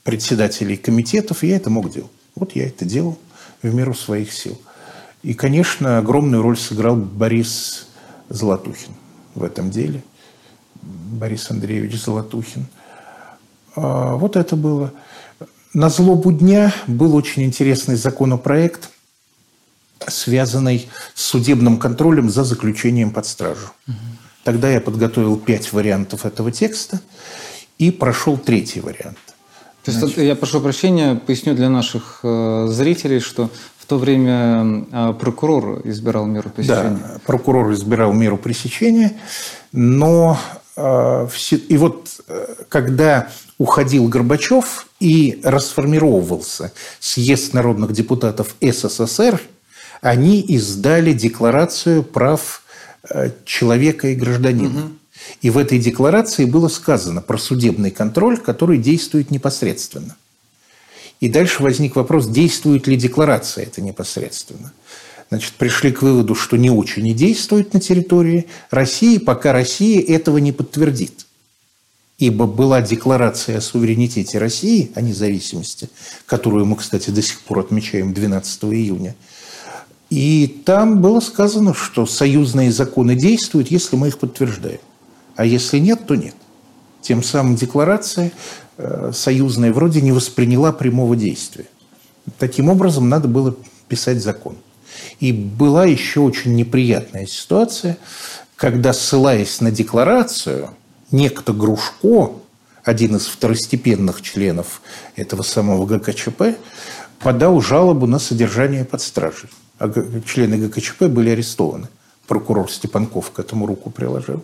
председателей 0.04 0.78
комитетов 0.78 1.44
я 1.44 1.58
это 1.58 1.70
мог 1.70 1.92
делать. 1.92 2.10
Вот 2.34 2.56
я 2.56 2.66
это 2.66 2.86
делал 2.86 3.20
в 3.62 3.72
меру 3.72 3.94
своих 3.94 4.34
сил. 4.34 4.60
И, 5.22 5.36
конечно, 5.36 6.00
огромную 6.00 6.42
роль 6.42 6.58
сыграл 6.58 6.96
Борис 6.96 7.86
Золотухин 8.30 8.96
в 9.36 9.44
этом 9.44 9.70
деле. 9.70 10.04
Борис 10.82 11.52
Андреевич 11.52 12.04
Золотухин. 12.04 12.66
А, 13.76 14.16
вот 14.16 14.38
это 14.38 14.56
было. 14.56 14.92
На 15.76 15.90
злобу 15.90 16.32
дня 16.32 16.74
был 16.88 17.16
очень 17.16 17.44
интересный 17.44 17.96
законопроект, 17.96 18.90
связанный 20.08 20.90
с 21.14 21.24
судебным 21.24 21.78
контролем 21.78 22.30
за 22.30 22.44
заключением 22.44 23.12
под 23.12 23.26
стражу. 23.26 23.68
Тогда 24.44 24.70
я 24.70 24.80
подготовил 24.80 25.38
пять 25.38 25.74
вариантов 25.74 26.26
этого 26.26 26.52
текста 26.52 27.02
и 27.78 27.92
прошел 27.92 28.38
третий 28.38 28.80
вариант. 28.80 29.18
То 29.84 29.92
есть, 29.92 30.00
Значит, 30.00 30.18
я 30.20 30.36
прошу 30.36 30.62
прощения, 30.62 31.16
поясню 31.16 31.54
для 31.54 31.70
наших 31.70 32.22
э, 32.24 32.68
зрителей, 32.70 33.20
что 33.20 33.52
в 33.78 33.86
то 33.88 34.00
время 34.00 34.88
а, 34.92 35.14
прокурор 35.14 35.82
избирал 35.84 36.26
меру 36.26 36.50
пресечения. 36.50 36.98
Да, 37.04 37.20
прокурор 37.24 37.72
избирал 37.74 38.14
меру 38.14 38.36
пресечения, 38.36 39.14
но 39.72 40.40
а, 40.76 41.28
и 41.70 41.78
вот 41.78 42.10
э, 42.28 42.56
когда 42.68 43.30
уходил 43.60 44.08
Горбачев 44.08 44.88
и 45.00 45.40
расформировывался 45.44 46.74
съезд 47.00 47.54
народных 47.54 47.94
депутатов 47.94 48.56
СССР, 48.60 49.40
они 50.02 50.42
издали 50.42 51.14
декларацию 51.14 52.04
прав 52.04 52.64
э, 53.10 53.32
человека 53.46 54.10
и 54.10 54.16
гражданина. 54.16 54.86
Угу. 54.86 54.92
И 55.42 55.50
в 55.50 55.58
этой 55.58 55.80
декларации 55.80 56.46
было 56.46 56.68
сказано 56.68 57.22
про 57.22 57.38
судебный 57.38 57.92
контроль, 57.92 58.38
который 58.38 58.78
действует 58.78 59.32
непосредственно. 59.32 60.16
И 61.20 61.30
дальше 61.30 61.64
возник 61.64 61.96
вопрос, 61.96 62.28
действует 62.28 62.88
ли 62.88 62.98
декларация 62.98 63.66
это 63.66 63.82
непосредственно. 63.82 64.74
Значит, 65.30 65.54
пришли 65.54 65.92
к 65.92 66.02
выводу, 66.02 66.36
что 66.36 66.58
не 66.58 66.70
очень 66.70 67.08
и 67.08 67.14
действует 67.14 67.74
на 67.74 67.80
территории 67.80 68.48
России, 68.70 69.18
пока 69.18 69.54
Россия 69.54 70.02
этого 70.02 70.38
не 70.38 70.52
подтвердит. 70.52 71.26
Ибо 72.18 72.46
была 72.46 72.82
декларация 72.82 73.58
о 73.58 73.62
суверенитете 73.62 74.38
России, 74.38 74.92
о 74.96 75.02
независимости, 75.02 75.90
которую 76.26 76.66
мы, 76.66 76.76
кстати, 76.76 77.10
до 77.10 77.22
сих 77.22 77.42
пор 77.42 77.60
отмечаем 77.60 78.14
12 78.14 78.64
июня. 78.66 79.16
И 80.10 80.62
там 80.66 81.02
было 81.02 81.20
сказано, 81.20 81.74
что 81.74 82.06
союзные 82.06 82.72
законы 82.72 83.16
действуют, 83.16 83.72
если 83.72 83.96
мы 83.96 84.10
их 84.10 84.20
подтверждаем. 84.20 84.80
А 85.36 85.46
если 85.46 85.80
нет, 85.80 86.06
то 86.06 86.16
нет. 86.16 86.36
Тем 87.02 87.24
самым 87.24 87.56
декларация 87.56 88.32
э, 88.78 89.12
союзная 89.14 89.74
вроде 89.74 90.02
не 90.02 90.12
восприняла 90.12 90.72
прямого 90.72 91.16
действия. 91.16 91.66
Таким 92.40 92.70
образом, 92.70 93.10
надо 93.10 93.28
было 93.28 93.56
писать 93.88 94.24
закон. 94.24 94.58
И 95.20 95.32
была 95.32 95.86
еще 95.86 96.22
очень 96.22 96.56
неприятная 96.56 97.26
ситуация, 97.26 97.98
когда, 98.56 98.94
ссылаясь 98.94 99.60
на 99.62 99.72
декларацию, 99.72 100.70
некто 101.12 101.54
Грушко, 101.54 102.32
один 102.84 103.16
из 103.16 103.26
второстепенных 103.26 104.22
членов 104.22 104.82
этого 105.16 105.42
самого 105.42 105.86
ГКЧП, 105.86 106.58
подал 107.20 107.60
жалобу 107.62 108.08
на 108.08 108.20
содержание 108.20 108.86
под 108.86 109.02
стражей. 109.02 109.50
А 109.78 109.92
члены 110.26 110.58
ГКЧП 110.58 111.04
были 111.04 111.30
арестованы. 111.32 111.88
Прокурор 112.28 112.72
Степанков 112.72 113.32
к 113.32 113.40
этому 113.40 113.66
руку 113.66 113.90
приложил. 113.90 114.44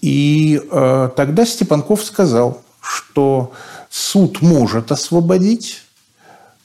И 0.00 0.60
э, 0.70 1.10
тогда 1.16 1.44
Степанков 1.44 2.04
сказал, 2.04 2.62
что 2.80 3.52
суд 3.90 4.40
может 4.42 4.92
освободить 4.92 5.82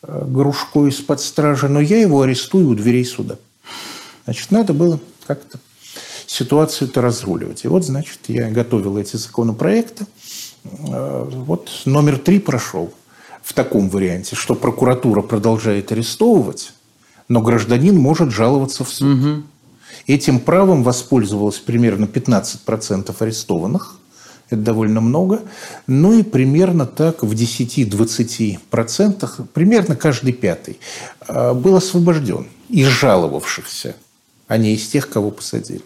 э, 0.04 0.26
Грушко 0.28 0.88
из-под 0.88 1.20
стражи, 1.22 1.68
но 1.68 1.82
я 1.82 2.00
его 2.00 2.22
арестую 2.22 2.70
у 2.70 2.76
дверей 2.76 3.06
суда. 3.06 3.38
Значит, 4.26 4.52
надо 4.52 4.74
было 4.74 5.00
как-то 5.26 5.60
ситуацию-то 6.28 7.02
разруливать. 7.02 7.66
И 7.66 7.68
вот, 7.68 7.84
значит, 7.84 8.20
я 8.28 8.50
готовил 8.50 8.98
эти 8.98 9.18
законопроекты. 9.18 10.06
Э, 10.64 11.28
вот 11.30 11.70
номер 11.86 12.20
три 12.20 12.40
прошел 12.40 12.94
в 13.42 13.54
таком 13.54 13.90
варианте, 13.90 14.36
что 14.36 14.56
прокуратура 14.56 15.22
продолжает 15.22 15.92
арестовывать, 15.92 16.74
но 17.28 17.42
гражданин 17.42 17.98
может 17.98 18.32
жаловаться 18.32 18.84
в 18.84 18.90
суд. 18.90 19.20
Угу. 19.20 19.44
Этим 20.08 20.40
правом 20.40 20.84
воспользовалось 20.84 21.60
примерно 21.60 22.06
15% 22.06 23.16
арестованных. 23.20 23.98
Это 24.50 24.62
довольно 24.62 25.02
много. 25.02 25.42
Ну 25.88 26.20
и 26.20 26.24
примерно 26.24 26.86
так 26.86 27.24
в 27.24 27.32
10-20%, 27.32 29.48
примерно 29.54 29.96
каждый 29.96 30.34
пятый, 30.34 30.80
э, 31.28 31.54
был 31.54 31.76
освобожден 31.76 32.48
из 32.70 32.88
жаловавшихся 32.88 33.96
а 34.52 34.58
не 34.58 34.74
из 34.74 34.86
тех, 34.90 35.08
кого 35.08 35.32
посадили. 35.32 35.82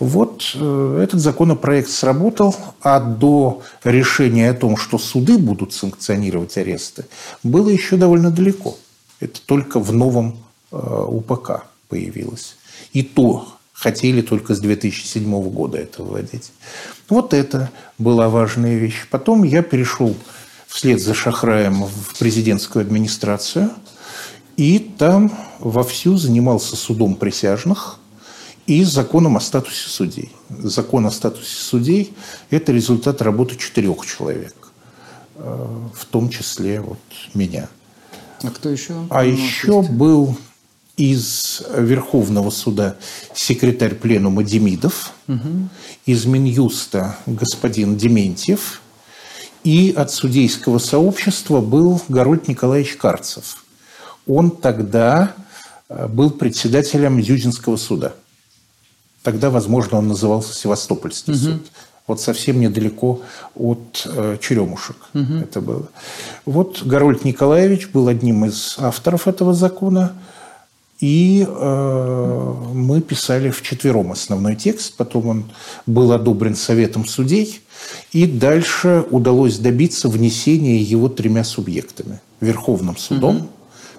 Вот 0.00 0.56
э, 0.56 1.00
этот 1.04 1.20
законопроект 1.20 1.88
сработал, 1.88 2.56
а 2.80 2.98
до 2.98 3.62
решения 3.84 4.50
о 4.50 4.54
том, 4.54 4.76
что 4.76 4.98
суды 4.98 5.38
будут 5.38 5.72
санкционировать 5.72 6.56
аресты, 6.56 7.04
было 7.44 7.68
еще 7.68 7.96
довольно 7.96 8.32
далеко. 8.32 8.76
Это 9.20 9.40
только 9.46 9.78
в 9.78 9.92
новом 9.92 10.36
УПК 10.72 11.64
появилось. 11.88 12.56
И 12.92 13.02
то 13.02 13.46
хотели 13.72 14.22
только 14.22 14.54
с 14.54 14.60
2007 14.60 15.50
года 15.50 15.78
это 15.78 16.02
вводить. 16.02 16.52
Вот 17.08 17.34
это 17.34 17.70
была 17.98 18.28
важная 18.28 18.76
вещь. 18.76 19.06
Потом 19.10 19.42
я 19.42 19.62
перешел 19.62 20.14
вслед 20.66 21.00
за 21.00 21.14
Шахраем 21.14 21.84
в 21.84 22.18
президентскую 22.18 22.82
администрацию– 22.82 23.70
и 24.56 24.78
там 24.78 25.32
вовсю 25.60 26.16
занимался 26.16 26.76
судом 26.76 27.14
присяжных 27.14 27.98
и 28.66 28.84
законом 28.84 29.36
о 29.36 29.40
статусе 29.40 29.88
судей. 29.88 30.32
Закон 30.50 31.06
о 31.06 31.10
статусе 31.10 31.56
судей– 31.56 32.14
это 32.50 32.72
результат 32.72 33.22
работы 33.22 33.56
четырех 33.56 34.04
человек, 34.06 34.54
э, 35.36 35.88
в 35.94 36.04
том 36.06 36.28
числе 36.28 36.80
вот 36.80 36.98
меня. 37.34 37.68
А 38.42 38.50
кто 38.50 38.68
еще? 38.68 39.06
А 39.10 39.24
еще 39.24 39.82
был 39.82 40.36
из 40.96 41.62
Верховного 41.76 42.50
суда 42.50 42.96
секретарь 43.34 43.94
пленума 43.94 44.44
Демидов, 44.44 45.12
угу. 45.28 45.68
из 46.06 46.24
Минюста 46.26 47.16
господин 47.26 47.96
Дементьев, 47.96 48.80
и 49.64 49.94
от 49.96 50.10
судейского 50.10 50.78
сообщества 50.78 51.60
был 51.60 52.00
Горольд 52.08 52.48
Николаевич 52.48 52.96
Карцев– 52.96 53.58
он 54.26 54.50
тогда 54.50 55.34
э, 55.88 56.06
был 56.06 56.30
председателем 56.30 57.18
Юдинского 57.18 57.76
суда. 57.76 58.12
Тогда, 59.22 59.50
возможно, 59.50 59.98
он 59.98 60.08
назывался 60.08 60.54
Севастопольский 60.54 61.32
угу. 61.32 61.40
суд. 61.40 61.62
Вот 62.08 62.20
совсем 62.20 62.60
недалеко 62.60 63.22
от 63.54 64.06
э, 64.06 64.36
Черемушек 64.40 64.96
угу. 65.14 65.34
это 65.40 65.60
было. 65.60 65.88
Вот 66.44 66.82
Горольд 66.82 67.24
Николаевич 67.24 67.88
был 67.88 68.08
одним 68.08 68.44
из 68.44 68.76
авторов 68.78 69.28
этого 69.28 69.54
закона. 69.54 70.12
И 71.02 71.44
э, 71.46 72.54
мы 72.72 73.02
писали 73.02 73.50
вчетвером 73.50 74.12
основной 74.12 74.56
текст. 74.56 74.96
Потом 74.96 75.26
он 75.26 75.44
был 75.84 76.12
одобрен 76.12 76.54
Советом 76.54 77.04
судей. 77.04 77.60
И 78.12 78.26
дальше 78.26 79.04
удалось 79.10 79.58
добиться 79.58 80.08
внесения 80.08 80.78
его 80.78 81.08
тремя 81.08 81.44
субъектами. 81.44 82.20
Верховным 82.40 82.96
судом, 82.96 83.36
угу 83.36 83.48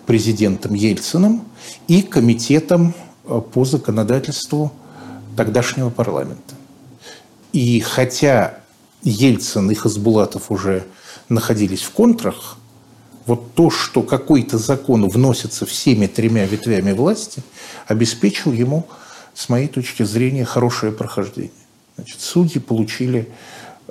президентом 0.05 0.73
Ельциным 0.73 1.43
и 1.87 2.01
комитетом 2.01 2.93
э, 3.25 3.41
по 3.53 3.65
законодательству 3.65 4.71
тогдашнего 5.35 5.89
парламента. 5.89 6.55
И 7.51 7.79
хотя 7.79 8.59
Ельцин 9.03 9.71
и 9.71 9.75
Хасбулатов 9.75 10.51
уже 10.51 10.85
находились 11.29 11.81
в 11.81 11.91
контрах, 11.91 12.57
вот 13.25 13.53
то, 13.53 13.69
что 13.69 14.01
какой-то 14.01 14.57
закон 14.57 15.07
вносится 15.07 15.65
всеми 15.65 16.07
тремя 16.07 16.45
ветвями 16.45 16.91
власти, 16.91 17.43
обеспечил 17.87 18.51
ему, 18.51 18.87
с 19.33 19.49
моей 19.49 19.67
точки 19.67 20.03
зрения, 20.03 20.45
хорошее 20.45 20.91
прохождение. 20.91 21.51
Значит, 21.95 22.21
судьи 22.21 22.59
получили 22.59 23.29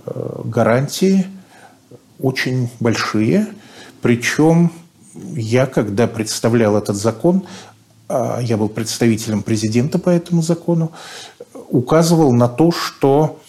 э, 0.05 0.41
гарантии 0.45 1.27
очень 2.21 2.71
большие, 2.79 3.49
причем 4.01 4.73
я, 5.35 5.67
когда 5.67 6.07
представлял 6.07 6.77
этот 6.77 6.97
закон, 6.97 7.47
а, 8.09 8.41
я 8.41 8.57
был 8.57 8.69
представителем 8.69 9.43
президента 9.43 9.99
по 9.99 10.11
этому 10.11 10.43
закону, 10.43 10.93
указывал 11.69 12.33
на 12.33 12.49
то, 12.49 12.71
что 12.71 13.41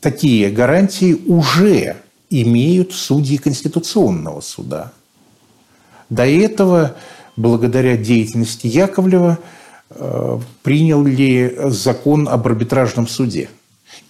такие 0.00 0.50
гарантии 0.50 1.14
уже 1.26 1.96
имеют 2.30 2.92
судьи 2.92 3.36
Конституционного 3.36 4.40
суда. 4.40 4.92
До 6.10 6.26
этого, 6.26 6.96
благодаря 7.36 7.96
деятельности 7.96 8.66
Яковлева, 8.66 9.38
э, 9.90 10.40
приняли 10.62 11.56
закон 11.70 12.28
об 12.28 12.46
арбитражном 12.46 13.08
суде. 13.08 13.48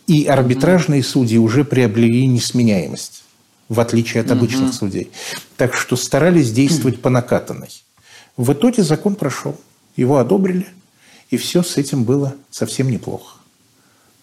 И 0.07 0.27
арбитражные 0.27 1.03
судьи 1.03 1.39
уже 1.39 1.65
приобрели 1.65 2.27
несменяемость 2.27 3.25
в 3.69 3.81
отличие 3.81 4.23
от 4.23 4.31
обычных 4.31 4.71
угу. 4.71 4.73
судей. 4.73 5.11
Так 5.57 5.75
что 5.75 5.97
старались 5.97 6.53
действовать 6.53 7.01
по 7.01 7.11
накатанной. 7.11 7.71
В 8.37 8.53
итоге 8.53 8.83
закон 8.83 9.15
прошел, 9.15 9.59
его 9.97 10.19
одобрили, 10.19 10.67
и 11.31 11.37
все 11.37 11.63
с 11.63 11.77
этим 11.77 12.05
было 12.05 12.35
совсем 12.51 12.91
неплохо. 12.91 13.39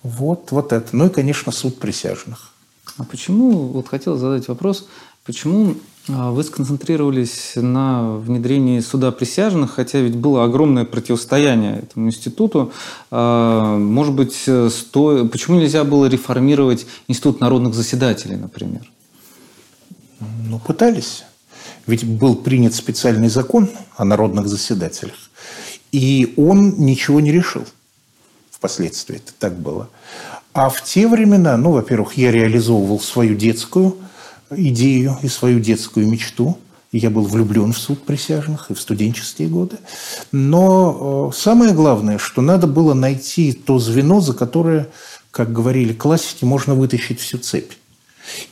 Вот, 0.03 0.51
вот 0.51 0.73
это. 0.73 0.95
Ну 0.95 1.07
и, 1.07 1.09
конечно, 1.09 1.51
суд 1.51 1.79
присяжных. 1.79 2.53
А 2.97 3.03
почему, 3.03 3.67
вот 3.67 3.87
хотел 3.87 4.17
задать 4.17 4.47
вопрос, 4.47 4.87
почему 5.25 5.75
а, 6.09 6.31
вы 6.31 6.43
сконцентрировались 6.43 7.53
на 7.55 8.17
внедрении 8.17 8.79
суда 8.79 9.11
присяжных, 9.11 9.71
хотя 9.71 9.99
ведь 9.99 10.15
было 10.15 10.43
огромное 10.43 10.85
противостояние 10.85 11.79
этому 11.79 12.07
институту. 12.07 12.71
А, 13.11 13.77
может 13.77 14.13
быть, 14.13 14.35
сто... 14.71 15.25
почему 15.25 15.59
нельзя 15.59 15.83
было 15.83 16.05
реформировать 16.07 16.85
институт 17.07 17.39
народных 17.39 17.73
заседателей, 17.73 18.35
например? 18.35 18.89
Ну, 20.19 20.59
пытались. 20.59 21.23
Ведь 21.87 22.03
был 22.05 22.35
принят 22.35 22.75
специальный 22.75 23.29
закон 23.29 23.69
о 23.95 24.05
народных 24.05 24.47
заседателях, 24.47 25.15
и 25.91 26.33
он 26.37 26.75
ничего 26.77 27.19
не 27.19 27.31
решил 27.31 27.63
впоследствии. 28.51 29.15
Это 29.17 29.33
так 29.37 29.57
было. 29.57 29.89
А 30.53 30.69
в 30.69 30.83
те 30.83 31.07
времена, 31.07 31.55
ну, 31.57 31.71
во-первых, 31.71 32.17
я 32.17 32.31
реализовывал 32.31 32.99
свою 32.99 33.35
детскую 33.35 33.97
идею 34.49 35.17
и 35.21 35.27
свою 35.27 35.59
детскую 35.59 36.07
мечту. 36.07 36.57
Я 36.91 37.09
был 37.09 37.23
влюблен 37.23 37.71
в 37.71 37.77
суд 37.77 38.03
присяжных 38.03 38.69
и 38.69 38.73
в 38.73 38.81
студенческие 38.81 39.47
годы. 39.47 39.77
Но 40.33 41.31
э, 41.31 41.37
самое 41.37 41.73
главное, 41.73 42.17
что 42.17 42.41
надо 42.41 42.67
было 42.67 42.93
найти 42.93 43.53
то 43.53 43.79
звено, 43.79 44.19
за 44.19 44.33
которое 44.33 44.89
как 45.31 45.53
говорили 45.53 45.93
классики, 45.93 46.43
можно 46.43 46.75
вытащить 46.75 47.19
всю 47.21 47.37
цепь. 47.37 47.71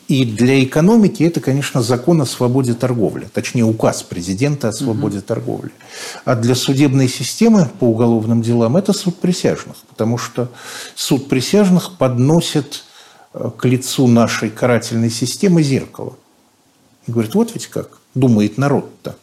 И 0.08 0.26
для 0.26 0.64
экономики 0.64 1.24
это, 1.24 1.40
конечно, 1.40 1.82
закон 1.82 2.22
о 2.22 2.26
свободе 2.26 2.74
торговли, 2.74 3.30
точнее 3.32 3.64
указ 3.64 4.04
президента 4.04 4.70
о 4.70 4.72
свободе 4.74 5.20
угу. 5.20 5.26
торговли. 5.26 5.72
А 6.26 6.36
для 6.36 6.56
судебной 6.56 7.08
системы 7.08 7.70
по 7.80 7.86
уголовным 7.86 8.42
делам 8.42 8.78
это 8.78 8.94
суд 8.94 9.18
присяжных, 9.18 9.78
потому 9.88 10.18
что 10.18 10.52
суд 10.96 11.30
присяжных 11.30 11.98
подносит 11.98 12.84
э, 13.34 13.52
к 13.56 13.66
лицу 13.66 14.08
нашей 14.08 14.50
карательной 14.50 15.12
системы 15.12 15.64
зеркало. 15.64 16.18
И 17.08 17.12
говорит, 17.12 17.36
вот 17.36 17.54
ведь 17.54 17.68
как 17.68 18.00
думает 18.16 18.58
народ-то. 18.58 19.16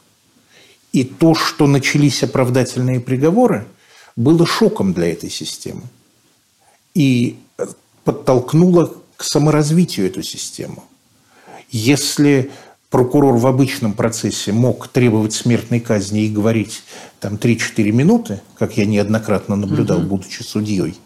И 0.93 1.05
то, 1.05 1.35
что 1.35 1.67
начались 1.67 2.23
оправдательные 2.23 3.01
приговоры, 3.01 3.67
было 4.15 4.47
шоком 4.47 4.95
для 4.95 5.13
этой 5.13 5.29
системы. 5.29 5.83
И 6.95 7.39
подтолкнуло 8.05 8.95
к 9.17 9.25
саморазвитию 9.25 10.07
эту 10.07 10.23
систему. 10.23 10.85
Если 11.71 12.51
прокурор 12.91 13.37
в 13.37 13.47
обычном 13.47 13.93
процессе 13.93 14.53
мог 14.53 14.89
требовать 14.89 15.33
смертной 15.33 15.81
казни 15.81 16.25
и 16.25 16.31
говорить 16.31 16.83
там 17.21 17.35
3-4 17.35 17.91
минуты, 17.91 18.41
как 18.57 18.77
я 18.77 18.87
неоднократно 18.87 19.57
наблюдал, 19.57 19.99
угу. 19.99 20.07
будучи 20.17 20.43
судьей, 20.43 20.97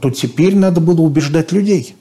то 0.00 0.10
теперь 0.10 0.54
надо 0.54 0.80
было 0.80 1.00
убеждать 1.00 1.52
людей. 1.52 1.96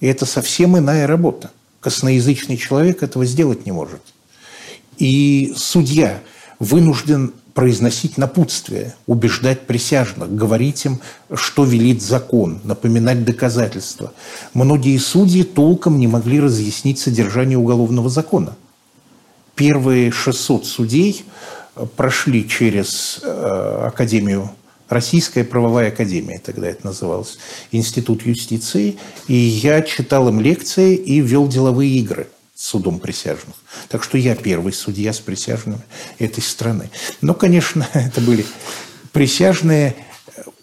И 0.00 0.06
это 0.06 0.26
совсем 0.26 0.76
иная 0.78 1.06
работа. 1.06 1.50
Косноязычный 1.80 2.56
человек 2.56 3.02
этого 3.02 3.24
сделать 3.24 3.64
не 3.66 3.72
может. 3.72 4.02
И 4.98 5.52
судья 5.56 6.22
вынужден 6.58 7.32
произносить 7.56 8.18
напутствие, 8.18 8.94
убеждать 9.06 9.66
присяжных, 9.66 10.32
говорить 10.32 10.84
им, 10.84 11.00
что 11.32 11.64
велит 11.64 12.02
закон, 12.02 12.60
напоминать 12.64 13.24
доказательства. 13.24 14.12
Многие 14.52 14.98
судьи 14.98 15.42
толком 15.42 15.98
не 15.98 16.06
могли 16.06 16.38
разъяснить 16.38 16.98
содержание 16.98 17.56
уголовного 17.56 18.10
закона. 18.10 18.54
Первые 19.54 20.10
600 20.12 20.66
судей 20.66 21.24
э, 21.76 21.86
прошли 21.96 22.46
через 22.46 23.20
э, 23.22 23.86
Академию 23.86 24.50
Российская 24.90 25.42
правовая 25.42 25.88
академия, 25.88 26.38
тогда 26.38 26.68
это 26.68 26.86
называлось, 26.86 27.38
Институт 27.72 28.24
юстиции, 28.24 28.98
и 29.28 29.34
я 29.34 29.80
читал 29.80 30.28
им 30.28 30.40
лекции 30.40 30.94
и 30.94 31.20
вел 31.20 31.48
деловые 31.48 31.90
игры 31.90 32.28
судом 32.56 32.98
присяжных. 32.98 33.54
Так 33.88 34.02
что 34.02 34.16
я 34.16 34.34
первый 34.34 34.72
судья 34.72 35.12
с 35.12 35.20
присяжными 35.20 35.82
этой 36.18 36.42
страны. 36.42 36.90
Но, 37.20 37.34
конечно, 37.34 37.86
это 37.94 38.20
были 38.20 38.44
присяжные. 39.12 39.94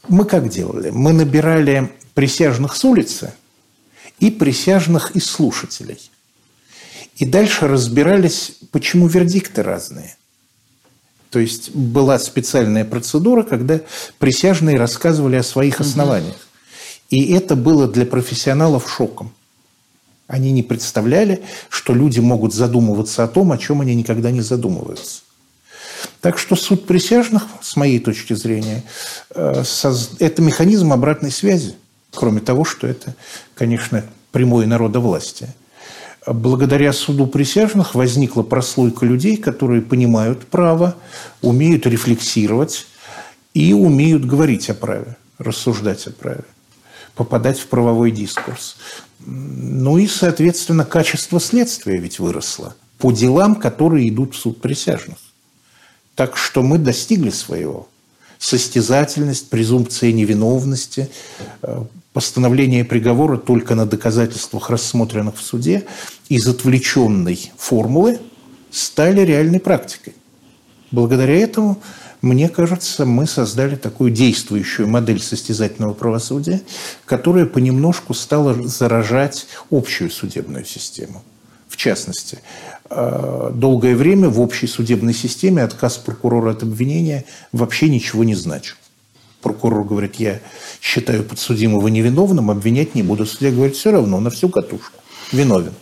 Мы 0.10 0.26
как 0.26 0.50
делали? 0.50 0.89
Мы 0.89 1.14
набирали 1.14 1.91
присяжных 2.16 2.76
с 2.76 2.84
улицы 2.84 3.34
и 4.20 4.32
присяжных 4.32 5.12
из 5.16 5.26
слушателей. 5.26 6.00
И 7.18 7.26
дальше 7.26 7.68
разбирались, 7.68 8.58
почему 8.72 9.08
вердикты 9.08 9.62
разные. 9.62 10.16
То 11.30 11.39
есть 11.39 11.72
была 11.72 12.20
специальная 12.20 12.86
процедура, 12.86 13.44
когда 13.44 13.82
присяжные 14.20 14.78
рассказывали 14.78 15.36
о 15.36 15.44
своих 15.44 15.80
основаниях. 15.80 16.38
И 17.10 17.32
это 17.34 17.56
было 17.56 17.88
для 17.88 18.06
профессионалов 18.06 18.91
шоком. 18.91 19.34
Они 20.34 20.51
не 20.51 20.63
представляли, 20.63 21.43
что 21.69 21.93
люди 21.93 22.19
могут 22.19 22.55
задумываться 22.55 23.23
о 23.23 23.27
том, 23.27 23.51
о 23.51 23.57
чем 23.59 23.81
они 23.81 23.93
никогда 23.93 24.31
не 24.31 24.41
задумываются. 24.41 25.21
Так 26.21 26.39
что 26.39 26.55
суд 26.55 26.88
присяжных, 26.88 27.43
с 27.61 27.75
моей 27.75 27.99
точки 27.99 28.34
зрения, 28.34 28.84
э, 29.29 29.63
это 30.17 30.41
механизм 30.41 30.91
обратной 30.91 31.29
связи, 31.29 31.75
кроме 32.11 32.41
того, 32.41 32.65
что 32.65 32.88
это, 32.88 33.15
конечно, 33.53 34.03
прямое 34.31 34.65
народовластие. 34.65 35.53
Благодаря 36.25 36.93
суду 36.93 37.27
присяжных 37.27 37.93
возникла 37.93 38.41
прослойка 38.41 39.05
людей, 39.05 39.38
которые 39.38 39.84
понимают 39.84 40.47
право, 40.47 40.95
умеют 41.43 41.86
рефлексировать 41.86 42.88
и 43.53 43.71
умеют 43.71 44.25
говорить 44.25 44.67
о 44.71 44.73
праве, 44.73 45.15
рассуждать 45.38 46.07
о 46.07 46.11
праве, 46.11 46.45
попадать 47.13 47.59
в 47.59 47.67
правовой 47.67 48.09
дискурс. 48.09 48.77
Ну 49.26 49.97
и, 49.97 50.07
соответственно, 50.07 50.86
качество 50.86 51.39
следствия 51.39 51.97
ведь 51.97 52.19
выросло 52.19 52.76
по 52.97 53.11
делам, 53.11 53.55
которые 53.55 54.07
идут 54.07 54.34
в 54.34 54.38
суд 54.38 54.61
присяжных. 54.61 55.17
Так 56.15 56.38
что 56.38 56.61
мы 56.63 56.78
достигли 56.78 57.32
своего. 57.32 57.88
Состязательность, 58.39 59.49
презумпция 59.49 60.11
невиновности, 60.11 61.09
э, 61.61 61.84
постановление 62.13 62.86
приговора 62.86 63.38
только 63.38 63.76
на 63.76 63.86
доказательствах, 63.86 64.69
рассмотренных 64.69 65.38
в 65.38 65.41
суде, 65.41 65.86
из 66.30 66.47
отвлеченной 66.47 67.51
формулы 67.57 68.19
стали 68.71 69.21
реальной 69.21 69.59
практикой. 69.59 70.15
Благодаря 70.91 71.36
этому 71.36 71.82
мне 72.24 72.47
кажется, 72.47 73.05
мы 73.05 73.28
создали 73.28 73.76
такую 73.76 74.09
действующую 74.09 74.88
модель 74.88 75.21
состязательного 75.21 75.93
правосудия, 75.93 76.61
которая 77.03 77.45
понемножку 77.45 78.13
стала 78.13 78.55
заражать 78.65 79.45
общую 79.69 80.09
судебную 80.09 80.63
систему. 80.63 81.21
В 81.67 81.76
частности, 81.76 82.39
э, 82.89 83.51
долгое 83.53 83.97
время 83.97 84.30
в 84.30 84.39
общей 84.39 84.67
судебной 84.67 85.13
системе 85.13 85.63
отказ 85.63 85.97
прокурора 85.97 86.51
от 86.51 86.63
обвинения 86.63 87.26
вообще 87.51 87.89
ничего 87.89 88.24
не 88.24 88.36
значил. 88.36 88.78
Прокурор 89.41 89.84
говорит, 89.84 90.15
я 90.15 90.39
считаю 90.80 91.26
подсудимого 91.26 91.89
невиновным, 91.89 92.51
обвинять 92.51 92.95
не 92.95 93.03
буду. 93.03 93.26
Судья 93.26 93.51
говорит, 93.51 93.76
все 93.76 93.91
равно, 93.91 94.21
на 94.21 94.30
всю 94.30 94.47
катушку. 94.47 94.97
Виновен. 95.34 95.74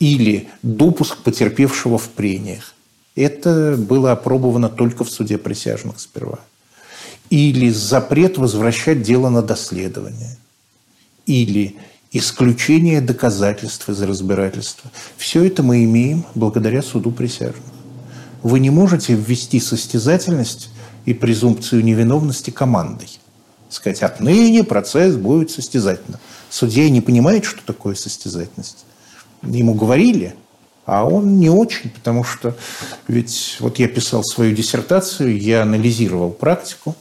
Или 0.00 0.48
допуск 0.64 1.18
потерпевшего 1.18 1.98
в 1.98 2.08
прениях. 2.08 2.74
Это 3.16 3.76
было 3.78 4.12
опробовано 4.12 4.68
только 4.68 5.02
в 5.02 5.10
суде 5.10 5.38
присяжных 5.38 5.98
сперва. 5.98 6.38
Или 7.30 7.70
запрет 7.70 8.36
возвращать 8.36 9.02
дело 9.02 9.30
на 9.30 9.42
доследование. 9.42 10.36
Или 11.24 11.76
исключение 12.12 13.00
доказательств 13.00 13.88
из 13.88 14.00
разбирательства. 14.02 14.90
Все 15.16 15.44
это 15.44 15.62
мы 15.62 15.82
имеем 15.84 16.26
благодаря 16.34 16.82
суду 16.82 17.10
присяжных. 17.10 17.64
Вы 18.42 18.60
не 18.60 18.70
можете 18.70 19.14
ввести 19.14 19.60
состязательность 19.60 20.68
и 21.06 21.14
презумпцию 21.14 21.82
невиновности 21.82 22.50
командой. 22.50 23.18
Сказать, 23.70 24.02
отныне 24.02 24.62
процесс 24.62 25.16
будет 25.16 25.50
состязательным. 25.50 26.20
Судья 26.50 26.88
не 26.90 27.00
понимает, 27.00 27.44
что 27.44 27.60
такое 27.64 27.94
состязательность. 27.94 28.84
Ему 29.42 29.74
говорили– 29.74 30.34
а 30.86 31.04
он 31.04 31.38
не 31.38 31.50
очень, 31.50 31.90
потому 31.90 32.24
что 32.24 32.56
ведь 33.08 33.56
вот 33.60 33.78
я 33.78 33.88
писал 33.88 34.22
свою 34.24 34.54
диссертацию, 34.54 35.38
я 35.38 35.62
анализировал 35.62 36.30
практику 36.30 36.94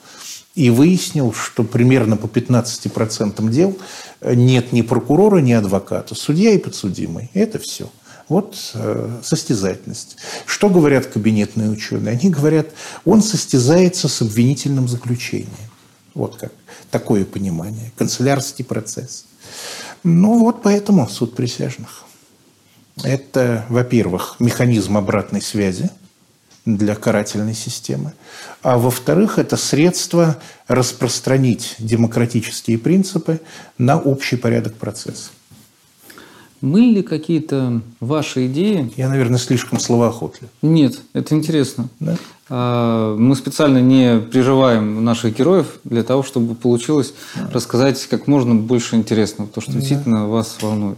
и 0.55 0.69
выяснил, 0.71 1.33
что 1.33 1.63
примерно 1.63 2.17
по 2.17 2.25
15% 2.25 3.49
дел 3.51 3.77
нет 4.21 4.71
ни 4.73 4.81
прокурора, 4.81 5.37
ни 5.37 5.51
адвоката, 5.51 6.15
судья 6.15 6.51
и 6.51 6.57
подсудимый. 6.57 7.29
Это 7.33 7.59
все. 7.59 7.89
Вот 8.27 8.55
э, 8.73 9.21
состязательность. 9.23 10.17
Что 10.47 10.69
говорят 10.69 11.05
кабинетные 11.05 11.69
ученые? 11.69 12.17
Они 12.17 12.31
говорят, 12.31 12.69
он 13.05 13.21
состязается 13.21 14.07
с 14.07 14.21
обвинительным 14.23 14.87
заключением. 14.87 15.51
Вот 16.15 16.37
как. 16.37 16.51
Такое 16.89 17.23
понимание. 17.23 17.91
Канцелярский 17.97 18.65
процесс. 18.65 19.25
Ну 20.03 20.39
вот 20.39 20.63
поэтому 20.63 21.07
суд 21.07 21.35
присяжных. 21.35 22.04
Это, 23.03 23.65
во-первых, 23.69 24.37
механизм 24.39 24.97
обратной 24.97 25.41
связи 25.41 25.89
для 26.65 26.95
карательной 26.95 27.53
системы, 27.53 28.13
а 28.63 28.77
во-вторых, 28.77 29.37
это 29.37 29.57
средство 29.57 30.37
распространить 30.67 31.75
демократические 31.77 32.79
принципы 32.79 33.39
на 33.77 33.99
общий 33.99 34.35
порядок 34.35 34.75
процесса. 34.75 35.29
Были 36.61 36.95
ли 36.95 37.03
какие-то 37.03 37.81
ваши 37.99 38.47
идеи? 38.47 38.91
Я, 38.95 39.09
наверное, 39.09 39.37
слишком 39.37 39.79
словоохотлив. 39.79 40.49
Нет, 40.63 40.99
это 41.13 41.35
интересно. 41.35 41.89
Да? 41.99 42.17
А, 42.49 43.15
мы 43.15 43.35
специально 43.35 43.79
не 43.79 44.19
приживаем 44.19 45.03
наших 45.03 45.37
героев 45.37 45.79
для 45.83 46.03
того, 46.03 46.23
чтобы 46.23 46.55
получилось 46.55 47.13
рассказать 47.51 48.03
как 48.07 48.25
можно 48.25 48.55
больше 48.55 48.95
интересного, 48.95 49.49
то, 49.49 49.61
что 49.61 49.73
да. 49.73 49.79
действительно 49.79 50.27
вас 50.27 50.57
волнует. 50.61 50.97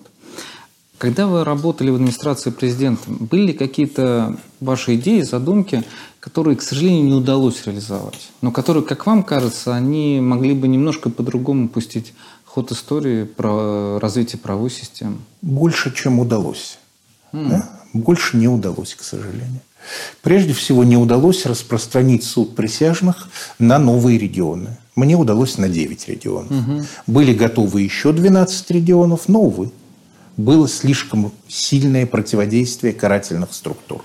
Когда 0.98 1.28
вы 1.28 1.44
работали 1.44 1.92
в 1.92 1.96
администрации 1.96 2.50
президента, 2.50 3.04
были 3.08 3.52
какие-то 3.52 4.36
ваши 4.60 4.96
идеи, 4.96 5.22
задумки, 5.22 5.84
которые, 6.20 6.56
к 6.56 6.62
сожалению, 6.64 7.06
не 7.06 7.14
удалось 7.14 7.66
реализовать, 7.66 8.30
но 8.42 8.52
которые, 8.52 8.84
как 8.84 9.06
вам 9.06 9.24
кажется, 9.24 9.76
они 9.76 10.20
могли 10.20 10.54
бы 10.54 10.68
немножко 10.68 11.10
по-другому 11.10 11.70
пустить 11.70 12.14
ход 12.46 12.72
истории 12.72 13.26
про 13.26 14.00
развитие 14.00 14.40
правовой 14.40 14.72
системы? 14.72 15.18
Больше, 15.44 15.94
чем 15.94 16.20
удалось. 16.20 16.80
Mm. 17.32 17.50
Да? 17.50 17.70
Больше 17.94 18.38
не 18.38 18.48
удалось, 18.48 18.96
к 18.96 19.04
сожалению. 19.04 19.62
Прежде 20.22 20.54
всего, 20.54 20.84
не 20.84 20.98
удалось 20.98 21.46
распространить 21.46 22.24
суд 22.24 22.56
присяжных 22.56 23.30
на 23.60 23.78
новые 23.78 24.18
регионы. 24.18 24.78
Мне 24.96 25.16
удалось 25.16 25.58
на 25.60 25.70
9 25.70 26.10
регионов. 26.10 26.52
Угу. 26.52 26.86
Были 27.06 27.34
готовы 27.34 27.84
еще 27.84 28.12
12 28.12 28.72
регионов, 28.72 29.28
но, 29.28 29.42
увы, 29.42 29.72
было 30.38 30.68
слишком 30.68 31.32
сильное 31.48 32.06
противодействие 32.06 32.94
карательных 32.94 33.54
структур. 33.54 34.04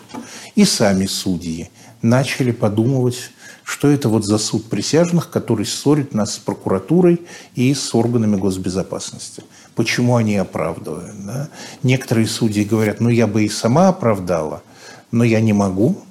И 0.55 0.64
сами 0.64 1.07
судьи 1.07 1.70
начали 2.01 2.51
подумывать, 2.51 3.30
что 3.64 3.89
это 3.89 4.09
вот 4.09 4.24
за 4.24 4.39
суд 4.39 4.64
присяжных, 4.68 5.30
который 5.30 5.66
ссорит 5.66 6.14
нас 6.14 6.35
с 6.35 6.39
прокуратурой 6.39 7.22
и 7.55 7.72
с 7.72 7.95
органами 7.95 8.37
госбезопасности. 8.37 9.45
Почему 9.74 10.16
они 10.16 10.37
оправдывают? 10.37 11.24
Да? 11.24 11.49
Некоторые 11.83 12.26
судьи 12.26 12.64
говорят, 12.64 13.01
ну 13.01 13.09
я 13.09 13.26
бы 13.26 13.45
и 13.45 13.49
сама 13.49 13.89
оправдала, 13.89 14.62
но 15.11 15.22
я 15.22 15.41
не 15.41 15.53
могу, 15.53 16.03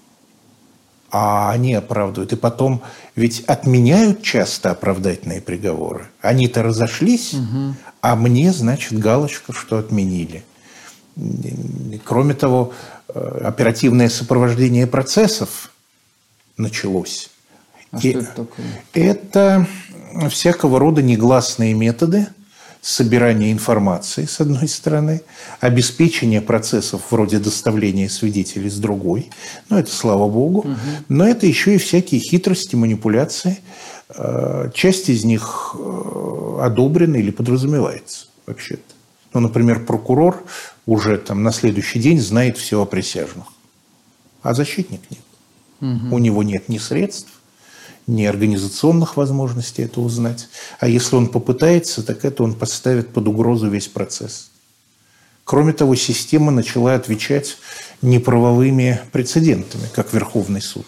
а 1.12 1.52
они 1.52 1.74
оправдывают. 1.74 2.32
И 2.32 2.38
потом 2.38 2.82
ведь 3.16 3.42
отменяют 3.42 4.22
часто 4.22 4.72
оправдательные 4.72 5.42
приговоры. 5.42 6.08
Они-то 6.22 6.64
разошлись, 6.64 7.34
угу. 7.34 7.76
А 8.02 8.16
мне, 8.16 8.52
значит, 8.52 8.98
галочка, 8.98 9.54
что 9.54 9.78
отменили. 9.78 10.44
Кроме 12.04 12.34
того, 12.34 12.74
э, 13.10 13.42
оперативное 13.44 14.10
сопровождение 14.10 14.88
процессов 14.88 15.72
началось. 16.58 17.30
А 17.92 17.98
И 17.98 18.12
что 18.12 18.20
это 18.20 18.32
такое? 18.36 18.66
Это 18.94 19.68
всякого 20.30 20.80
рода 20.80 21.02
негласные 21.02 21.74
методы– 21.74 22.28
собирание 22.82 23.52
информации, 23.52 24.26
с 24.26 24.42
одной 24.42 24.68
стороны, 24.68 25.22
обеспечение 25.60 26.42
процессов 26.42 27.02
вроде 27.12 27.38
доставления 27.38 28.10
свидетелей 28.10 28.70
с 28.70 28.78
другой. 28.78 29.30
Ну, 29.70 29.78
это 29.78 29.92
слава 29.92 30.28
богу. 30.28 30.60
Угу. 30.60 30.70
Но 31.10 31.28
это 31.28 31.46
еще 31.46 31.76
и 31.76 31.78
всякие 31.78 32.20
хитрости, 32.20 32.76
манипуляции. 32.76 33.60
Э, 34.10 34.72
часть 34.74 35.10
из 35.10 35.24
них 35.24 35.76
э, 35.78 36.60
одобрена 36.62 37.18
или 37.18 37.30
подразумевается 37.30 38.28
вообще-то. 38.48 38.82
Ну, 39.34 39.42
например, 39.42 39.86
прокурор 39.86 40.44
уже 40.88 41.18
там 41.18 41.44
на 41.44 41.52
следующий 41.52 42.00
день 42.00 42.20
знает 42.20 42.58
все 42.58 42.82
о 42.82 42.86
присяжных, 42.86 43.46
а 44.42 44.54
защитник 44.54 45.02
нет. 45.10 45.22
Угу. 45.82 46.16
У 46.16 46.20
него 46.20 46.44
нет 46.44 46.68
ни 46.68 46.80
средств, 46.80 47.30
ни 48.08 48.26
организационных 48.26 49.18
возможностей 49.18 49.84
это 49.84 50.02
узнать. 50.02 50.50
А 50.80 50.88
если 50.88 51.16
он 51.16 51.28
попытается, 51.28 52.04
так 52.04 52.26
это 52.26 52.44
он 52.44 52.54
поставит 52.54 53.10
под 53.10 53.28
угрозу 53.28 53.70
весь 53.70 53.88
процесс. 53.88 54.52
Кроме 55.44 55.74
того, 55.74 55.96
система 55.96 56.52
начала 56.52 56.96
отвечать 56.96 57.58
неправовыми 58.02 59.02
прецедентами, 59.12 59.88
как 59.94 60.14
Верховный 60.14 60.62
суд. 60.62 60.86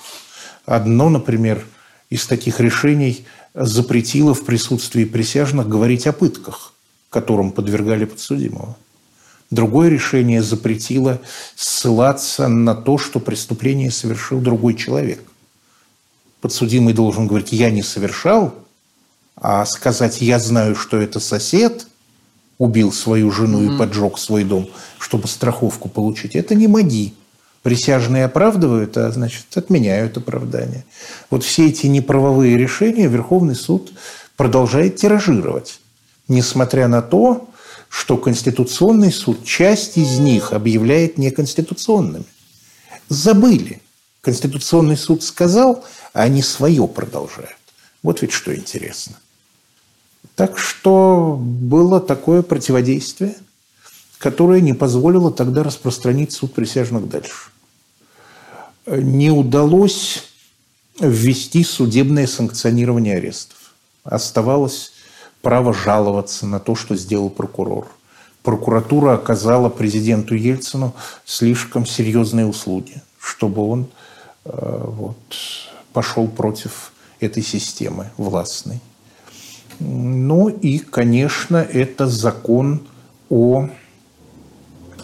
Одно, 0.66 1.10
например, 1.10 1.66
из 2.10 2.26
таких 2.28 2.60
решений 2.60 3.26
запретило 3.54 4.34
в 4.34 4.46
присутствии 4.46 5.06
присяжных 5.06 5.68
говорить 5.68 6.08
о 6.08 6.14
пытках, 6.14 6.74
которым 7.10 7.52
подвергали 7.52 8.06
подсудимого. 8.06 8.78
Другое 9.52 9.90
решение 9.90 10.42
запретило 10.42 11.22
ссылаться 11.56 12.48
на 12.48 12.74
то, 12.74 12.98
что 12.98 13.20
преступление 13.20 13.92
совершил 13.92 14.40
другой 14.40 14.74
человек 14.76 15.22
подсудимый 16.44 16.94
должен 16.94 17.26
говорить 17.26 17.54
«я 17.54 17.72
не 17.72 17.82
совершал», 17.82 18.54
а 19.38 19.66
сказать 19.66 20.22
«я 20.22 20.40
знаю, 20.40 20.76
что 20.76 20.98
это 20.98 21.22
сосед», 21.22 21.88
убил 22.58 22.92
свою 22.92 23.32
жену 23.32 23.62
mm-hmm. 23.62 23.76
и 23.76 23.78
поджег 23.78 24.18
свой 24.18 24.44
дом, 24.44 24.70
чтобы 25.00 25.30
страховку 25.30 25.88
получить, 25.88 26.36
это 26.36 26.54
не 26.54 26.68
маги. 26.68 27.14
Присяжные 27.62 28.26
оправдывают, 28.26 28.98
а 28.98 29.10
значит 29.12 29.46
отменяют 29.56 30.18
оправдание. 30.18 30.84
Вот 31.30 31.46
все 31.46 31.70
эти 31.70 31.88
неправовые 31.88 32.58
решения 32.58 33.08
Верховный 33.08 33.56
суд 33.56 33.94
продолжает 34.36 34.98
тиражировать, 34.98 35.80
несмотря 36.28 36.90
на 36.90 37.02
то, 37.02 37.48
что 37.88 38.18
Конституционный 38.18 39.14
суд 39.14 39.46
часть 39.46 39.98
из 39.98 40.20
них 40.20 40.52
объявляет 40.52 41.18
неконституционными. 41.18 42.26
Забыли. 43.08 43.82
Конституционный 44.24 44.96
суд 44.96 45.22
сказал, 45.22 45.84
а 46.14 46.22
они 46.22 46.42
свое 46.42 46.88
продолжают. 46.88 47.58
Вот 48.02 48.22
ведь 48.22 48.32
что 48.32 48.56
интересно. 48.56 49.18
Так 50.36 50.58
что 50.58 51.38
было 51.38 52.00
такое 52.00 52.42
противодействие, 52.42 53.36
которое 54.20 54.62
не 54.62 54.72
позволило 54.72 55.30
тогда 55.30 55.62
распространить 55.62 56.32
суд 56.32 56.54
присяжных 56.54 57.10
дальше. 57.10 57.52
Не 58.86 59.30
удалось 59.30 60.24
ввести 61.02 61.66
судебное 61.66 62.26
санкционирование 62.26 63.18
арестов. 63.18 63.58
Оставалось 64.06 64.94
право 65.42 65.74
жаловаться 65.74 66.48
на 66.48 66.62
то, 66.62 66.76
что 66.76 66.96
сделал 66.96 67.30
прокурор. 67.30 67.88
Прокуратура 68.42 69.16
оказала 69.16 69.68
президенту 69.68 70.36
Ельцину 70.36 70.96
слишком 71.26 71.86
серьезные 71.86 72.46
услуги, 72.46 73.02
чтобы 73.20 73.68
он 73.68 73.90
вот, 74.46 75.18
пошел 75.94 76.28
против 76.28 76.92
этой 77.20 77.44
системы 77.44 78.10
властной. 78.18 78.80
Ну 79.80 80.50
и, 80.50 80.80
конечно, 80.80 81.58
это 81.58 82.08
закон 82.08 82.82
о 83.30 83.70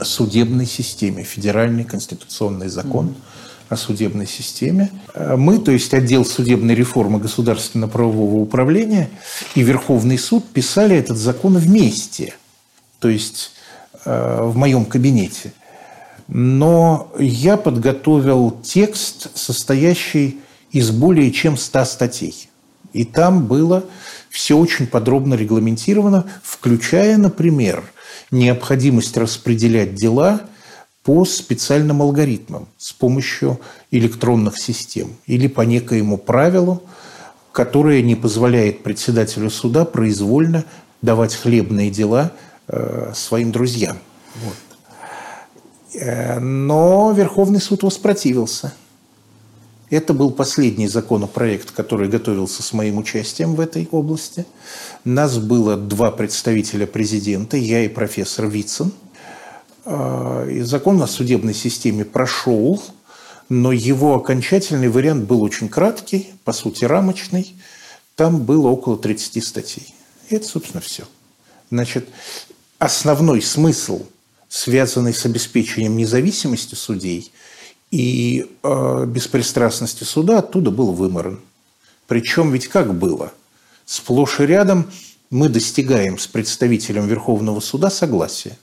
судебной 0.02 0.66
системе, 0.66 1.24
федеральный 1.24 1.84
конституционный 1.84 2.70
закон 2.70 3.08
mm-hmm. 3.08 3.66
о 3.70 3.78
судебной 3.78 4.28
системе. 4.28 4.92
Э, 5.14 5.36
мы, 5.36 5.60
то 5.60 5.72
есть 5.72 5.94
отдел 5.94 6.26
судебной 6.26 6.76
реформы 6.76 7.20
государственно-правового 7.20 8.36
управления 8.36 9.10
и 9.56 9.62
Верховный 9.62 10.18
суд 10.18 10.48
писали 10.48 10.96
этот 10.96 11.18
закон 11.18 11.58
вместе, 11.58 12.36
то 13.00 13.10
есть 13.10 13.52
э, 14.06 14.42
в 14.44 14.56
моем 14.56 14.86
кабинете 14.86 15.54
но 16.32 17.12
я 17.18 17.58
подготовил 17.58 18.52
текст, 18.64 19.36
состоящий 19.36 20.40
из 20.72 20.92
более 20.92 21.32
чем 21.32 21.58
100 21.58 21.86
статей. 21.86 22.50
И 22.94 23.04
там 23.04 23.46
было 23.46 23.84
все 24.30 24.56
очень 24.58 24.86
подробно 24.86 25.34
регламентировано, 25.34 26.26
включая, 26.44 27.18
например, 27.18 27.84
необходимость 28.30 29.18
распределять 29.18 29.96
дела 29.96 30.42
по 31.04 31.26
специальным 31.26 32.04
алгоритмам 32.04 32.68
с 32.78 32.94
помощью 32.94 33.60
электронных 33.90 34.60
систем 34.60 35.16
или 35.26 35.48
по 35.48 35.62
некоему 35.62 36.18
правилу, 36.18 36.84
которое 37.52 38.04
не 38.04 38.14
позволяет 38.16 38.84
председателю 38.84 39.50
суда 39.50 39.86
произвольно 39.86 40.64
давать 41.02 41.34
хлебные 41.34 41.90
дела 41.90 42.32
э, 42.68 43.14
своим 43.16 43.52
друзьям. 43.52 43.98
Вот. 44.44 44.69
Э, 45.94 46.40
но 46.40 47.12
Верховный 47.12 47.62
суд 47.62 47.84
воспротивился. 47.84 48.74
Это 49.90 50.14
был 50.14 50.30
последний 50.30 50.88
законопроект, 50.88 51.72
который 51.72 52.10
готовился 52.10 52.62
с 52.62 52.74
моим 52.74 53.00
участием 53.00 53.56
в 53.56 53.60
этой 53.60 53.88
области. 53.92 54.46
Нас 55.04 55.40
было 55.40 55.78
два 55.78 56.12
представителя 56.12 56.86
президента, 56.86 57.58
я 57.58 57.84
и 57.84 57.88
профессор 57.88 58.48
Вицин. 58.48 58.92
Э, 59.86 60.48
и 60.52 60.62
закон 60.62 61.02
о 61.02 61.08
судебной 61.08 61.56
системе 61.56 62.06
прошел, 62.06 62.82
но 63.50 63.72
его 63.72 64.16
окончательный 64.16 64.90
вариант 64.90 65.26
был 65.26 65.42
очень 65.42 65.70
краткий, 65.70 66.30
по 66.44 66.54
сути 66.54 66.86
рамочный. 66.86 67.56
Там 68.16 68.44
было 68.44 68.68
около 68.68 68.98
30 68.98 69.44
статей. 69.44 69.96
И 70.30 70.36
это, 70.36 70.46
собственно, 70.46 70.82
все. 70.82 71.06
Значит, 71.72 72.08
основной 72.78 73.42
смысл– 73.42 74.04
связанный 74.50 75.14
с 75.14 75.26
обеспечением 75.26 75.96
независимости 75.96 76.76
судей 76.76 77.32
и 77.92 78.50
э, 78.64 79.06
беспристрастности 79.08 80.04
суда, 80.04 80.40
оттуда 80.40 80.72
был 80.72 80.92
выморан. 80.92 81.40
Причем 82.08 82.52
ведь 82.52 82.68
как 82.68 82.94
было? 82.94 83.32
Сплошь 83.86 84.40
и 84.40 84.46
рядом 84.46 84.92
мы 85.30 85.48
достигаем 85.48 86.18
с 86.18 86.28
представителем 86.28 87.08
Верховного 87.08 87.60
суда 87.60 87.90
согласия. 87.90 88.58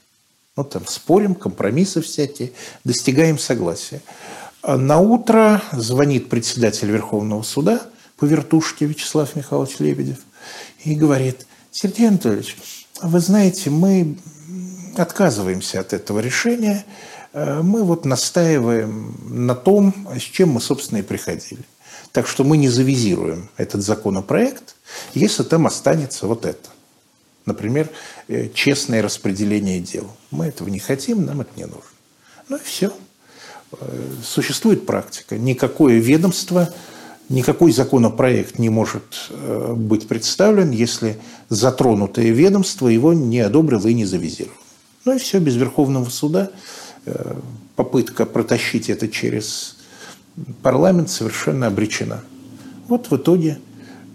Ну, 0.56 0.64
там 0.64 0.86
спорим, 0.86 1.34
компромиссы 1.34 2.02
всякие, 2.02 2.52
достигаем 2.84 3.38
согласия. 3.38 4.00
А 4.62 4.76
на 4.76 4.98
утро 4.98 5.62
звонит 5.72 6.28
председатель 6.28 6.90
Верховного 6.90 7.42
суда 7.42 7.82
по 8.16 8.24
вертушке 8.24 8.86
Вячеслав 8.86 9.36
Михайлович 9.36 9.78
Лебедев 9.78 10.18
и 10.84 10.94
говорит, 10.94 11.46
Сергей 11.70 12.08
Анатольевич, 12.08 12.56
вы 13.02 13.20
знаете, 13.20 13.70
мы 13.70 14.16
отказываемся 14.98 15.80
от 15.80 15.92
этого 15.92 16.20
решения. 16.20 16.84
Э, 17.32 17.60
мы 17.62 17.84
вот 17.84 18.04
настаиваем 18.04 19.16
на 19.28 19.54
том, 19.54 20.08
с 20.16 20.22
чем 20.22 20.50
мы, 20.50 20.60
собственно, 20.60 20.98
и 20.98 21.02
приходили. 21.02 21.62
Так 22.12 22.26
что 22.26 22.44
мы 22.44 22.56
не 22.56 22.68
завизируем 22.68 23.50
этот 23.56 23.82
законопроект, 23.82 24.76
если 25.14 25.42
там 25.42 25.66
останется 25.66 26.26
вот 26.26 26.46
это. 26.46 26.70
Например, 27.44 27.88
э, 28.28 28.48
честное 28.54 29.02
распределение 29.02 29.80
дел. 29.80 30.10
Мы 30.30 30.46
этого 30.46 30.68
не 30.68 30.78
хотим, 30.78 31.24
нам 31.24 31.42
это 31.42 31.50
не 31.56 31.64
нужно. 31.64 31.82
Ну 32.48 32.56
и 32.56 32.60
все. 32.62 32.92
Существует 34.24 34.86
практика. 34.86 35.36
Никакое 35.36 35.98
ведомство, 35.98 36.72
никакой 37.28 37.72
законопроект 37.72 38.60
не 38.60 38.70
может 38.70 39.30
быть 39.74 40.06
представлен, 40.06 40.70
если 40.70 41.18
затронутое 41.48 42.30
ведомство 42.30 42.86
его 42.86 43.12
не 43.12 43.40
одобрило 43.40 43.88
и 43.88 43.94
не 43.94 44.04
завизировало. 44.04 44.65
Ну 45.06 45.14
и 45.14 45.18
все, 45.18 45.38
без 45.38 45.54
Верховного 45.54 46.10
суда 46.10 46.50
попытка 47.76 48.26
протащить 48.26 48.90
это 48.90 49.08
через 49.08 49.76
парламент 50.62 51.10
совершенно 51.10 51.68
обречена. 51.68 52.24
Вот 52.88 53.10
в 53.10 53.16
итоге 53.16 53.58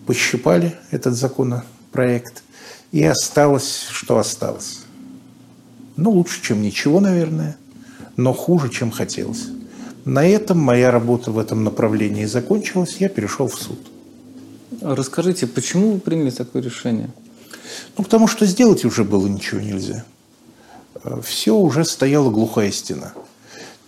пощипали 0.06 0.76
этот 0.92 1.16
законопроект, 1.16 2.44
и 2.92 3.04
осталось, 3.06 3.88
что 3.89 4.18
осталось. 4.20 4.82
Ну, 5.96 6.12
лучше, 6.12 6.42
чем 6.42 6.62
ничего, 6.62 7.00
наверное, 7.00 7.56
но 8.18 8.34
хуже, 8.34 8.70
чем 8.70 8.92
хотелось. 8.92 9.48
На 10.04 10.28
этом 10.28 10.60
моя 10.60 10.92
работа 10.92 11.32
в 11.32 11.39
этом 11.39 11.64
направлении 11.64 12.26
закончилась, 12.26 12.98
я 12.98 13.08
перешел 13.08 13.48
в 13.48 13.56
суд. 13.56 13.80
Расскажите, 14.82 15.48
почему 15.48 15.94
вы 15.94 16.00
приняли 16.00 16.32
такое 16.32 16.62
решение? 16.62 17.10
Ну, 17.98 18.04
потому 18.04 18.28
что 18.28 18.46
сделать 18.46 18.84
уже 18.84 19.06
было 19.06 19.28
ничего 19.28 19.62
нельзя. 19.62 20.04
Все, 21.24 21.56
уже 21.56 21.86
стояла 21.86 22.30
глухая 22.30 22.72
стена. 22.72 23.14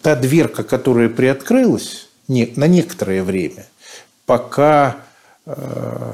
Та 0.01 0.15
дверка, 0.15 0.63
которая 0.63 1.09
приоткрылась 1.09 2.07
не, 2.27 2.51
на 2.55 2.67
некоторое 2.67 3.23
время, 3.23 3.67
пока 4.25 4.97
э, 5.45 6.13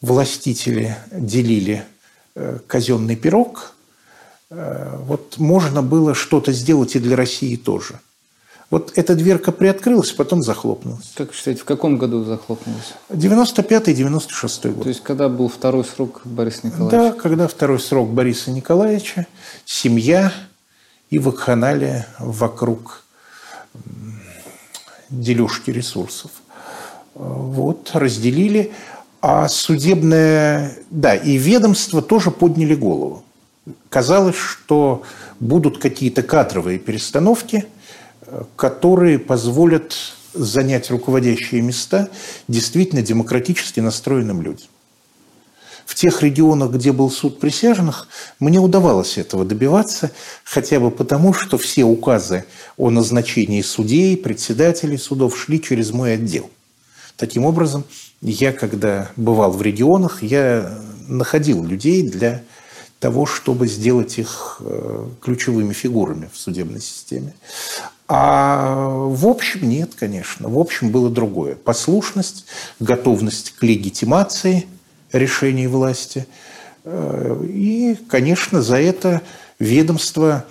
властители 0.00 0.96
делили 1.12 1.84
э, 2.34 2.58
казенный 2.66 3.16
пирог, 3.16 3.74
э, 4.50 4.96
вот 5.00 5.38
можно 5.38 5.82
было 5.82 6.14
что-то 6.14 6.52
сделать 6.52 6.96
и 6.96 7.00
для 7.00 7.16
России 7.16 7.56
тоже. 7.56 8.00
Вот 8.74 8.90
эта 8.96 9.14
дверка 9.14 9.52
приоткрылась, 9.52 10.10
потом 10.10 10.42
захлопнулась. 10.42 11.12
Как 11.14 11.32
считаете, 11.32 11.60
в 11.60 11.64
каком 11.64 11.96
году 11.96 12.24
захлопнулась? 12.24 12.94
95-96 13.08 14.72
год. 14.72 14.82
То 14.82 14.88
есть, 14.88 15.00
когда 15.00 15.28
был 15.28 15.46
второй 15.46 15.84
срок 15.84 16.22
Бориса 16.24 16.66
Николаевича? 16.66 16.96
Да, 16.96 17.12
когда 17.12 17.46
второй 17.46 17.78
срок 17.78 18.08
Бориса 18.08 18.50
Николаевича, 18.50 19.28
семья 19.64 20.32
и 21.08 21.20
вакханалия 21.20 22.08
вокруг 22.18 23.04
дележки 25.08 25.70
ресурсов. 25.70 26.32
Вот, 27.14 27.92
разделили. 27.94 28.72
А 29.20 29.46
судебное, 29.46 30.76
да, 30.90 31.14
и 31.14 31.36
ведомство 31.36 32.02
тоже 32.02 32.32
подняли 32.32 32.74
голову. 32.74 33.22
Казалось, 33.88 34.34
что 34.34 35.04
будут 35.38 35.78
какие-то 35.78 36.24
кадровые 36.24 36.80
перестановки, 36.80 37.66
которые 38.56 39.18
позволят 39.18 39.94
занять 40.34 40.90
руководящие 40.90 41.62
места 41.62 42.08
действительно 42.48 43.02
демократически 43.02 43.80
настроенным 43.80 44.42
людям. 44.42 44.68
В 45.86 45.94
тех 45.94 46.22
регионах, 46.22 46.72
где 46.72 46.92
был 46.92 47.10
суд 47.10 47.38
присяжных, 47.38 48.08
мне 48.40 48.58
удавалось 48.58 49.18
этого 49.18 49.44
добиваться, 49.44 50.10
хотя 50.42 50.80
бы 50.80 50.90
потому, 50.90 51.34
что 51.34 51.58
все 51.58 51.84
указы 51.84 52.44
о 52.76 52.90
назначении 52.90 53.60
судей, 53.60 54.16
председателей 54.16 54.96
судов 54.96 55.38
шли 55.38 55.60
через 55.60 55.90
мой 55.90 56.14
отдел. 56.14 56.50
Таким 57.16 57.44
образом, 57.44 57.84
я, 58.22 58.52
когда 58.52 59.10
бывал 59.16 59.52
в 59.52 59.60
регионах, 59.62 60.22
я 60.22 60.78
находил 61.06 61.62
людей 61.62 62.02
для 62.02 62.42
того, 62.98 63.26
чтобы 63.26 63.68
сделать 63.68 64.18
их 64.18 64.56
э, 64.60 65.08
ключевыми 65.20 65.74
фигурами 65.74 66.30
в 66.32 66.38
судебной 66.38 66.80
системе. 66.80 67.34
А 68.06 68.74
в 69.08 69.26
общем 69.26 69.68
нет, 69.68 69.92
конечно. 69.94 70.48
В 70.48 70.58
общем 70.58 70.90
было 70.90 71.08
другое. 71.08 71.54
Послушность, 71.54 72.44
готовность 72.78 73.52
к 73.52 73.62
легитимации 73.62 74.66
решений 75.12 75.66
власти. 75.66 76.26
Э, 76.84 77.42
и, 77.48 77.96
конечно, 78.08 78.60
за 78.60 78.76
это 78.76 79.22
ведомства 79.58 80.44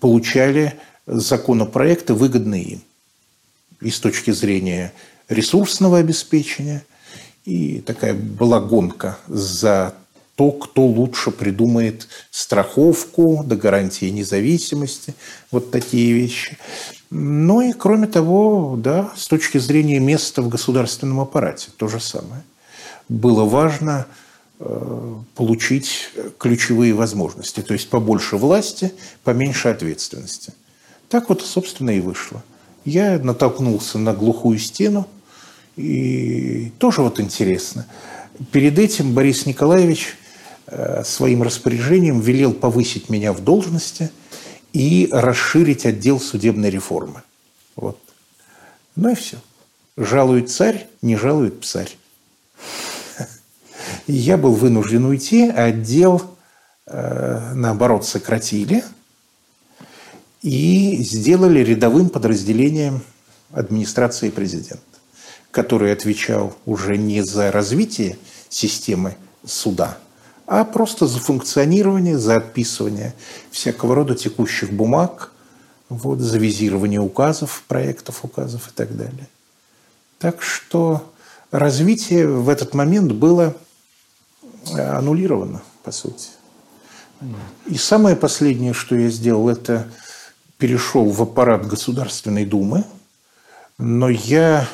получали 0.00 0.74
законопроекты, 1.06 2.14
выгодные 2.14 2.62
им. 2.62 2.82
И 3.80 3.90
с 3.90 3.98
точки 3.98 4.30
зрения 4.30 4.92
ресурсного 5.28 5.98
обеспечения, 5.98 6.84
и 7.44 7.80
такая 7.80 8.14
была 8.14 8.60
гонка 8.60 9.18
за 9.26 9.94
то, 10.42 10.50
кто 10.50 10.84
лучше 10.84 11.30
придумает 11.30 12.08
страховку 12.32 13.44
до 13.46 13.54
гарантии 13.54 14.06
независимости, 14.06 15.14
вот 15.52 15.70
такие 15.70 16.12
вещи. 16.14 16.58
Ну 17.10 17.60
и 17.60 17.72
кроме 17.72 18.08
того, 18.08 18.74
да, 18.76 19.12
с 19.14 19.28
точки 19.28 19.58
зрения 19.58 20.00
места 20.00 20.42
в 20.42 20.48
государственном 20.48 21.20
аппарате 21.20 21.68
то 21.76 21.86
же 21.86 22.00
самое. 22.00 22.42
Было 23.08 23.44
важно 23.44 24.08
э, 24.58 25.14
получить 25.36 26.10
ключевые 26.38 26.92
возможности, 26.92 27.60
то 27.60 27.72
есть 27.72 27.88
побольше 27.88 28.36
власти, 28.36 28.92
поменьше 29.22 29.68
ответственности. 29.68 30.54
Так 31.08 31.28
вот, 31.28 31.42
собственно, 31.42 31.90
и 31.90 32.00
вышло. 32.00 32.42
Я 32.84 33.16
натолкнулся 33.20 33.96
на 34.00 34.12
глухую 34.12 34.58
стену, 34.58 35.06
и 35.76 36.72
тоже 36.78 37.00
вот 37.00 37.20
интересно. 37.20 37.86
Перед 38.50 38.80
этим 38.80 39.14
Борис 39.14 39.46
Николаевич 39.46 40.16
своим 41.04 41.42
распоряжением 41.42 42.20
велел 42.20 42.52
повысить 42.52 43.08
меня 43.08 43.32
в 43.32 43.42
должности 43.42 44.10
и 44.72 45.08
расширить 45.12 45.86
отдел 45.86 46.20
судебной 46.20 46.70
реформы. 46.70 47.22
Вот. 47.76 47.98
Ну 48.96 49.10
и 49.10 49.14
все. 49.14 49.38
Жалует 49.96 50.50
царь, 50.50 50.86
не 51.02 51.16
жалует 51.16 51.60
псарь. 51.60 51.90
Я 54.06 54.36
был 54.36 54.54
вынужден 54.54 55.04
уйти, 55.04 55.48
а 55.48 55.64
отдел, 55.64 56.22
э, 56.86 57.52
наоборот, 57.54 58.06
сократили 58.06 58.82
и 60.42 60.96
сделали 61.02 61.60
рядовым 61.60 62.08
подразделением 62.08 63.02
администрации 63.52 64.30
президента, 64.30 64.82
который 65.50 65.92
отвечал 65.92 66.56
уже 66.64 66.96
не 66.96 67.22
за 67.22 67.52
развитие 67.52 68.18
системы 68.48 69.16
суда, 69.44 69.98
а 70.46 70.64
просто 70.64 71.06
за 71.06 71.18
функционирование, 71.18 72.18
за 72.18 72.36
отписывание 72.36 73.14
всякого 73.50 73.94
рода 73.94 74.14
текущих 74.14 74.72
бумаг, 74.72 75.32
вот, 75.88 76.20
за 76.20 76.38
визирование 76.38 77.00
указов, 77.00 77.64
проектов 77.68 78.24
указов 78.24 78.68
и 78.68 78.70
так 78.72 78.96
далее. 78.96 79.28
Так 80.18 80.42
что 80.42 81.12
развитие 81.50 82.26
в 82.26 82.48
этот 82.48 82.74
момент 82.74 83.12
было 83.12 83.54
э, 84.74 84.80
аннулировано, 84.80 85.62
по 85.82 85.90
сути. 85.90 86.30
И 87.66 87.76
самое 87.76 88.16
последнее, 88.16 88.72
что 88.72 88.96
я 88.96 89.08
сделал, 89.08 89.48
это 89.48 89.86
перешел 90.58 91.08
в 91.08 91.22
аппарат 91.22 91.66
Государственной 91.66 92.44
Думы, 92.44 92.84
но 93.78 94.08
я 94.08 94.68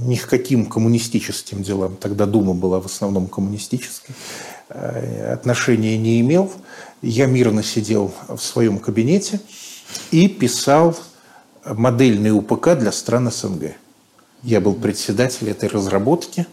ни 0.00 0.16
к 0.16 0.26
каким 0.26 0.66
коммунистическим 0.66 1.62
делам, 1.62 1.96
тогда 1.96 2.26
Дума 2.26 2.54
была 2.54 2.80
в 2.80 2.86
основном 2.86 3.28
коммунистической, 3.28 4.14
э, 4.68 5.32
отношения 5.32 5.96
не 5.96 6.20
имел. 6.20 6.52
Я 7.02 7.26
мирно 7.26 7.62
сидел 7.62 8.12
в 8.28 8.40
своем 8.40 8.78
кабинете 8.78 9.40
и 10.10 10.28
писал 10.28 10.96
модельный 11.64 12.32
УПК 12.32 12.74
для 12.74 12.90
стран 12.90 13.30
СНГ. 13.30 13.74
Я 14.42 14.60
был 14.60 14.74
председатель 14.74 15.48
этой 15.48 15.68
разработки. 15.68 16.46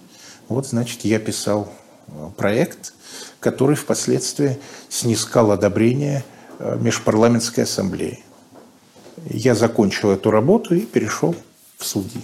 Вот, 0.47 0.67
значит, 0.67 1.05
я 1.05 1.17
писал 1.17 1.74
э, 2.07 2.30
проект, 2.38 2.93
который 3.39 3.76
впоследствии 3.76 4.59
снискал 4.89 5.51
одобрение 5.51 6.24
Межпарламентской 6.59 7.63
ассамблеи. 7.63 8.24
Я 9.30 9.55
закончил 9.55 10.11
эту 10.11 10.30
работу 10.30 10.76
и 10.76 10.82
перешел 10.82 11.34
в 11.78 11.86
судьи. 11.86 12.22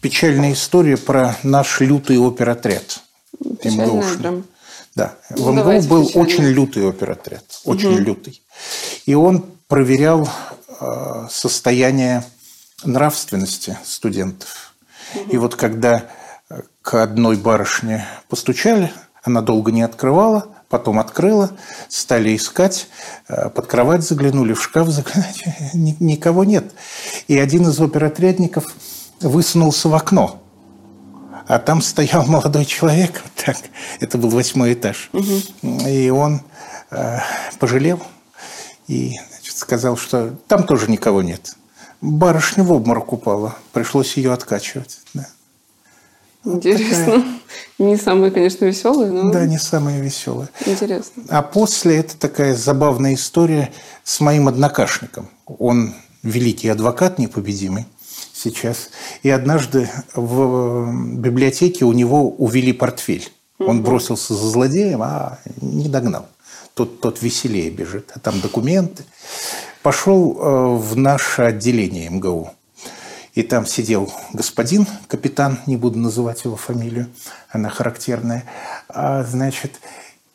Печальная 0.00 0.54
история 0.54 0.96
про 0.96 1.36
наш 1.42 1.80
лютый 1.80 2.16
оперотряд. 2.16 3.00
Печальная. 3.62 4.42
Да, 4.94 5.14
ну, 5.30 5.44
в 5.44 5.54
МГУ 5.54 5.88
был 5.88 6.06
печально. 6.06 6.26
очень 6.26 6.44
лютый 6.44 6.88
оперотряд, 6.88 7.44
очень 7.64 7.94
угу. 7.94 7.98
лютый. 7.98 8.42
И 9.06 9.14
он 9.14 9.44
проверял 9.68 10.28
э, 10.80 11.26
состояние 11.30 12.24
нравственности 12.84 13.78
студентов. 13.84 14.74
Угу. 15.14 15.30
И 15.30 15.36
вот 15.36 15.54
когда 15.54 16.06
к 16.82 17.02
одной 17.02 17.36
барышне 17.36 18.06
постучали, 18.28 18.92
она 19.22 19.42
долго 19.42 19.70
не 19.70 19.82
открывала, 19.82 20.48
потом 20.70 21.00
открыла, 21.00 21.50
стали 21.88 22.34
искать, 22.34 22.86
э, 23.28 23.50
под 23.50 23.66
кровать 23.66 24.02
заглянули, 24.02 24.54
в 24.54 24.62
шкаф 24.62 24.88
заглянули, 24.88 25.68
никого 26.00 26.44
нет. 26.44 26.72
И 27.28 27.38
один 27.38 27.68
из 27.68 27.78
оперотрядников 27.78 28.64
высунулся 29.20 29.88
в 29.88 29.94
окно, 29.94 30.40
а 31.46 31.58
там 31.58 31.82
стоял 31.82 32.24
молодой 32.26 32.64
человек, 32.64 33.22
так, 33.34 33.56
это 33.98 34.16
был 34.16 34.30
восьмой 34.30 34.72
этаж, 34.72 35.10
угу. 35.12 35.42
и 35.86 36.08
он 36.08 36.40
э, 36.90 37.18
пожалел 37.58 38.00
и 38.86 39.18
значит, 39.28 39.56
сказал, 39.56 39.96
что 39.96 40.36
там 40.46 40.62
тоже 40.62 40.90
никого 40.90 41.20
нет. 41.20 41.56
Барышня 42.00 42.64
в 42.64 42.72
обморок 42.72 43.12
упала, 43.12 43.56
пришлось 43.72 44.16
ее 44.16 44.32
откачивать. 44.32 45.00
Да. 45.14 45.26
Интересно. 46.44 47.04
Такая... 47.04 47.24
Не 47.78 47.96
самые, 47.96 48.30
конечно, 48.30 48.64
веселые, 48.64 49.10
но... 49.10 49.32
Да, 49.32 49.46
не 49.46 49.58
самые 49.58 50.00
веселые. 50.00 50.48
Интересно. 50.66 51.22
А 51.28 51.42
после 51.42 51.98
это 51.98 52.16
такая 52.16 52.54
забавная 52.54 53.14
история 53.14 53.72
с 54.04 54.20
моим 54.20 54.48
однокашником. 54.48 55.28
Он 55.46 55.94
великий 56.22 56.68
адвокат 56.68 57.18
непобедимый 57.18 57.86
сейчас. 58.32 58.90
И 59.22 59.30
однажды 59.30 59.90
в 60.14 60.92
библиотеке 61.16 61.84
у 61.84 61.92
него 61.92 62.30
увели 62.30 62.72
портфель. 62.72 63.30
Он 63.58 63.82
бросился 63.82 64.34
за 64.34 64.48
злодеем, 64.48 65.02
а 65.02 65.38
не 65.60 65.88
догнал. 65.88 66.26
Тот, 66.74 67.00
тот 67.00 67.20
веселее 67.20 67.70
бежит, 67.70 68.10
а 68.14 68.18
там 68.18 68.40
документы. 68.40 69.04
Пошел 69.82 70.38
э, 70.38 70.76
в 70.76 70.96
наше 70.96 71.42
отделение 71.42 72.08
МГУ. 72.08 72.50
И 73.34 73.42
там 73.42 73.66
сидел 73.66 74.12
господин, 74.32 74.86
капитан, 75.06 75.60
не 75.66 75.76
буду 75.76 75.98
называть 75.98 76.44
его 76.44 76.56
фамилию, 76.56 77.08
она 77.48 77.68
характерная, 77.68 78.44
а, 78.88 79.22
значит, 79.22 79.80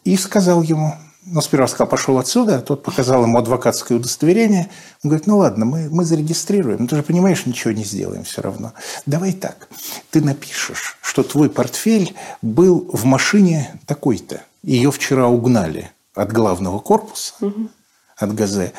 и 0.05 0.15
сказал 0.17 0.61
ему, 0.61 0.95
ну, 1.25 1.41
сперва 1.41 1.67
сказал, 1.67 1.87
пошел 1.87 2.17
отсюда, 2.19 2.57
а 2.57 2.61
тот 2.61 2.83
показал 2.83 3.23
ему 3.23 3.37
адвокатское 3.39 3.97
удостоверение. 3.97 4.69
Он 5.03 5.09
говорит, 5.09 5.27
ну 5.27 5.37
ладно, 5.37 5.65
мы, 5.65 5.89
мы 5.89 6.05
зарегистрируем, 6.05 6.81
но 6.81 6.87
ты 6.87 6.95
же 6.95 7.03
понимаешь, 7.03 7.45
ничего 7.45 7.73
не 7.73 7.83
сделаем 7.83 8.23
все 8.23 8.41
равно. 8.41 8.73
Давай 9.05 9.33
так, 9.33 9.67
ты 10.11 10.21
напишешь, 10.21 10.97
что 11.01 11.23
твой 11.23 11.49
портфель 11.49 12.13
был 12.41 12.87
в 12.93 13.05
машине 13.05 13.79
такой-то. 13.87 14.41
Ее 14.61 14.91
вчера 14.91 15.27
угнали 15.27 15.91
от 16.13 16.31
главного 16.31 16.79
корпуса, 16.79 17.33
угу. 17.41 17.69
от 18.17 18.35
ГАЗе. 18.35 18.73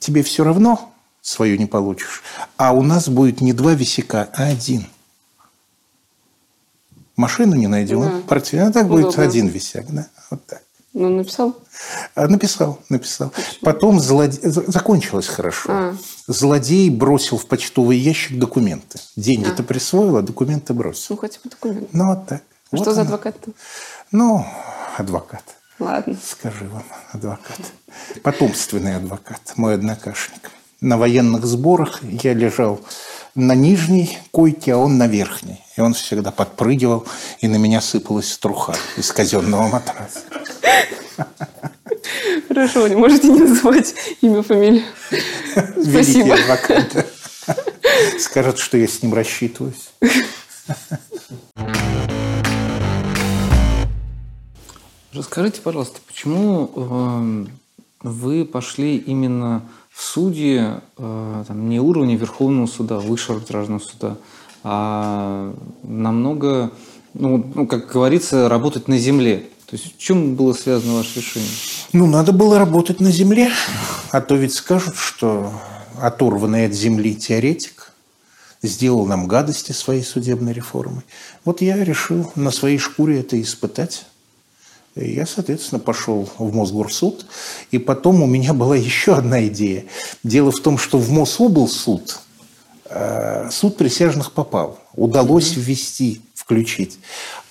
Тебе 0.00 0.24
все 0.24 0.42
равно, 0.42 0.92
свою 1.22 1.58
не 1.58 1.66
получишь. 1.66 2.22
А 2.56 2.72
у 2.72 2.82
нас 2.82 3.08
будет 3.08 3.40
не 3.40 3.52
два 3.52 3.74
висяка, 3.74 4.28
а 4.34 4.44
один. 4.44 4.86
Машину 7.16 7.54
не 7.54 7.66
найдем, 7.66 8.02
да. 8.02 8.20
портфель. 8.26 8.60
А 8.60 8.72
так 8.72 8.86
Удобно. 8.86 9.06
будет 9.06 9.18
один 9.18 9.48
висяк. 9.48 9.86
Да? 9.88 10.06
Вот 10.30 10.46
так. 10.46 10.62
Ну, 10.92 11.08
написал? 11.08 11.54
А, 12.14 12.26
написал, 12.26 12.80
написал. 12.88 13.30
Почему? 13.30 13.54
Потом 13.62 14.00
злоде... 14.00 14.38
закончилось 14.42 15.28
хорошо. 15.28 15.70
А. 15.70 15.96
Злодей 16.26 16.90
бросил 16.90 17.36
в 17.38 17.46
почтовый 17.46 17.98
ящик 17.98 18.38
документы. 18.38 18.98
Деньги-то 19.16 19.62
а. 19.62 19.66
присвоил, 19.66 20.16
а 20.16 20.22
документы 20.22 20.74
бросил. 20.74 21.06
Ну, 21.10 21.16
хотя 21.18 21.38
бы 21.44 21.50
документы. 21.50 21.88
Ну, 21.92 22.06
вот 22.06 22.26
так. 22.26 22.40
А 22.40 22.76
вот 22.76 22.80
что 22.80 22.90
она. 22.90 22.94
за 22.94 23.02
адвокат-то? 23.02 23.52
Ну, 24.10 24.44
адвокат. 24.96 25.44
Ладно. 25.78 26.16
Скажи 26.24 26.68
вам, 26.68 26.84
адвокат. 27.12 27.60
Потомственный 28.22 28.96
адвокат, 28.96 29.52
мой 29.56 29.74
однокашник 29.74 30.50
на 30.80 30.96
военных 30.96 31.44
сборах 31.44 32.00
я 32.02 32.34
лежал 32.34 32.80
на 33.34 33.54
нижней 33.54 34.18
койке, 34.30 34.74
а 34.74 34.78
он 34.78 34.98
на 34.98 35.06
верхней. 35.06 35.60
И 35.76 35.80
он 35.80 35.94
всегда 35.94 36.30
подпрыгивал, 36.30 37.06
и 37.40 37.48
на 37.48 37.56
меня 37.56 37.80
сыпалась 37.80 38.32
струха 38.32 38.74
из 38.96 39.12
казенного 39.12 39.68
матраса. 39.68 40.20
Хорошо, 42.48 42.88
не 42.88 42.96
можете 42.96 43.28
не 43.28 43.40
называть 43.40 43.94
имя, 44.20 44.42
фамилию. 44.42 44.82
Спасибо. 45.82 46.34
адвокат. 46.34 47.06
Скажет, 48.18 48.58
что 48.58 48.76
я 48.76 48.88
с 48.88 49.02
ним 49.02 49.14
рассчитываюсь. 49.14 49.90
Расскажите, 55.12 55.60
пожалуйста, 55.60 56.00
почему 56.06 56.70
э, 56.74 57.46
вы 58.02 58.44
пошли 58.44 58.96
именно 58.96 59.62
судьи 59.94 60.60
э, 60.96 61.44
там, 61.46 61.68
не 61.68 61.80
уровня 61.80 62.16
Верховного 62.16 62.66
суда, 62.66 62.98
высшего 62.98 63.36
арбитражного 63.36 63.80
суда, 63.80 64.16
а 64.62 65.54
намного, 65.82 66.70
ну, 67.14 67.50
ну, 67.54 67.66
как 67.66 67.90
говорится, 67.90 68.48
работать 68.48 68.88
на 68.88 68.98
земле. 68.98 69.46
То 69.66 69.76
есть 69.76 69.94
в 69.94 69.98
чем 69.98 70.34
было 70.34 70.52
связано 70.52 70.94
ваше 70.94 71.20
решение? 71.20 71.50
Ну, 71.92 72.06
надо 72.06 72.32
было 72.32 72.58
работать 72.58 73.00
на 73.00 73.10
земле, 73.10 73.50
а 74.10 74.20
то 74.20 74.34
ведь 74.34 74.54
скажут, 74.54 74.96
что 74.96 75.52
оторванный 76.00 76.66
от 76.66 76.72
земли 76.72 77.14
теоретик 77.14 77.92
сделал 78.62 79.06
нам 79.06 79.26
гадости 79.26 79.72
своей 79.72 80.02
судебной 80.02 80.52
реформой. 80.52 81.02
Вот 81.44 81.60
я 81.62 81.82
решил 81.82 82.30
на 82.34 82.50
своей 82.50 82.78
шкуре 82.78 83.20
это 83.20 83.40
испытать. 83.40 84.06
Я, 84.96 85.24
соответственно, 85.26 85.78
пошел 85.78 86.28
в 86.38 86.54
Мосгорсуд. 86.54 87.26
И 87.70 87.78
потом 87.78 88.22
у 88.22 88.26
меня 88.26 88.52
была 88.52 88.76
еще 88.76 89.14
одна 89.14 89.46
идея. 89.46 89.84
Дело 90.24 90.50
в 90.50 90.60
том, 90.60 90.78
что 90.78 90.98
в 90.98 91.10
Мособлсуд 91.10 92.18
э, 92.86 93.48
суд 93.50 93.76
присяжных 93.76 94.32
попал. 94.32 94.78
Удалось 94.94 95.52
угу. 95.52 95.60
ввести, 95.60 96.22
включить. 96.34 96.98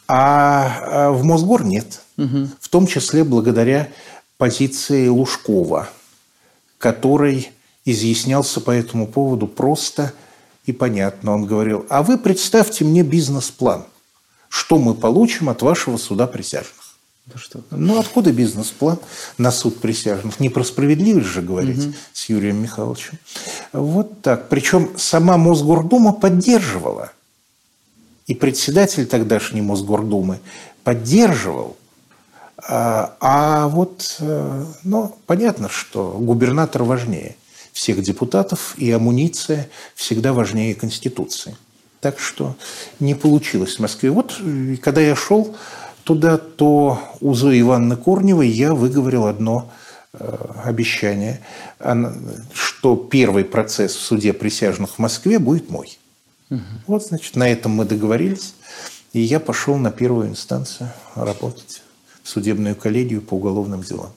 А, 0.07 0.81
а 0.81 1.11
в 1.11 1.23
Мосгор 1.23 1.63
нет. 1.63 2.01
Угу. 2.17 2.49
В 2.59 2.67
том 2.67 2.87
числе 2.87 3.23
благодаря 3.23 3.89
позиции 4.37 5.07
Лужкова, 5.07 5.89
который 6.77 7.51
изъяснялся 7.85 8.59
по 8.59 8.71
этому 8.71 9.07
поводу 9.07 9.47
просто 9.47 10.13
и 10.65 10.71
понятно. 10.71 11.33
Он 11.33 11.45
говорил, 11.45 11.85
а 11.89 12.03
вы 12.03 12.17
представьте 12.17 12.85
мне 12.85 13.03
бизнес-план, 13.03 13.85
что 14.49 14.77
мы 14.77 14.93
получим 14.93 15.49
от 15.49 15.61
вашего 15.61 15.97
суда 15.97 16.27
присяжных. 16.27 16.88
Что? 17.35 17.61
Ну, 17.71 17.99
откуда 17.99 18.31
бизнес-план 18.31 18.99
на 19.37 19.51
суд 19.51 19.79
присяжных? 19.79 20.39
Не 20.39 20.49
про 20.49 20.63
справедливость 20.63 21.27
же 21.27 21.41
говорить 21.41 21.85
угу. 21.85 21.93
с 22.13 22.29
Юрием 22.29 22.61
Михайловичем. 22.61 23.17
Вот 23.73 24.21
так. 24.21 24.49
Причем 24.49 24.91
сама 24.97 25.37
Мосгордума 25.37 26.13
поддерживала. 26.13 27.11
И 28.27 28.35
председатель 28.35 29.05
тогдашней 29.07 29.61
Мосгордумы 29.61 30.39
поддерживал. 30.83 31.77
А, 32.67 33.15
а 33.19 33.67
вот, 33.67 34.17
э, 34.19 34.65
ну, 34.83 35.15
понятно, 35.25 35.69
что 35.69 36.17
губернатор 36.19 36.83
важнее 36.83 37.35
всех 37.71 38.01
депутатов, 38.01 38.73
и 38.77 38.91
амуниция 38.91 39.69
всегда 39.95 40.33
важнее 40.33 40.75
Конституции. 40.75 41.55
Так 42.01 42.19
что 42.19 42.55
не 42.99 43.13
получилось 43.13 43.77
в 43.77 43.79
Москве. 43.79 44.11
Вот, 44.11 44.39
когда 44.81 45.01
я 45.01 45.15
шел 45.15 45.55
туда, 46.09 46.39
то 46.39 46.99
у 47.21 47.35
Зои 47.35 47.61
Ивановны 47.61 47.95
Корневой 47.95 48.49
я 48.49 48.73
выговорил 48.73 49.27
одно 49.27 49.71
э, 50.13 50.37
обещание, 50.65 51.39
что 52.51 52.95
первый 52.95 53.43
процесс 53.43 53.93
в 53.93 54.01
суде 54.01 54.33
присяжных 54.33 54.95
в 54.95 54.97
Москве 54.97 55.37
будет 55.37 55.69
мой. 55.69 55.99
Угу. 56.49 56.61
Вот, 56.87 57.05
значит, 57.05 57.35
на 57.35 57.47
этом 57.47 57.73
мы 57.73 57.85
договорились, 57.85 58.55
и 59.13 59.19
я 59.19 59.39
пошел 59.39 59.77
на 59.77 59.91
первую 59.91 60.29
инстанцию 60.29 60.89
работать 61.13 61.83
в 62.23 62.29
судебную 62.29 62.75
коллегию 62.75 63.21
по 63.21 63.35
уголовным 63.35 63.83
делам. 63.83 64.09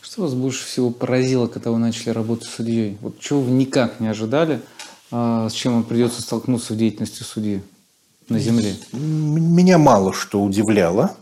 Что 0.00 0.22
вас 0.22 0.32
больше 0.32 0.64
всего 0.64 0.88
поразило, 0.88 1.46
когда 1.46 1.72
вы 1.72 1.78
начали 1.78 2.08
работать 2.08 2.48
судьей? 2.48 2.96
Вот 3.02 3.20
чего 3.20 3.42
вы 3.42 3.50
никак 3.50 4.00
не 4.00 4.08
ожидали, 4.08 4.62
а 5.10 5.50
с 5.50 5.52
чем 5.52 5.74
вам 5.74 5.84
придется 5.84 6.22
столкнуться 6.22 6.72
в 6.72 6.78
деятельности 6.78 7.22
судьи? 7.22 7.60
На 8.28 8.38
Земле? 8.38 8.76
Меня 8.92 9.78
мало 9.78 10.12
что 10.12 10.42
удивляло, 10.42 11.16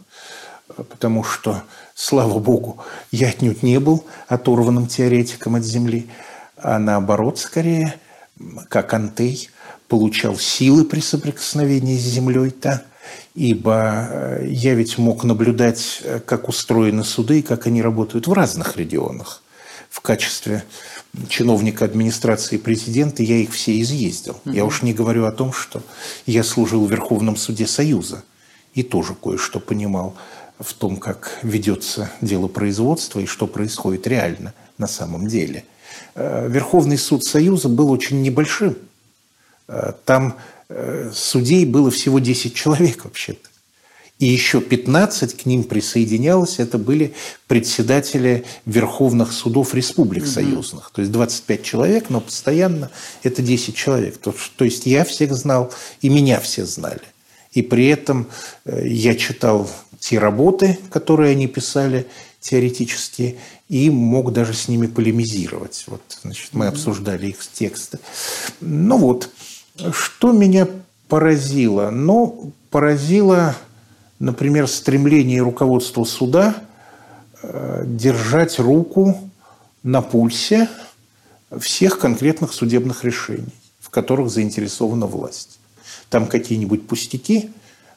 потому 0.76 1.24
что, 1.24 1.62
слава 1.94 2.38
богу, 2.38 2.78
я 3.10 3.28
отнюдь 3.28 3.62
не 3.62 3.78
был 3.80 4.04
оторванным 4.28 4.86
теоретиком 4.86 5.56
от 5.56 5.64
Земли, 5.64 6.08
а 6.56 6.78
наоборот, 6.78 7.38
скорее, 7.38 7.94
как 8.68 8.94
Антей, 8.94 9.50
получал 9.88 10.36
силы 10.36 10.84
при 10.84 11.00
соприкосновении 11.00 11.98
с 11.98 12.02
Землей-то, 12.02 12.84
ибо 13.34 14.06
э, 14.08 14.46
я 14.48 14.74
ведь 14.74 14.98
мог 14.98 15.24
наблюдать, 15.24 16.00
э, 16.04 16.20
как 16.20 16.48
устроены 16.48 17.02
суды 17.02 17.40
и 17.40 17.42
как 17.42 17.66
они 17.66 17.82
работают 17.82 18.28
в 18.28 18.32
разных 18.32 18.76
регионах 18.76 19.42
в 19.90 20.00
качестве 20.00 20.64
чиновника 21.28 21.84
администрации 21.84 22.56
президента, 22.56 23.22
я 23.22 23.36
их 23.36 23.52
все 23.52 23.80
изъездил. 23.80 24.36
Угу. 24.44 24.54
Я 24.54 24.64
уж 24.64 24.82
не 24.82 24.92
говорю 24.92 25.26
о 25.26 25.32
том, 25.32 25.52
что 25.52 25.82
я 26.26 26.44
служил 26.44 26.86
в 26.86 26.90
Верховном 26.90 27.36
суде 27.36 27.66
Союза 27.66 28.22
и 28.74 28.82
тоже 28.82 29.14
кое-что 29.14 29.60
понимал 29.60 30.14
в 30.58 30.72
том, 30.74 30.96
как 30.96 31.38
ведется 31.42 32.10
дело 32.20 32.46
производства 32.48 33.20
и 33.20 33.26
что 33.26 33.46
происходит 33.46 34.06
реально 34.06 34.54
на 34.78 34.86
самом 34.86 35.26
деле. 35.26 35.64
Э, 36.14 36.48
Верховный 36.48 36.98
суд 36.98 37.24
Союза 37.24 37.68
был 37.68 37.90
очень 37.90 38.22
небольшим. 38.22 38.76
Э, 39.68 39.92
там 40.04 40.36
э, 40.68 41.10
судей 41.12 41.64
было 41.64 41.90
всего 41.90 42.18
10 42.18 42.54
человек 42.54 43.04
вообще-то 43.04 43.49
и 44.20 44.26
еще 44.26 44.60
15 44.60 45.34
к 45.34 45.46
ним 45.46 45.64
присоединялось, 45.64 46.58
это 46.58 46.76
были 46.76 47.14
председатели 47.48 48.44
верховных 48.66 49.32
судов 49.32 49.74
республик 49.74 50.24
угу. 50.24 50.30
союзных. 50.30 50.90
То 50.94 51.00
есть 51.00 51.10
25 51.10 51.62
человек, 51.62 52.10
но 52.10 52.20
постоянно 52.20 52.90
это 53.22 53.40
10 53.40 53.74
человек. 53.74 54.18
То, 54.18 54.34
то 54.56 54.66
есть 54.66 54.84
я 54.84 55.04
всех 55.04 55.34
знал, 55.34 55.72
и 56.02 56.10
меня 56.10 56.38
все 56.38 56.66
знали. 56.66 57.00
И 57.52 57.62
при 57.62 57.86
этом 57.88 58.28
э, 58.66 58.86
я 58.86 59.14
читал 59.14 59.68
те 59.98 60.18
работы, 60.18 60.78
которые 60.90 61.32
они 61.32 61.48
писали, 61.48 62.06
теоретически 62.40 63.38
и 63.70 63.88
мог 63.88 64.34
даже 64.34 64.52
с 64.52 64.68
ними 64.68 64.86
полемизировать. 64.86 65.84
Вот, 65.86 66.02
значит, 66.22 66.50
мы 66.52 66.66
обсуждали 66.66 67.28
их 67.28 67.38
тексты. 67.52 67.98
Ну 68.60 68.98
вот, 68.98 69.30
что 69.92 70.32
меня 70.32 70.68
поразило? 71.08 71.90
Ну, 71.90 72.52
поразило, 72.70 73.56
например, 74.20 74.68
стремление 74.68 75.42
руководства 75.42 76.04
суда 76.04 76.54
э, 77.42 77.82
держать 77.86 78.60
руку 78.60 79.18
на 79.82 80.02
пульсе 80.02 80.68
всех 81.58 81.98
конкретных 81.98 82.52
судебных 82.52 83.02
решений, 83.04 83.52
в 83.80 83.90
которых 83.90 84.30
заинтересована 84.30 85.06
власть. 85.06 85.58
Там 86.10 86.26
какие-нибудь 86.26 86.86
пустяки. 86.86 87.50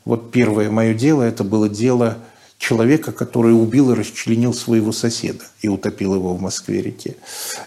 Вот 0.05 0.31
первое 0.31 0.71
мое 0.71 0.93
дело, 0.93 1.21
это 1.21 1.43
было 1.43 1.69
дело 1.69 2.17
человека, 2.57 3.11
который 3.11 3.51
убил 3.53 3.91
и 3.91 3.95
расчленил 3.95 4.53
своего 4.53 4.91
соседа 4.91 5.43
и 5.61 5.67
утопил 5.67 6.15
его 6.15 6.33
в 6.33 6.41
Москве-реке. 6.41 7.17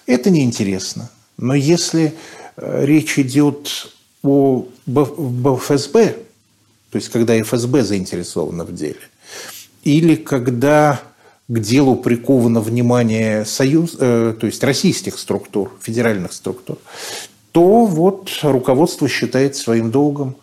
Это 0.06 0.30
неинтересно. 0.30 1.10
Но 1.36 1.54
если 1.54 2.14
э, 2.56 2.84
речь 2.86 3.18
идет 3.18 3.92
о 4.22 4.66
ФСБ, 4.86 6.25
то 6.96 6.98
есть 6.98 7.10
когда 7.10 7.38
ФСБ 7.42 7.82
заинтересована 7.82 8.64
в 8.64 8.74
деле, 8.74 8.96
или 9.84 10.16
когда 10.16 11.02
к 11.46 11.58
делу 11.58 11.94
приковано 11.94 12.60
внимание 12.60 13.44
союз, 13.44 13.98
э, 14.00 14.34
то 14.40 14.46
есть 14.46 14.64
российских 14.64 15.18
структур, 15.18 15.76
федеральных 15.82 16.32
структур, 16.32 16.78
то 17.52 17.84
вот 17.84 18.30
руководство 18.42 19.10
считает 19.10 19.56
своим 19.56 19.90
долгом 19.90 20.36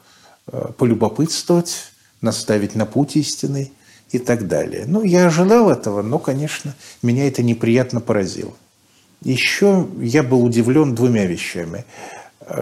э, 0.45 0.67
полюбопытствовать, 0.77 1.85
наставить 2.21 2.75
на 2.75 2.85
путь 2.85 3.15
истинный 3.15 3.73
и 4.11 4.19
так 4.19 4.47
далее. 4.47 4.83
Ну, 4.85 5.01
я 5.01 5.25
ожидал 5.25 5.71
этого, 5.71 6.03
но, 6.03 6.19
конечно, 6.19 6.75
меня 7.01 7.27
это 7.27 7.41
неприятно 7.41 7.99
поразило. 7.99 8.53
Еще 9.23 9.87
я 9.99 10.21
был 10.21 10.43
удивлен 10.43 10.93
двумя 10.93 11.25
вещами. 11.25 11.83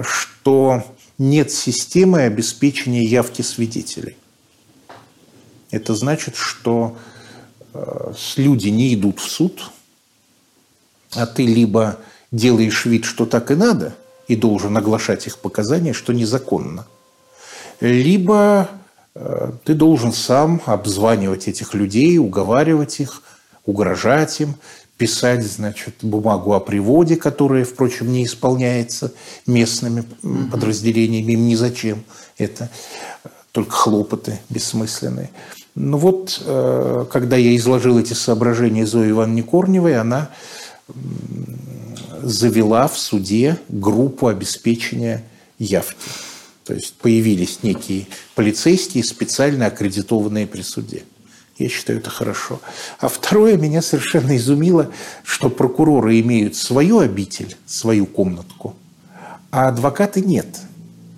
Что 0.01 0.81
нет 1.21 1.51
системы 1.51 2.23
обеспечения 2.23 3.03
явки 3.03 3.41
свидетелей. 3.41 4.17
Это 5.71 5.95
значит, 5.95 6.35
что 6.35 6.97
Э, 7.73 8.13
люди 8.35 8.69
не 8.69 8.93
идут 8.93 9.19
в 9.19 9.29
суд, 9.29 9.71
а 11.13 11.25
ты 11.25 11.45
либо 11.45 11.99
делаешь 12.31 12.85
вид, 12.85 13.05
что 13.05 13.25
так 13.25 13.51
и 13.51 13.55
надо, 13.55 13.95
и 14.27 14.35
должен 14.35 14.75
оглашать 14.77 15.27
их 15.27 15.37
показания, 15.39 15.93
что 15.93 16.13
незаконно, 16.13 16.85
либо 17.79 18.69
э, 19.15 19.51
ты 19.63 19.73
должен 19.73 20.11
сам 20.11 20.61
обзванивать 20.65 21.47
этих 21.47 21.73
людей, 21.73 22.17
уговаривать 22.17 22.99
их, 22.99 23.21
угрожать 23.65 24.41
им, 24.41 24.55
писать, 25.01 25.43
значит, 25.43 25.95
бумагу 26.03 26.53
о 26.53 26.59
приводе, 26.59 27.15
которая, 27.15 27.65
впрочем, 27.65 28.11
не 28.11 28.23
исполняется 28.23 29.11
местными 29.47 30.03
подразделениями, 30.51 31.31
им 31.31 31.47
ни 31.47 31.55
зачем 31.55 32.03
это, 32.37 32.69
только 33.51 33.71
хлопоты 33.71 34.39
бессмысленные. 34.49 35.31
Ну 35.73 35.97
вот, 35.97 36.39
э, 36.45 37.05
когда 37.11 37.35
я 37.35 37.55
изложил 37.55 37.97
эти 37.97 38.13
соображения 38.13 38.85
Зои 38.85 39.09
Ивановне 39.09 39.41
Корневой, 39.41 39.97
она 39.97 40.29
завела 42.21 42.87
в 42.87 42.95
суде 42.99 43.57
группу 43.69 44.27
обеспечения 44.27 45.23
явки. 45.57 45.97
То 46.63 46.75
есть 46.75 46.93
появились 46.93 47.63
некие 47.63 48.05
полицейские, 48.35 49.03
специально 49.03 49.65
аккредитованные 49.65 50.45
при 50.45 50.61
суде. 50.61 51.01
Я 51.61 51.69
считаю, 51.69 51.99
это 51.99 52.09
хорошо. 52.09 52.59
А 52.99 53.07
второе, 53.07 53.57
меня 53.57 53.81
совершенно 53.81 54.35
изумило, 54.37 54.91
что 55.23 55.49
прокуроры 55.49 56.19
имеют 56.19 56.55
свою 56.55 56.99
обитель, 56.99 57.55
свою 57.65 58.05
комнатку, 58.05 58.75
а 59.51 59.69
адвокаты 59.69 60.21
нет. 60.21 60.47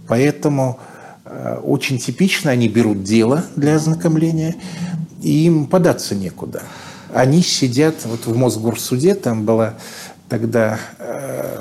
Поэтому 0.07 0.79
Э, 1.25 1.59
очень 1.63 1.97
типично, 1.97 2.51
они 2.51 2.67
берут 2.67 3.03
дело 3.03 3.45
для 3.55 3.75
ознакомления, 3.75 4.55
и 5.21 5.45
им 5.45 5.65
податься 5.67 6.15
некуда. 6.15 6.63
Они 7.13 7.41
сидят, 7.41 7.95
вот 8.05 8.25
в 8.25 8.35
Мосгорсуде, 8.35 9.15
там 9.15 9.45
была 9.45 9.75
тогда 10.29 10.79
э, 10.99 11.59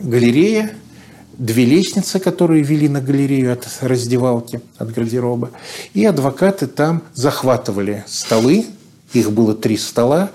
галерея, 0.00 0.72
две 1.38 1.64
лестницы, 1.64 2.18
которые 2.18 2.62
вели 2.62 2.88
на 2.88 3.00
галерею 3.00 3.52
от 3.52 3.68
раздевалки, 3.80 4.60
от 4.78 4.92
гардероба, 4.92 5.50
и 5.94 6.04
адвокаты 6.04 6.66
там 6.66 7.02
захватывали 7.14 8.04
столы, 8.06 8.66
их 9.12 9.32
было 9.32 9.54
три 9.54 9.76
стола, 9.76 10.30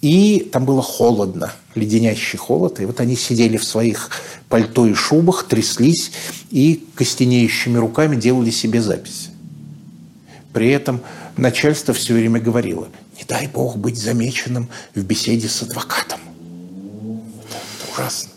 и 0.00 0.48
там 0.52 0.64
было 0.64 0.82
холодно, 0.82 1.52
леденящий 1.74 2.38
холод. 2.38 2.80
И 2.80 2.84
вот 2.84 3.00
они 3.00 3.16
сидели 3.16 3.56
в 3.56 3.64
своих 3.64 4.10
пальто 4.48 4.86
и 4.86 4.94
шубах, 4.94 5.44
тряслись 5.44 6.10
и 6.50 6.84
костенеющими 6.94 7.76
руками 7.76 8.16
делали 8.16 8.50
себе 8.50 8.80
записи. 8.80 9.30
При 10.52 10.70
этом 10.70 11.00
начальство 11.36 11.92
все 11.92 12.14
время 12.14 12.40
говорило, 12.40 12.88
не 13.18 13.24
дай 13.26 13.48
бог 13.48 13.76
быть 13.76 13.98
замеченным 13.98 14.68
в 14.94 15.02
беседе 15.02 15.48
с 15.48 15.62
адвокатом. 15.62 16.20
Это 17.48 17.92
ужасно. 17.92 18.33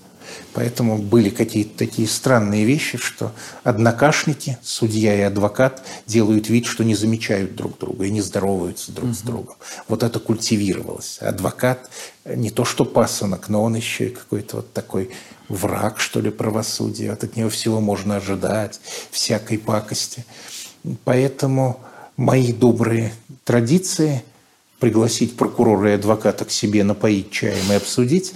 Поэтому 0.58 0.98
были 0.98 1.30
какие-то 1.30 1.78
такие 1.78 2.08
странные 2.08 2.66
вещи, 2.66 2.98
что 2.98 3.32
однокашники, 3.64 4.58
судья 4.64 5.14
и 5.16 5.22
адвокат, 5.22 5.84
делают 6.08 6.50
вид, 6.50 6.66
что 6.66 6.84
не 6.84 6.96
замечают 6.96 7.56
друг 7.56 7.78
друга 7.78 8.06
и 8.06 8.10
не 8.10 8.22
здороваются 8.22 8.92
друг 8.92 9.10
угу. 9.10 9.14
с 9.14 9.20
другом. 9.20 9.56
Вот 9.88 10.02
это 10.02 10.20
культивировалось. 10.20 11.20
Адвокат 11.22 11.92
не 12.26 12.50
то 12.50 12.66
что 12.66 12.86
пасынок, 12.86 13.50
но 13.50 13.62
он 13.62 13.76
еще 13.76 14.08
и 14.08 14.10
какой-то 14.10 14.56
вот 14.56 14.74
такой 14.74 15.12
враг, 15.48 16.00
что 16.00 16.22
ли, 16.22 16.32
правосудия. 16.32 17.12
Вот 17.12 17.24
от 17.24 17.36
него 17.36 17.52
всего 17.52 17.80
можно 17.80 18.16
ожидать, 18.16 18.82
всякой 19.12 19.60
пакости. 19.60 20.26
Поэтому 21.04 21.80
мои 22.16 22.52
добрые 22.52 23.14
традиции– 23.46 24.24
пригласить 24.80 25.36
прокурора 25.36 25.92
и 25.92 25.96
адвоката 25.96 26.46
к 26.46 26.52
себе 26.52 26.84
напоить 26.84 27.32
чаем 27.32 27.72
и 27.72 27.76
обсудить 27.76 28.34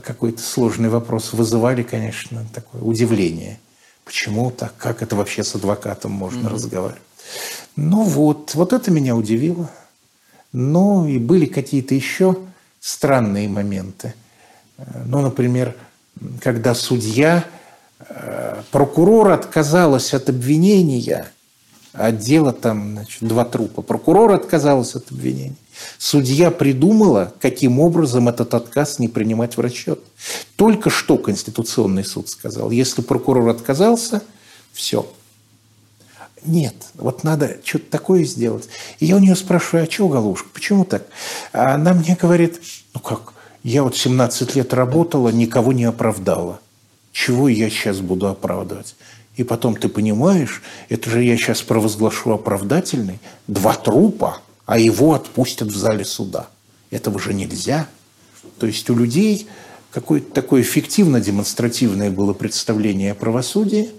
какой-то 0.00 0.42
сложный 0.42 0.88
вопрос 0.88 1.32
вызывали, 1.32 1.82
конечно, 1.82 2.46
такое 2.52 2.82
удивление. 2.82 3.60
Почему 4.04 4.50
так? 4.50 4.76
Как 4.76 5.02
это 5.02 5.16
вообще 5.16 5.44
с 5.44 5.54
адвокатом 5.54 6.12
можно 6.12 6.48
mm-hmm. 6.48 6.52
разговаривать? 6.52 7.02
Ну 7.76 8.02
вот, 8.02 8.54
вот 8.54 8.72
это 8.72 8.90
меня 8.90 9.16
удивило. 9.16 9.70
Ну 10.52 11.06
и 11.06 11.18
были 11.18 11.46
какие-то 11.46 11.94
еще 11.94 12.36
странные 12.80 13.48
моменты. 13.48 14.14
Ну, 15.06 15.20
например, 15.20 15.74
когда 16.40 16.74
судья, 16.74 17.44
э, 18.00 18.62
прокурор 18.70 19.30
отказалась 19.30 20.14
от 20.14 20.28
обвинения, 20.28 21.26
а 21.94 22.10
дело 22.10 22.52
там, 22.52 22.92
значит, 22.92 23.22
два 23.22 23.44
трупа. 23.44 23.80
Прокурор 23.80 24.32
отказался 24.32 24.98
от 24.98 25.10
обвинения. 25.10 25.54
Судья 25.98 26.50
придумала, 26.50 27.32
каким 27.40 27.78
образом 27.78 28.28
этот 28.28 28.54
отказ 28.54 28.98
не 28.98 29.08
принимать 29.08 29.56
в 29.56 29.60
расчет. 29.60 30.00
Только 30.56 30.90
что 30.90 31.16
Конституционный 31.16 32.04
суд 32.04 32.28
сказал, 32.28 32.70
если 32.70 33.00
прокурор 33.00 33.48
отказался, 33.48 34.22
все. 34.72 35.06
Нет, 36.44 36.74
вот 36.94 37.24
надо 37.24 37.58
что-то 37.64 37.90
такое 37.90 38.24
сделать. 38.24 38.68
И 38.98 39.06
я 39.06 39.16
у 39.16 39.20
нее 39.20 39.36
спрашиваю, 39.36 39.84
а 39.84 39.90
что, 39.90 40.08
Галушка, 40.08 40.48
почему 40.52 40.84
так? 40.84 41.06
А 41.52 41.74
она 41.74 41.94
мне 41.94 42.18
говорит, 42.20 42.60
ну 42.92 43.00
как, 43.00 43.32
я 43.62 43.82
вот 43.82 43.96
17 43.96 44.56
лет 44.56 44.74
работала, 44.74 45.30
никого 45.30 45.72
не 45.72 45.84
оправдала. 45.84 46.60
Чего 47.12 47.48
я 47.48 47.70
сейчас 47.70 48.00
буду 48.00 48.28
оправдывать? 48.28 48.96
И 49.36 49.42
потом 49.42 49.76
ты 49.76 49.88
понимаешь, 49.88 50.62
это 50.88 51.10
же 51.10 51.22
я 51.22 51.36
сейчас 51.36 51.62
провозглашу 51.62 52.32
оправдательный. 52.32 53.18
Два 53.46 53.74
трупа– 53.74 54.40
а 54.66 54.78
его 54.78 55.14
отпустят 55.14 55.68
в 55.68 55.76
зале 55.76 56.04
суда. 56.04 56.48
Этого 56.90 57.18
же 57.18 57.34
нельзя. 57.34 57.88
То 58.58 58.66
есть 58.66 58.88
у 58.90 58.94
людей 58.94 59.46
какое-то 59.90 60.32
такое 60.32 60.62
фиктивно-демонстративное 60.62 62.10
было 62.10 62.32
представление 62.32 63.12
о 63.12 63.14
правосудии. 63.14 63.90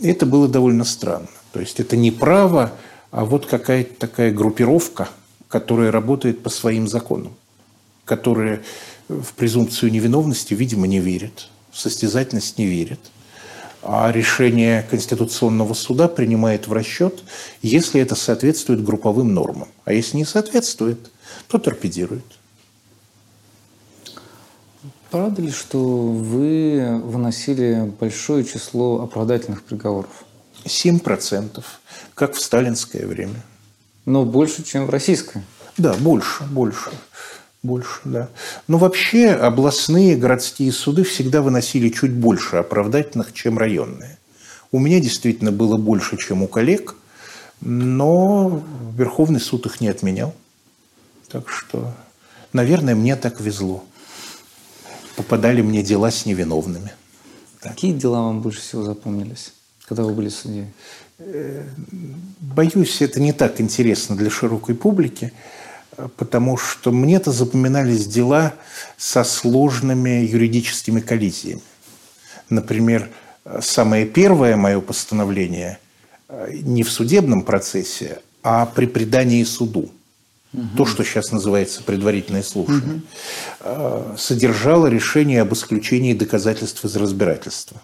Это 0.00 0.26
было 0.26 0.48
довольно 0.48 0.84
странно. 0.84 1.28
То 1.52 1.60
есть 1.60 1.80
это 1.80 1.96
не 1.96 2.10
право, 2.10 2.72
а 3.10 3.24
вот 3.24 3.46
какая-то 3.46 3.94
такая 3.94 4.32
группировка, 4.32 5.08
которая 5.48 5.90
работает 5.90 6.42
по 6.42 6.50
своим 6.50 6.86
законам, 6.86 7.34
которая 8.04 8.62
в 9.08 9.32
презумпцию 9.34 9.90
невиновности, 9.90 10.54
видимо, 10.54 10.86
не 10.86 11.00
верит, 11.00 11.48
в 11.72 11.78
состязательность 11.78 12.58
не 12.58 12.66
верит– 12.66 13.00
а 13.82 14.12
решение 14.12 14.82
Конституционного 14.90 15.74
суда 15.74 16.08
принимает 16.08 16.66
в 16.66 16.72
расчет, 16.72 17.22
если 17.62 18.00
это 18.00 18.14
соответствует 18.14 18.84
групповым 18.84 19.32
нормам. 19.32 19.68
А 19.84 19.92
если 19.92 20.16
не 20.16 20.24
соответствует, 20.24 21.10
то 21.48 21.58
торпедирует. 21.58 22.24
Правда 25.10 25.42
ли, 25.42 25.50
что 25.50 25.78
вы 25.78 27.00
выносили 27.02 27.92
большое 27.98 28.44
число 28.44 29.02
оправдательных 29.02 29.64
приговоров? 29.64 30.24
7%, 30.64 31.64
как 32.14 32.34
в 32.34 32.40
сталинское 32.40 33.06
время. 33.06 33.42
Но 34.04 34.24
больше, 34.24 34.62
чем 34.62 34.86
в 34.86 34.90
российское. 34.90 35.42
Да, 35.76 35.94
больше, 35.94 36.44
больше. 36.44 36.90
Больше, 37.62 38.00
да. 38.04 38.28
Но 38.68 38.78
вообще 38.78 39.30
областные 39.30 40.16
городские 40.16 40.72
суды 40.72 41.04
всегда 41.04 41.42
выносили 41.42 41.90
чуть 41.90 42.12
больше 42.12 42.56
оправдательных, 42.56 43.34
чем 43.34 43.58
районные. 43.58 44.18
У 44.72 44.78
меня 44.78 45.00
действительно 45.00 45.52
было 45.52 45.76
больше, 45.76 46.16
чем 46.16 46.42
у 46.42 46.48
коллег, 46.48 46.94
но 47.60 48.62
Верховный 48.96 49.40
суд 49.40 49.66
их 49.66 49.80
не 49.80 49.88
отменял. 49.88 50.34
Так 51.28 51.50
что, 51.50 51.92
наверное, 52.52 52.94
мне 52.94 53.14
так 53.14 53.40
везло. 53.40 53.84
Попадали 55.16 55.60
мне 55.60 55.82
дела 55.82 56.10
с 56.10 56.24
невиновными. 56.24 56.92
Какие 57.60 57.92
дела 57.92 58.22
вам 58.22 58.40
больше 58.40 58.60
всего 58.60 58.82
запомнились, 58.84 59.52
когда 59.86 60.04
вы 60.04 60.14
были 60.14 60.30
судьей? 60.30 60.68
Боюсь, 62.40 63.02
это 63.02 63.20
не 63.20 63.34
так 63.34 63.60
интересно 63.60 64.16
для 64.16 64.30
широкой 64.30 64.74
публики 64.74 65.34
потому 66.16 66.56
что 66.56 66.92
мне-то 66.92 67.32
запоминались 67.32 68.06
дела 68.06 68.54
со 68.96 69.24
сложными 69.24 70.24
юридическими 70.24 71.00
коллизиями. 71.00 71.62
Например, 72.48 73.08
самое 73.60 74.06
первое 74.06 74.56
мое 74.56 74.80
постановление 74.80 75.78
э, 76.28 76.52
не 76.62 76.82
в 76.82 76.90
судебном 76.90 77.42
процессе, 77.42 78.20
а 78.42 78.66
при 78.66 78.86
предании 78.86 79.44
суду. 79.44 79.90
Угу. 80.52 80.76
То, 80.76 80.86
что 80.86 81.04
сейчас 81.04 81.30
называется 81.30 81.82
предварительное 81.82 82.42
слушание, 82.42 83.02
угу. 83.60 84.18
содержало 84.18 84.88
решение 84.88 85.42
об 85.42 85.52
исключении 85.52 86.12
доказательств 86.12 86.84
из 86.84 86.96
разбирательства. 86.96 87.80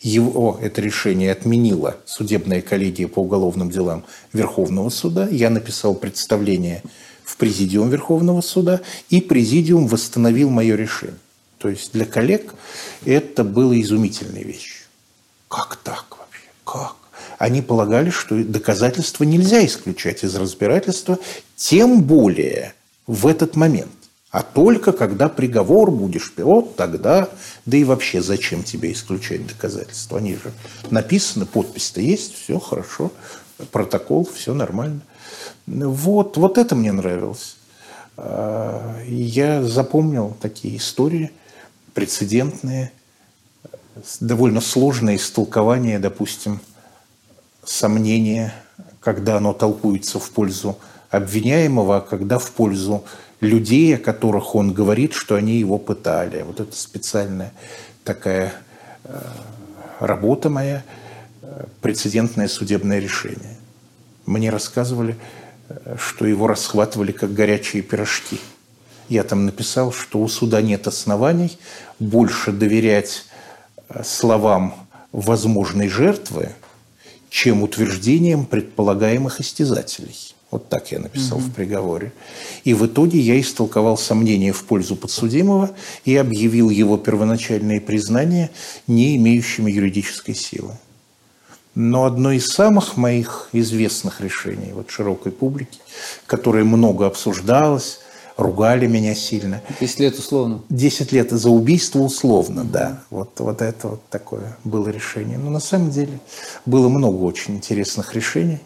Его 0.00 0.58
это 0.62 0.80
решение 0.80 1.32
отменила 1.32 1.96
судебная 2.04 2.60
коллегия 2.60 3.08
по 3.08 3.20
уголовным 3.20 3.70
делам 3.70 4.04
Верховного 4.32 4.90
суда. 4.90 5.26
Я 5.28 5.50
написал 5.50 5.94
представление 5.94 6.82
в 7.26 7.36
Президиум 7.36 7.90
Верховного 7.90 8.40
суда, 8.40 8.80
и 9.10 9.20
Президиум 9.20 9.88
восстановил 9.88 10.48
мое 10.48 10.76
решение. 10.76 11.18
То 11.58 11.68
есть 11.68 11.92
для 11.92 12.06
коллег 12.06 12.54
это 13.04 13.42
было 13.42 13.78
изумительная 13.78 14.44
вещь. 14.44 14.84
Как 15.48 15.76
так 15.82 16.06
вообще? 16.18 16.48
Как? 16.64 16.96
Они 17.38 17.60
полагали, 17.62 18.10
что 18.10 18.42
доказательства 18.42 19.24
нельзя 19.24 19.66
исключать 19.66 20.22
из 20.22 20.34
разбирательства, 20.36 21.18
тем 21.56 22.02
более 22.02 22.74
в 23.06 23.26
этот 23.26 23.56
момент. 23.56 23.90
А 24.30 24.42
только 24.42 24.92
когда 24.92 25.28
приговор 25.28 25.90
будешь, 25.90 26.32
вот 26.36 26.76
тогда, 26.76 27.28
да 27.64 27.76
и 27.76 27.84
вообще 27.84 28.22
зачем 28.22 28.62
тебе 28.62 28.92
исключать 28.92 29.46
доказательства? 29.46 30.18
Они 30.18 30.34
же 30.34 30.52
написаны, 30.90 31.46
подпись-то 31.46 32.00
есть, 32.00 32.34
все 32.34 32.58
хорошо, 32.58 33.12
протокол, 33.72 34.28
все 34.32 34.54
нормально. 34.54 35.00
Вот, 35.66 36.36
вот 36.36 36.58
это 36.58 36.74
мне 36.74 36.92
нравилось. 36.92 37.56
А, 38.16 39.00
я 39.06 39.62
запомнил 39.62 40.36
такие 40.40 40.76
истории 40.76 41.32
прецедентные, 41.94 42.92
довольно 44.20 44.60
сложное 44.60 45.16
истолкование, 45.16 45.98
допустим, 45.98 46.60
сомнения, 47.64 48.54
когда 49.00 49.38
оно 49.38 49.52
толкуется 49.52 50.18
в 50.18 50.30
пользу 50.30 50.78
обвиняемого, 51.10 51.96
а 51.96 52.00
когда 52.00 52.38
в 52.38 52.50
пользу 52.50 53.04
людей, 53.40 53.96
о 53.96 53.98
которых 53.98 54.54
он 54.54 54.72
говорит, 54.72 55.14
что 55.14 55.34
они 55.34 55.54
его 55.58 55.78
пытали. 55.78 56.42
Вот 56.42 56.60
это 56.60 56.76
специальная 56.76 57.52
такая 58.04 58.52
э, 59.04 59.18
работа 60.00 60.50
моя, 60.50 60.84
э, 61.42 61.64
прецедентное 61.80 62.48
судебное 62.48 62.98
решение. 62.98 63.56
Мне 64.26 64.50
рассказывали, 64.50 65.16
что 65.98 66.26
его 66.26 66.46
расхватывали 66.46 67.12
как 67.12 67.32
горячие 67.32 67.82
пирожки. 67.82 68.40
Я 69.08 69.22
там 69.22 69.44
написал, 69.44 69.92
что 69.92 70.20
у 70.20 70.28
суда 70.28 70.60
нет 70.62 70.86
оснований 70.86 71.58
больше 71.98 72.52
доверять 72.52 73.24
э, 73.88 74.02
словам 74.04 74.88
возможной 75.12 75.88
жертвы, 75.88 76.50
чем 77.30 77.62
утверждениям 77.62 78.46
предполагаемых 78.46 79.40
истязателей. 79.40 80.34
Вот 80.50 80.68
так 80.68 80.92
я 80.92 81.00
написал 81.00 81.38
угу. 81.38 81.46
в 81.46 81.52
приговоре. 81.52 82.12
И 82.64 82.72
в 82.74 82.86
итоге 82.86 83.18
я 83.18 83.40
истолковал 83.40 83.98
сомнения 83.98 84.52
в 84.52 84.64
пользу 84.64 84.96
подсудимого 84.96 85.70
и 86.04 86.16
объявил 86.16 86.70
его 86.70 86.96
первоначальные 86.96 87.80
признания 87.80 88.50
не 88.86 89.16
имеющими 89.16 89.70
юридической 89.70 90.34
силы. 90.34 90.78
Но 91.76 92.06
одно 92.06 92.32
из 92.32 92.46
самых 92.46 92.96
моих 92.96 93.50
известных 93.52 94.22
решений 94.22 94.72
вот 94.72 94.90
широкой 94.90 95.30
публики, 95.30 95.78
которое 96.24 96.64
много 96.64 97.06
обсуждалось, 97.06 98.00
ругали 98.38 98.86
меня 98.86 99.14
сильно. 99.14 99.60
Десять 99.78 100.00
лет 100.00 100.18
условно? 100.18 100.62
Десять 100.70 101.12
лет 101.12 101.30
за 101.30 101.50
убийство 101.50 101.98
условно, 101.98 102.64
да. 102.64 103.02
Вот, 103.10 103.38
вот 103.40 103.60
это 103.60 103.88
вот 103.88 104.08
такое 104.08 104.56
было 104.64 104.88
решение. 104.88 105.36
Но 105.36 105.50
на 105.50 105.60
самом 105.60 105.90
деле 105.90 106.18
было 106.64 106.88
много 106.88 107.22
очень 107.22 107.56
интересных 107.56 108.14
решений. 108.14 108.60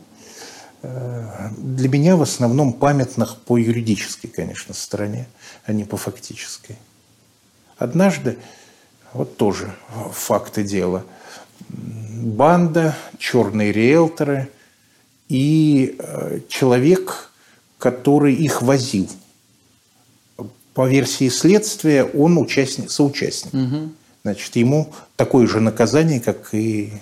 Э, 0.82 1.48
для 1.58 1.88
меня 1.88 2.14
в 2.14 2.22
основном 2.22 2.72
памятных 2.72 3.38
по 3.38 3.58
юридической, 3.58 4.28
конечно, 4.28 4.72
стороне, 4.72 5.26
а 5.66 5.72
не 5.72 5.82
по 5.82 5.96
фактической. 5.96 6.78
Однажды, 7.76 8.38
вот 9.12 9.36
тоже 9.36 9.74
факты 10.12 10.62
дела– 10.62 11.02
банда, 12.22 12.96
черные 13.18 13.72
риэлторы 13.72 14.48
и 15.28 15.96
э, 15.98 16.40
человек, 16.48 17.30
который 17.78 18.34
их 18.34 18.62
возил. 18.62 19.08
По 20.74 20.88
версии 20.88 21.28
следствия 21.28 22.04
он 22.04 22.38
участник, 22.38 22.90
соучастник. 22.90 23.54
Угу. 23.54 23.92
Значит, 24.22 24.56
ему 24.56 24.92
такое 25.16 25.46
же 25.46 25.60
наказание, 25.60 26.20
как 26.20 26.52
и 26.52 26.92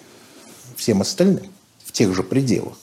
всем 0.77 1.01
остальным, 1.01 1.45
в 1.85 1.93
тех 1.93 2.15
же 2.15 2.23
пределах. 2.23 2.79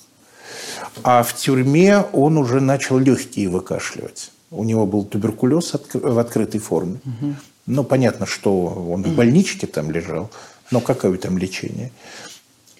А 1.03 1.23
в 1.23 1.35
тюрьме 1.35 1.99
он 2.13 2.37
уже 2.37 2.59
начал 2.59 2.97
легкие 2.97 3.49
выкашливать. 3.49 4.31
У 4.51 4.63
него 4.63 4.85
был 4.85 5.03
туберкулез 5.03 5.73
в 5.93 6.19
открытой 6.19 6.59
форме. 6.59 6.99
Угу. 7.05 7.35
Ну, 7.67 7.83
понятно, 7.83 8.25
что 8.25 8.65
он 8.65 9.03
в 9.03 9.15
больничке 9.15 9.67
там 9.67 9.89
лежал. 9.91 10.29
Но 10.71 10.81
какое 10.81 11.17
там 11.17 11.37
лечение? 11.37 11.91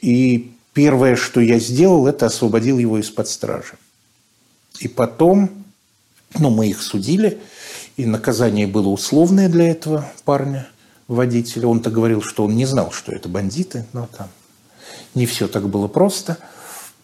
И 0.02 0.52
первое, 0.74 1.16
что 1.16 1.40
я 1.40 1.60
сделал, 1.60 2.07
это 2.07 2.28
освободил 2.28 2.78
его 2.78 2.99
из-под 2.99 3.28
стражи. 3.28 3.76
И 4.80 4.88
потом, 4.88 5.49
ну, 6.38 6.49
мы 6.49 6.68
их 6.68 6.82
судили, 6.82 7.40
и 7.98 8.06
наказание 8.06 8.68
было 8.68 8.90
условное 8.90 9.49
для 9.49 9.70
этого 9.72 10.12
парня, 10.26 10.68
водителя. 11.07 11.68
Он-то 11.68 11.90
говорил, 11.90 12.22
что 12.22 12.44
он 12.44 12.56
не 12.56 12.66
знал, 12.66 12.91
что 12.91 13.12
это 13.12 13.30
бандиты, 13.30 13.86
но 13.94 14.07
там 14.18 14.28
не 15.14 15.26
все 15.26 15.48
так 15.48 15.70
было 15.70 15.88
просто. 15.88 16.38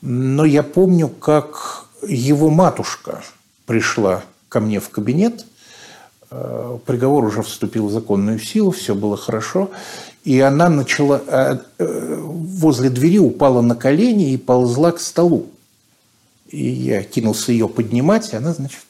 Но 0.01 0.45
я 0.45 0.63
помню, 0.63 1.07
как 1.07 1.85
его 2.07 2.49
матушка 2.49 3.23
пришла 3.65 4.23
ко 4.49 4.59
мне 4.59 4.79
в 4.79 4.89
кабинет, 4.89 5.45
э, 6.29 6.77
приговор 6.85 7.23
уже 7.23 7.41
вступил 7.43 7.87
в 7.87 7.91
законную 7.91 8.39
силу, 8.39 8.71
все 8.71 8.95
было 8.95 9.15
хорошо, 9.15 9.71
и 10.23 10.39
она 10.39 10.69
начала, 10.69 11.21
э, 11.25 11.57
э, 11.79 12.17
возле 12.21 12.89
двери 12.89 13.17
упала 13.17 13.61
на 13.61 13.75
колени 13.75 14.33
и 14.33 14.37
ползла 14.37 14.91
к 14.91 14.99
столу. 14.99 15.47
И 16.49 16.63
я 16.63 17.03
кинулся 17.03 17.51
ее 17.51 17.67
поднимать, 17.67 18.33
и 18.33 18.35
она, 18.35 18.53
значит, 18.53 18.81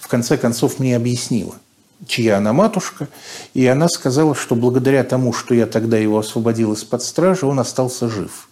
в 0.00 0.08
конце 0.08 0.36
концов 0.36 0.78
мне 0.78 0.96
объяснила, 0.96 1.54
чья 2.06 2.38
она 2.38 2.52
матушка. 2.52 3.08
И 3.54 3.66
она 3.66 3.88
сказала, 3.88 4.34
что 4.34 4.54
благодаря 4.56 5.04
тому, 5.04 5.32
что 5.32 5.54
я 5.54 5.66
тогда 5.66 5.96
его 5.96 6.18
освободил 6.18 6.74
из-под 6.74 7.02
стражи, 7.02 7.46
он 7.46 7.60
остался 7.60 8.08
жив. 8.08 8.48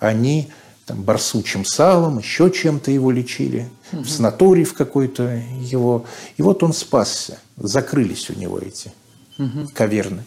Они 0.00 0.48
там, 0.86 1.02
барсучим 1.02 1.64
салом, 1.64 2.18
еще 2.18 2.50
чем-то 2.50 2.90
его 2.90 3.10
лечили, 3.10 3.68
угу. 3.92 4.02
в 4.02 4.10
санаторий 4.10 4.64
в 4.64 4.74
какой-то 4.74 5.40
его. 5.60 6.04
И 6.36 6.42
вот 6.42 6.62
он 6.62 6.72
спасся. 6.72 7.38
Закрылись 7.56 8.28
у 8.30 8.34
него 8.34 8.58
эти 8.58 8.92
угу. 9.38 9.68
каверны. 9.72 10.24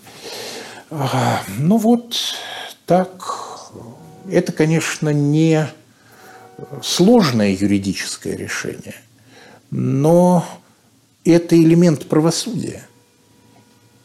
Ну 0.90 1.78
вот 1.78 2.16
так. 2.86 3.72
Это, 4.30 4.52
конечно, 4.52 5.10
не 5.10 5.68
сложное 6.84 7.52
юридическое 7.52 8.36
решение, 8.36 8.96
но 9.72 10.46
это 11.24 11.56
элемент 11.56 12.08
правосудия. 12.08 12.86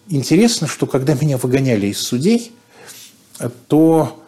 Интересно, 0.09 0.67
что 0.67 0.87
когда 0.87 1.15
меня 1.15 1.37
выгоняли 1.37 1.89
из 1.89 1.99
судей, 1.99 2.53
то 3.69 4.23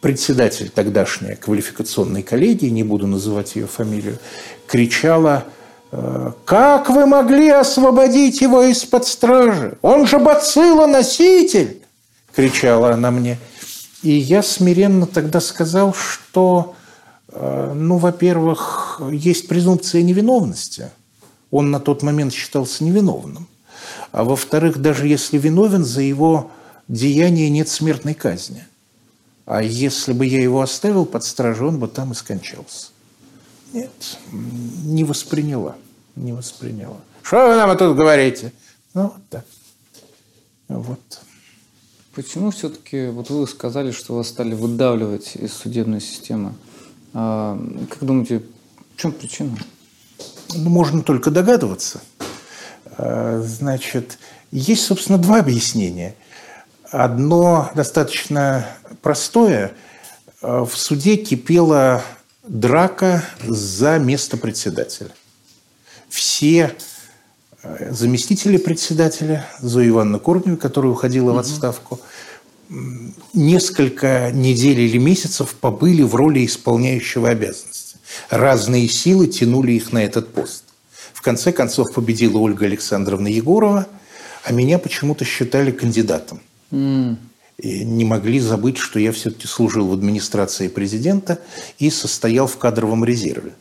председатель 0.00 0.70
тогдашней 0.70 1.34
квалификационной 1.34 2.22
коллегии, 2.22 2.68
не 2.68 2.84
буду 2.84 3.06
называть 3.06 3.56
ее 3.56 3.66
фамилию, 3.66 4.18
кричала– 4.66 5.44
как 6.44 6.88
вы 6.88 7.06
могли 7.06 7.50
освободить 7.50 8.40
его 8.40 8.62
из-под 8.62 9.06
стражи? 9.06 9.78
Он 9.82 10.06
же 10.06 10.18
бациллоноситель!»– 10.18 11.82
кричала 12.34 12.92
она 12.92 13.10
мне. 13.10 13.38
И 14.02 14.12
я 14.12 14.42
смиренно 14.42 15.06
тогда 15.06 15.40
сказал, 15.40 15.92
что, 15.92 16.74
э, 17.28 17.72
ну, 17.74 17.98
во-первых, 17.98 19.00
есть 19.10 19.48
презумпция 19.48 20.02
невиновности. 20.02 20.90
он 21.50 21.72
на 21.72 21.80
тот 21.80 22.02
момент 22.04 22.32
считался 22.32 22.84
невиновным. 22.84 23.48
А 24.12 24.22
во-вторых, 24.22 24.78
даже 24.78 25.08
если 25.08 25.36
виновен, 25.36 25.84
за 25.84 26.00
его 26.00 26.52
деяние 26.86 27.50
нет 27.50 27.68
смертной 27.68 28.14
казни. 28.14 28.64
А 29.46 29.60
если 29.60 30.12
бы 30.12 30.26
я 30.26 30.40
его 30.40 30.60
оставил 30.60 31.04
под 31.04 31.24
стражей, 31.24 31.66
он 31.66 31.80
бы 31.80 31.88
там 31.88 32.12
и 32.12 32.14
скончался. 32.14 32.89
Нет, 33.72 34.18
не 34.32 35.04
восприняла. 35.04 35.76
Не 36.16 36.32
восприняла. 36.32 36.96
Что 37.22 37.48
вы 37.48 37.54
нам 37.54 37.76
тут 37.76 37.96
говорите? 37.96 38.52
Ну, 38.94 39.02
вот 39.04 39.28
так. 39.28 39.44
Вот. 40.68 41.20
Почему 42.14 42.50
все-таки, 42.50 43.06
вот 43.06 43.30
вы 43.30 43.46
сказали, 43.46 43.92
что 43.92 44.16
вас 44.16 44.28
стали 44.28 44.54
выдавливать 44.54 45.36
из 45.36 45.52
судебной 45.52 46.00
системы. 46.00 46.54
А, 47.14 47.58
как 47.88 48.04
думаете, 48.04 48.42
в 48.94 49.00
чем 49.00 49.12
причина? 49.12 49.56
Ну, 50.54 50.70
можно 50.70 51.02
только 51.02 51.30
догадываться. 51.30 52.00
А, 52.98 53.40
значит, 53.46 54.18
есть, 54.50 54.84
собственно, 54.84 55.18
два 55.18 55.38
объяснения. 55.38 56.16
Одно 56.90 57.70
достаточно 57.76 58.66
простое. 59.02 59.72
А, 60.42 60.64
в 60.64 60.76
суде 60.76 61.16
кипела 61.16 62.02
драка 62.42 63.24
за 63.46 63.98
место 63.98 64.36
председателя. 64.36 65.10
Все 66.08 66.74
э, 67.62 67.92
заместители 67.92 68.56
председателя, 68.56 69.46
Зоя 69.60 69.88
Ивановна 69.88 70.18
Корнева, 70.18 70.56
которая 70.56 70.92
уходила 70.92 71.32
в 71.32 71.38
отставку, 71.38 72.00
несколько 73.34 74.30
недель 74.32 74.80
или 74.80 74.98
месяцев 74.98 75.54
побыли 75.54 76.02
в 76.02 76.14
роли 76.14 76.44
исполняющего 76.44 77.28
обязанности. 77.28 77.98
Разные 78.28 78.88
силы 78.88 79.26
тянули 79.26 79.72
их 79.72 79.92
на 79.92 80.02
этот 80.04 80.32
пост. 80.32 80.64
В 81.12 81.22
конце 81.22 81.52
концов 81.52 81.92
победила 81.92 82.38
Ольга 82.38 82.66
Александровна 82.66 83.28
Егорова, 83.28 83.86
а 84.44 84.52
меня 84.52 84.78
почему-то 84.78 85.24
считали 85.24 85.70
кандидатом. 85.70 86.40
Mm 86.72 87.16
и 87.62 87.84
не 87.84 88.04
могли 88.04 88.40
забыть, 88.40 88.78
что 88.78 88.98
я 88.98 89.12
все-таки 89.12 89.46
служил 89.46 89.88
в 89.88 89.92
администрации 89.92 90.68
президента 90.68 91.38
и 91.78 91.90
состоял 91.90 92.46
в 92.46 92.56
кадровом 92.56 93.04
резерве 93.04 93.52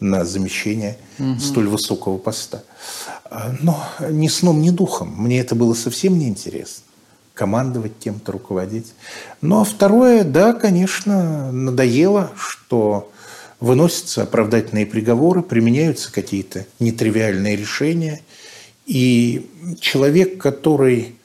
на 0.00 0.24
замещение 0.24 0.98
угу. 1.18 1.38
столь 1.40 1.68
высокого 1.68 2.18
поста. 2.18 2.62
А, 3.24 3.54
но 3.60 3.82
ни 4.10 4.28
сном, 4.28 4.60
ни 4.60 4.70
духом. 4.70 5.14
Мне 5.16 5.40
это 5.40 5.54
было 5.54 5.74
совсем 5.74 6.18
неинтересно. 6.18 6.84
Командовать 7.32 7.92
кем-то, 7.98 8.32
руководить. 8.32 8.92
Ну, 9.40 9.60
а 9.60 9.64
второе, 9.64 10.22
да, 10.22 10.52
конечно, 10.52 11.50
надоело, 11.50 12.30
что 12.36 13.10
выносятся 13.58 14.22
оправдательные 14.22 14.86
приговоры, 14.86 15.42
применяются 15.42 16.12
какие-то 16.12 16.66
нетривиальные 16.78 17.56
решения. 17.56 18.20
И 18.86 19.50
человек, 19.80 20.38
который 20.38 21.16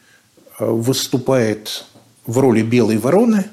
э, 0.58 0.66
выступает 0.66 1.86
в 2.30 2.38
роли 2.38 2.62
белой 2.62 3.00
вороны 3.00 3.46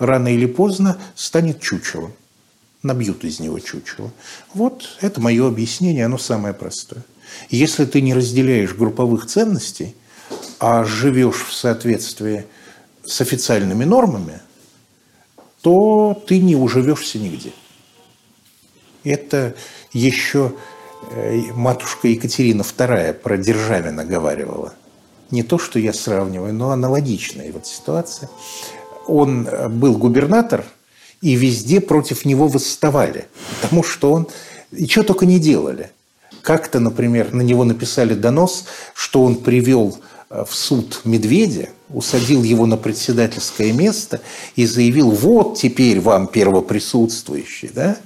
рано 0.00 0.34
или 0.34 0.46
поздно 0.46 0.98
станет 1.14 1.60
чучелом. 1.60 2.12
Набьют 2.82 3.22
из 3.22 3.38
него 3.38 3.60
чучело. 3.60 4.10
Вот 4.54 4.96
это 5.00 5.20
мое 5.20 5.46
объяснение, 5.46 6.06
оно 6.06 6.18
самое 6.18 6.52
простое. 6.52 7.04
Если 7.48 7.84
ты 7.84 8.00
не 8.00 8.12
разделяешь 8.12 8.74
групповых 8.74 9.26
ценностей, 9.26 9.94
а 10.58 10.82
живешь 10.82 11.44
в 11.44 11.52
соответствии 11.52 12.44
с 13.04 13.20
официальными 13.20 13.84
нормами, 13.84 14.40
то 15.60 16.20
ты 16.26 16.40
не 16.40 16.56
уживешься 16.56 17.20
нигде. 17.20 17.52
Это 19.04 19.54
еще 19.92 20.54
э, 21.12 21.52
матушка 21.52 22.08
Екатерина 22.08 22.62
II 22.62 23.12
про 23.12 23.36
Державина 23.36 24.04
говаривала 24.04 24.74
не 25.32 25.42
то, 25.42 25.58
что 25.58 25.78
я 25.78 25.92
сравниваю, 25.92 26.54
но 26.54 26.70
аналогичная 26.70 27.50
вот 27.52 27.66
ситуация. 27.66 28.30
Он 29.08 29.48
э, 29.48 29.68
был 29.68 29.96
губернатор, 29.96 30.64
и 31.22 31.34
везде 31.34 31.80
против 31.80 32.24
него 32.24 32.48
восставали, 32.48 33.26
потому 33.60 33.82
что 33.82 34.12
он... 34.12 34.28
И 34.72 34.86
что 34.86 35.02
только 35.02 35.26
не 35.26 35.38
делали. 35.38 35.90
Как-то, 36.42 36.80
например, 36.80 37.32
на 37.32 37.42
него 37.42 37.64
написали 37.64 38.14
донос, 38.14 38.64
что 38.94 39.22
он 39.22 39.36
привел 39.36 39.96
э, 40.28 40.44
в 40.48 40.54
суд 40.54 41.02
медведя, 41.04 41.68
усадил 41.88 42.42
его 42.42 42.66
на 42.66 42.76
председательское 42.76 43.72
место 43.72 44.20
и 44.56 44.66
заявил, 44.66 45.10
вот 45.10 45.58
теперь 45.58 46.00
вам 46.00 46.26
первоприсутствующий. 46.26 47.70
Да? 47.72 47.96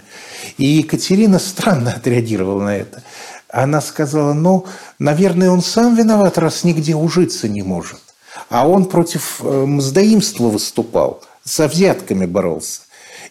И 0.59 0.65
Екатерина 0.65 1.39
странно 1.39 1.93
отреагировала 1.93 2.63
на 2.63 2.77
это. 2.77 3.03
Она 3.49 3.81
сказала, 3.81 4.33
ну, 4.33 4.67
наверное, 4.99 5.51
он 5.51 5.63
сам 5.63 5.95
виноват, 5.95 6.39
раз 6.39 6.65
нигде 6.65 6.95
ужиться 6.95 7.49
не 7.49 7.63
может. 7.63 8.01
А 8.49 8.69
он 8.69 8.87
против 8.87 9.41
э, 9.41 9.65
мздоимства 9.67 10.49
выступал, 10.49 11.23
со 11.45 11.69
взятками 11.69 12.27
боролся. 12.27 12.83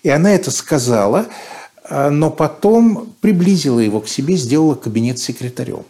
И 0.04 0.10
она 0.10 0.32
это 0.32 0.52
сказала, 0.52 1.26
э, 1.84 2.10
но 2.10 2.32
потом 2.32 3.14
приблизила 3.20 3.80
его 3.80 4.00
к 4.00 4.08
себе, 4.08 4.38
сделала 4.38 4.76
кабинет 4.76 5.20
секретарем. 5.20 5.84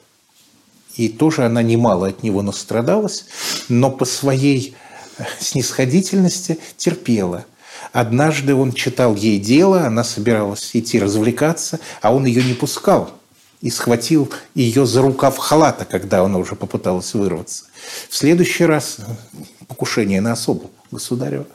И 0.96 1.08
тоже 1.10 1.46
она 1.46 1.62
немало 1.62 2.08
от 2.08 2.24
него 2.24 2.42
настрадалась, 2.42 3.26
но 3.70 3.92
по 3.92 4.06
своей 4.06 4.76
э, 5.18 5.24
снисходительности 5.40 6.58
терпела. 6.78 7.46
Однажды 7.94 8.56
он 8.56 8.74
читал 8.74 9.16
ей 9.16 9.40
дело, 9.40 9.86
она 9.86 10.04
собиралась 10.04 10.72
идти 10.74 11.00
развлекаться, 11.00 11.80
а 12.02 12.14
он 12.14 12.26
ее 12.26 12.44
не 12.44 12.56
пускал– 12.56 13.12
и 13.62 13.70
схватил 13.70 14.32
ее 14.54 14.86
за 14.86 15.02
рукав 15.02 15.38
халата, 15.38 15.86
когда 15.86 16.22
она 16.22 16.38
уже 16.38 16.56
попыталась 16.56 17.14
вырваться. 17.14 17.66
В 18.10 18.16
следующий 18.16 18.66
раз 18.66 18.98
покушение 19.68 20.22
на 20.22 20.34
особу 20.34 20.72
государева. 20.92 21.48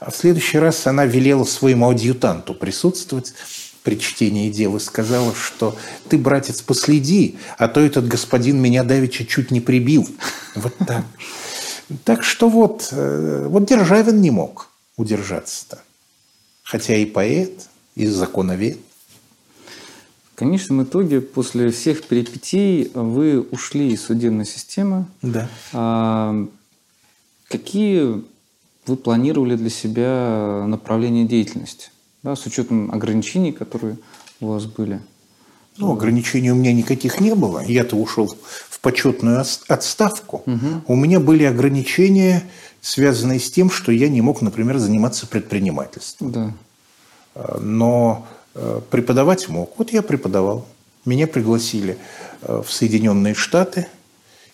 А 0.00 0.10
в 0.10 0.16
следующий 0.16 0.58
раз 0.58 0.86
она 0.86 1.06
велела 1.06 1.44
своему 1.44 1.88
адъютанту 1.90 2.54
присутствовать 2.54 3.32
при 3.86 4.00
чтении 4.00 4.50
дела 4.50 4.80
сказала, 4.80 5.32
что 5.32 5.76
ты, 6.08 6.18
братец, 6.18 6.60
последи, 6.60 7.38
а 7.56 7.68
то 7.68 7.80
этот 7.80 8.08
господин 8.08 8.60
меня 8.60 8.82
давеча 8.82 9.24
чуть 9.24 9.52
не 9.52 9.60
прибил. 9.60 10.08
Вот 10.56 10.74
так. 10.84 11.04
Так 12.02 12.24
что 12.24 12.48
вот, 12.48 12.88
э, 12.90 13.46
вот 13.48 13.66
Державин 13.66 14.20
не 14.20 14.32
мог 14.32 14.70
удержаться-то. 14.96 15.78
Хотя 16.64 16.96
и 16.96 17.04
поэт, 17.04 17.68
и 17.94 18.06
законовед. 18.06 18.78
В 20.36 20.38
конечном 20.38 20.82
итоге, 20.82 21.22
после 21.22 21.70
всех 21.70 22.04
перипетий, 22.04 22.90
вы 22.92 23.40
ушли 23.40 23.94
из 23.94 24.02
судебной 24.02 24.44
системы. 24.44 25.06
Да. 25.22 25.48
А, 25.72 26.46
какие 27.48 28.22
вы 28.86 28.96
планировали 28.96 29.56
для 29.56 29.70
себя 29.70 30.66
направления 30.68 31.24
деятельности, 31.24 31.88
да, 32.22 32.36
с 32.36 32.44
учетом 32.44 32.92
ограничений, 32.92 33.50
которые 33.50 33.96
у 34.40 34.48
вас 34.48 34.66
были? 34.66 35.00
Ну, 35.78 35.90
ограничений 35.90 36.52
у 36.52 36.54
меня 36.54 36.74
никаких 36.74 37.18
не 37.18 37.34
было. 37.34 37.64
Я-то 37.64 37.96
ушел 37.96 38.36
в 38.68 38.80
почетную 38.80 39.40
отставку. 39.40 40.42
Угу. 40.44 40.82
У 40.88 40.96
меня 40.96 41.18
были 41.18 41.44
ограничения, 41.44 42.42
связанные 42.82 43.40
с 43.40 43.50
тем, 43.50 43.70
что 43.70 43.90
я 43.90 44.10
не 44.10 44.20
мог, 44.20 44.42
например, 44.42 44.76
заниматься 44.76 45.26
предпринимательством. 45.26 46.30
Да. 46.30 46.54
А, 47.34 47.58
но 47.58 48.26
преподавать 48.90 49.48
мог. 49.48 49.78
Вот 49.78 49.92
я 49.92 50.02
преподавал. 50.02 50.66
Меня 51.04 51.26
пригласили 51.26 51.98
э, 52.42 52.62
в 52.66 52.72
Соединенные 52.72 53.34
Штаты, 53.34 53.86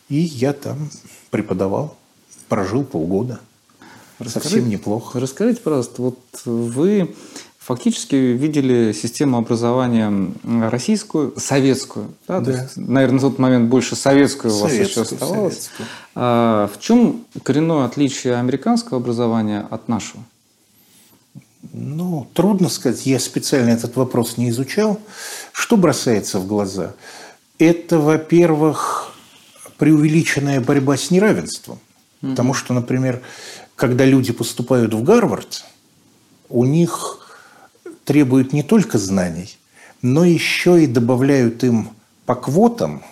и 0.08 0.16
я 0.16 0.52
там 0.52 0.90
преподавал. 1.30 1.96
Прожил 2.48 2.84
полгода. 2.84 3.40
Расскажите, 4.18 4.50
Совсем 4.50 4.68
неплохо. 4.68 5.18
Расскажите, 5.18 5.60
пожалуйста, 5.62 6.02
вот 6.02 6.18
вы 6.44 7.14
фактически 7.58 8.14
видели 8.14 8.92
систему 8.92 9.38
образования 9.38 10.32
российскую, 10.44 11.34
советскую. 11.38 12.08
Да? 12.28 12.40
Да. 12.40 12.44
То 12.44 12.58
есть, 12.58 12.76
наверное, 12.76 13.14
на 13.14 13.20
тот 13.20 13.38
момент 13.38 13.70
больше 13.70 13.96
советскую, 13.96 14.52
советскую 14.52 14.60
у 14.60 14.62
вас 14.62 14.90
еще 14.90 15.00
оставалось. 15.02 15.70
А 16.14 16.70
в 16.74 16.80
чем 16.80 17.24
коренное 17.42 17.84
отличие 17.86 18.34
американского 18.36 19.00
образования 19.00 19.66
от 19.70 19.88
нашего? 19.88 20.22
Ну, 21.72 22.28
трудно 22.34 22.68
сказать. 22.68 23.06
Я 23.06 23.18
специально 23.18 23.70
этот 23.70 23.96
вопрос 23.96 24.36
не 24.36 24.50
изучал. 24.50 25.00
Что 25.52 25.76
бросается 25.76 26.38
в 26.38 26.46
глаза? 26.46 26.94
Это, 27.58 27.98
во-первых, 27.98 29.14
преувеличенная 29.78 30.60
борьба 30.60 30.96
с 30.96 31.10
неравенством. 31.10 31.78
Mm-hmm. 32.20 32.30
Потому 32.30 32.54
что, 32.54 32.74
например, 32.74 33.22
когда 33.74 34.04
люди 34.04 34.32
поступают 34.32 34.92
в 34.92 35.02
Гарвард, 35.02 35.64
у 36.50 36.64
них 36.66 37.26
требуют 38.04 38.52
не 38.52 38.62
только 38.62 38.98
знаний, 38.98 39.56
но 40.02 40.24
еще 40.24 40.84
и 40.84 40.86
добавляют 40.86 41.64
им 41.64 41.90
по 42.26 42.34
квотам 42.34 43.02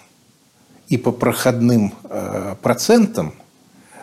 и 0.88 0.98
по 0.98 1.12
проходным 1.12 1.94
э, 2.04 2.56
процентам 2.60 3.34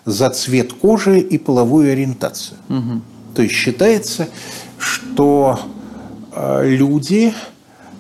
за 0.06 0.30
цвет 0.32 0.74
кожи 0.74 1.20
и 1.20 1.38
половую 1.38 1.92
ориентацию. 1.92 2.58
Угу. 2.70 3.02
То 3.36 3.42
есть 3.42 3.54
считается, 3.54 4.30
что 4.78 5.60
э, 6.32 6.68
люди 6.68 7.34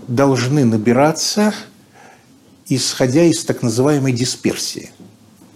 должны 0.08 0.66
набираться 0.66 1.54
исходя 2.70 3.24
из 3.24 3.46
так 3.46 3.64
называемой 3.64 4.12
дисперсии. 4.12 4.92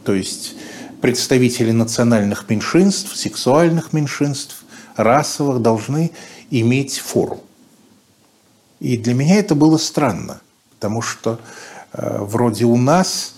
То 0.04 0.14
есть 0.14 0.56
представители 1.02 1.72
национальных 1.72 2.50
меньшинств, 2.50 3.16
сексуальных 3.16 3.94
меньшинств, 3.94 4.64
расовых 4.96 5.62
должны 5.62 6.12
иметь 6.50 7.00
фору. 7.00 7.42
И 8.80 8.98
для 8.98 9.14
меня 9.14 9.36
это 9.36 9.56
было 9.56 9.78
странно, 9.78 10.42
потому 10.72 11.02
что 11.02 11.40
э, 11.94 12.18
вроде 12.20 12.66
у 12.66 12.78
нас 12.78 13.36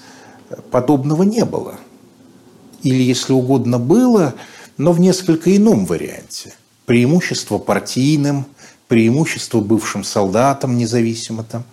подобного 0.72 1.24
не 1.24 1.46
было. 1.46 1.76
Или, 2.82 3.02
если 3.02 3.34
угодно, 3.34 3.80
было, 3.80 4.36
но 4.78 4.92
в 4.92 5.00
несколько 5.00 5.56
ином 5.56 5.86
варианте. 5.86 6.54
Преимущество 6.86 7.58
партийным, 7.58 8.46
преимущество 8.88 9.62
бывшим 9.62 10.04
солдатам, 10.04 10.78
независимо 10.78 11.44
там, 11.44 11.64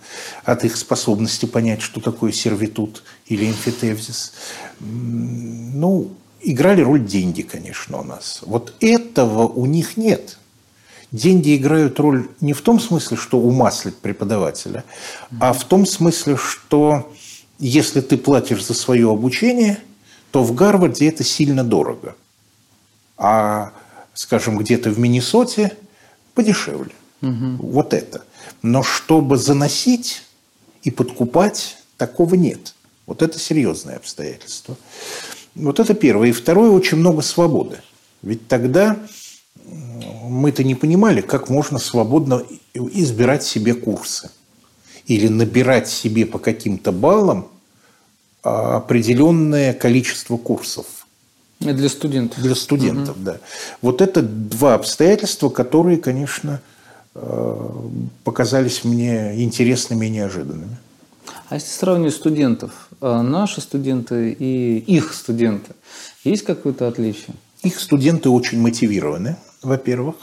от 0.43 0.63
их 0.65 0.77
способности 0.77 1.45
понять, 1.45 1.81
что 1.81 1.99
такое 1.99 2.31
сервитут 2.31 3.03
или 3.25 3.45
эмфитевзис. 3.45 4.33
Ну, 4.79 6.11
играли 6.41 6.81
роль 6.81 7.03
деньги, 7.03 7.41
конечно, 7.41 7.99
у 7.99 8.03
нас. 8.03 8.39
Вот 8.45 8.73
этого 8.79 9.47
у 9.47 9.65
них 9.65 9.97
нет– 9.97 10.37
деньги 11.11 11.55
играют 11.55 11.99
роль 11.99 12.29
не 12.39 12.53
в 12.53 12.61
том 12.61 12.79
смысле, 12.79 13.17
что 13.17 13.39
умаслить 13.39 13.97
преподавателя, 13.97 14.83
а 15.39 15.53
в 15.53 15.63
том 15.65 15.85
смысле, 15.85 16.37
что 16.37 17.11
если 17.59 18.01
ты 18.01 18.17
платишь 18.17 18.65
за 18.65 18.73
свое 18.73 19.11
обучение, 19.11 19.77
то 20.31 20.43
в 20.43 20.55
Гарварде 20.55 21.09
это 21.09 21.23
сильно 21.23 21.63
дорого. 21.63 22.15
А, 23.23 23.73
скажем, 24.15 24.57
где-то 24.57 24.89
в 24.89 24.97
Миннесоте 24.97 25.77
подешевле. 26.33 26.91
Угу. 27.21 27.67
Вот 27.67 27.93
это. 27.93 28.23
Но 28.63 28.81
чтобы 28.81 29.37
заносить 29.37 30.23
и 30.81 30.89
подкупать, 30.89 31.77
такого 31.97 32.33
нет. 32.33 32.73
Вот 33.05 33.21
это 33.21 33.37
серьезное 33.37 33.97
обстоятельство. 33.97 34.75
Вот 35.53 35.79
это 35.79 35.93
первое. 35.93 36.29
И 36.29 36.31
второе, 36.31 36.71
очень 36.71 36.97
много 36.97 37.21
свободы. 37.21 37.81
Ведь 38.23 38.47
тогда 38.47 38.97
мы-то 40.23 40.63
не 40.63 40.73
понимали, 40.73 41.21
как 41.21 41.47
можно 41.47 41.77
свободно 41.77 42.43
избирать 42.73 43.43
себе 43.43 43.75
курсы 43.75 44.31
или 45.05 45.27
набирать 45.27 45.87
себе 45.87 46.25
по 46.25 46.39
каким-то 46.39 46.91
баллам 46.91 47.49
определенное 48.41 49.75
количество 49.75 50.37
курсов. 50.37 51.00
Для 51.61 51.89
студентов. 51.89 52.41
Для 52.41 52.55
студентов, 52.55 53.15
угу. 53.15 53.25
да. 53.25 53.37
Вот 53.81 54.01
это 54.01 54.21
два 54.23 54.73
обстоятельства, 54.73 55.49
которые, 55.49 55.97
конечно, 55.97 56.59
э, 57.13 57.69
показались 58.23 58.83
мне 58.83 59.43
интересными 59.43 60.07
и 60.07 60.09
неожиданными. 60.09 60.77
А 61.49 61.55
если 61.55 61.69
сравнивать 61.69 62.15
студентов, 62.15 62.89
э, 62.99 63.21
наши 63.21 63.61
студенты 63.61 64.31
и 64.31 64.79
их 64.79 65.13
студенты, 65.13 65.73
есть 66.23 66.43
какое-то 66.43 66.87
отличие? 66.87 67.35
Их 67.61 67.79
студенты 67.79 68.29
очень 68.29 68.59
мотивированы 68.59 69.37
во-первых. 69.61 70.15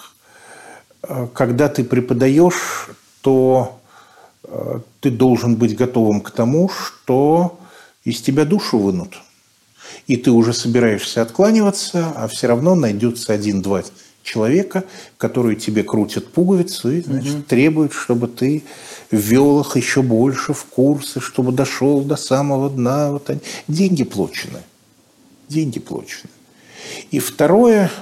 Э, 1.02 1.28
когда 1.32 1.68
ты 1.68 1.84
преподаешь, 1.84 2.90
то 3.20 3.74
ты 5.00 5.10
должен 5.10 5.56
быть 5.56 5.76
готовым 5.76 6.22
к 6.22 6.30
тому, 6.30 6.70
что 6.70 7.58
из 8.04 8.22
тебя 8.22 8.46
душу 8.46 8.78
вынут. 8.78 9.18
И 10.06 10.16
ты 10.16 10.30
уже 10.30 10.52
собираешься 10.52 11.22
откланиваться, 11.22 12.12
а 12.16 12.28
все 12.28 12.46
равно 12.46 12.74
найдется 12.74 13.32
один-два 13.32 13.82
человека, 14.22 14.84
которые 15.16 15.56
тебе 15.56 15.82
крутят 15.82 16.32
пуговицу 16.32 16.90
и 16.90 17.00
значит, 17.00 17.34
угу. 17.34 17.42
требуют, 17.42 17.92
чтобы 17.92 18.28
ты 18.28 18.62
ввел 19.10 19.60
их 19.60 19.76
еще 19.76 20.02
больше 20.02 20.52
в 20.52 20.64
курсы, 20.64 21.20
чтобы 21.20 21.52
дошел 21.52 22.02
до 22.02 22.16
самого 22.16 22.68
дна. 22.68 23.12
Вот 23.12 23.30
они. 23.30 23.40
Деньги 23.68 24.04
плачены. 24.04 24.58
Деньги 25.48 25.78
плачены. 25.78 26.30
И 27.10 27.18
второе– 27.18 27.90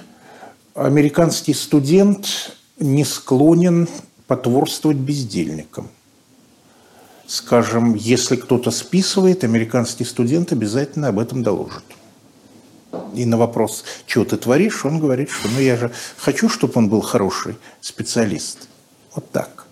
американский 0.77 1.55
студент 1.55 2.53
не 2.79 3.05
склонен 3.05 3.89
потворствовать 4.27 4.99
бездельникам. 4.99 5.89
Скажем, 7.27 7.95
если 7.95 8.37
кто-то 8.37 8.71
списывает, 8.71 9.43
американский 9.43 10.05
студент 10.05 10.53
обязательно 10.53 11.09
об 11.09 11.19
этом 11.19 11.43
доложит. 11.43 11.83
И 13.15 13.25
на 13.25 13.37
вопрос, 13.37 13.85
что 14.07 14.25
ты 14.25 14.37
творишь, 14.37 14.85
он 14.85 15.01
говорит, 15.01 15.31
что 15.31 15.49
ну 15.49 15.61
я 15.61 15.77
же 15.77 15.91
хочу, 16.17 16.49
чтобы 16.49 16.75
он 16.77 16.89
был 16.89 17.01
хороший 17.01 17.57
специалист. 17.81 18.69
Вот 19.15 19.31
так. 19.31 19.67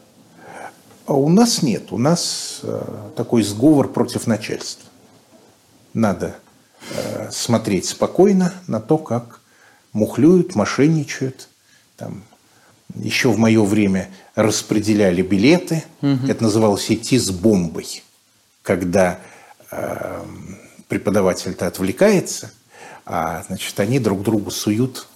А 1.06 1.14
у 1.14 1.28
нас 1.28 1.62
нет. 1.62 1.92
У 1.92 1.98
нас 1.98 2.60
э, 2.62 3.10
такой 3.14 3.42
сговор 3.42 3.88
против 3.92 4.26
начальства. 4.26 4.88
Надо 5.92 6.34
э, 6.90 7.30
смотреть 7.30 7.86
спокойно 7.86 8.54
на 8.66 8.80
то, 8.80 8.98
как 8.98 9.40
мухлюют, 9.92 10.54
мошенничают. 10.54 11.48
Там, 11.96 12.24
еще 12.94 13.30
в 13.30 13.38
мое 13.38 13.62
время 13.64 14.08
распределяли 14.34 15.22
билеты. 15.22 15.84
Угу. 16.02 16.26
Это 16.28 16.42
называлось 16.42 16.90
«идти 16.90 17.18
с 17.18 17.30
бомбой». 17.30 18.02
Когда 18.62 19.20
э, 19.70 20.24
преподаватель-то 20.88 21.66
отвлекается, 21.66 22.50
а 23.04 23.42
значит, 23.46 23.78
они 23.80 23.98
друг 23.98 24.22
другу 24.22 24.50
суют 24.50 25.06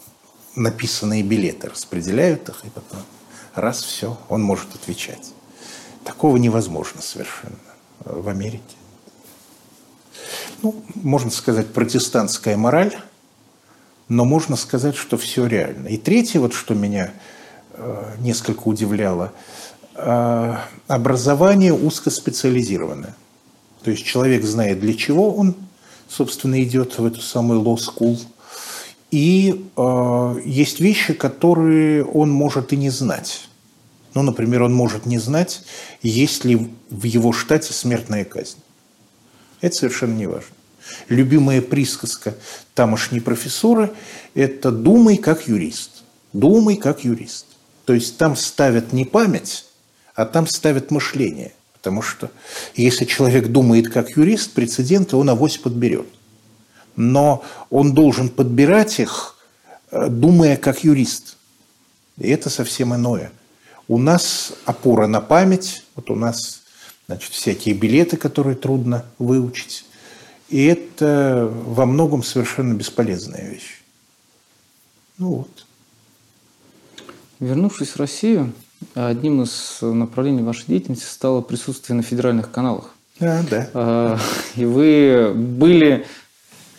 написанные 0.54 1.22
билеты, 1.22 1.68
распределяют 1.68 2.48
их, 2.48 2.64
и 2.64 2.68
потом 2.68 3.00
раз 3.54 3.82
все, 3.82 4.18
он 4.28 4.42
может 4.42 4.74
отвечать. 4.74 5.32
Такого 6.04 6.36
невозможно 6.36 7.00
совершенно 7.00 7.56
в 8.00 8.28
Америке. 8.28 8.62
Ну, 10.62 10.82
можно 10.94 11.30
сказать, 11.30 11.72
протестантская 11.72 12.56
мораль– 12.56 12.96
но 14.08 14.24
можно 14.24 14.56
сказать, 14.56 14.96
что 14.96 15.16
все 15.18 15.46
реально. 15.46 15.88
И 15.88 15.98
третье, 15.98 16.40
вот 16.40 16.54
что 16.54 16.74
меня 16.74 17.12
несколько 18.20 18.68
удивляло, 18.68 19.32
э, 19.94 20.56
образование 20.86 21.74
узкоспециализированное. 21.74 23.14
То 23.82 23.90
есть 23.90 24.04
человек 24.04 24.44
знает, 24.44 24.80
для 24.80 24.94
чего 24.94 25.34
он, 25.34 25.54
собственно, 26.08 26.62
идет 26.62 26.98
в 26.98 27.04
эту 27.04 27.20
самую 27.20 27.62
law 27.62 27.78
school. 27.78 28.18
И 29.10 29.66
э, 29.76 30.40
есть 30.44 30.80
вещи, 30.80 31.14
которые 31.14 32.04
он 32.04 32.30
может 32.30 32.72
и 32.72 32.76
не 32.76 32.90
знать. 32.90 33.48
Ну, 34.14 34.22
например, 34.22 34.62
он 34.62 34.74
может 34.74 35.06
не 35.06 35.18
знать, 35.18 35.62
есть 36.02 36.44
ли 36.44 36.70
в 36.90 37.04
его 37.04 37.32
штате 37.32 37.72
смертная 37.72 38.24
казнь. 38.24 38.58
Это 39.60 39.74
совершенно 39.74 40.14
не 40.14 40.26
важно. 40.26 40.54
Любимая 41.08 41.60
присказка 41.60 42.34
тамошней 42.74 43.20
профессуры– 43.20 43.92
это 44.34 44.70
«думай 44.70 45.16
как 45.16 45.48
юрист». 45.48 46.02
«Думай 46.32 46.76
как 46.76 47.04
юрист». 47.04 47.47
То 47.88 47.94
есть 47.94 48.18
там 48.18 48.36
ставят 48.36 48.92
не 48.92 49.06
память, 49.06 49.64
а 50.14 50.26
там 50.26 50.46
ставят 50.46 50.90
мышление. 50.90 51.54
Потому 51.72 52.02
что 52.02 52.30
если 52.74 53.06
человек 53.06 53.46
думает 53.46 53.88
как 53.88 54.10
юрист, 54.10 54.52
прецеденты 54.52 55.16
он 55.16 55.30
авось 55.30 55.56
подберет. 55.56 56.06
Но 56.96 57.42
он 57.70 57.94
должен 57.94 58.28
подбирать 58.28 59.00
их, 59.00 59.38
э, 59.90 60.08
думая 60.10 60.58
как 60.58 60.84
юрист. 60.84 61.38
И 62.18 62.28
это 62.28 62.50
совсем 62.50 62.94
иное. 62.94 63.32
У 63.88 63.96
нас 63.96 64.52
опора 64.66 65.06
на 65.06 65.22
память, 65.22 65.82
вот 65.94 66.10
у 66.10 66.14
нас 66.14 66.60
значит, 67.06 67.32
всякие 67.32 67.74
билеты, 67.74 68.18
которые 68.18 68.54
трудно 68.54 69.06
выучить. 69.18 69.86
И 70.50 70.62
это 70.66 71.50
во 71.50 71.86
многом 71.86 72.22
совершенно 72.22 72.74
бесполезная 72.74 73.48
вещь. 73.48 73.80
Ну 75.16 75.36
вот. 75.36 75.67
Вернувшись 77.40 77.90
в 77.90 77.96
Россию, 77.96 78.52
одним 78.94 79.42
из 79.42 79.78
направлений 79.80 80.42
вашей 80.42 80.66
деятельности 80.66 81.04
стало 81.04 81.40
присутствие 81.40 81.96
на 81.96 82.02
федеральных 82.02 82.50
каналах. 82.50 82.94
А, 83.20 83.42
да. 83.50 83.68
А, 83.74 84.18
и 84.56 84.64
вы 84.64 85.32
были 85.34 86.06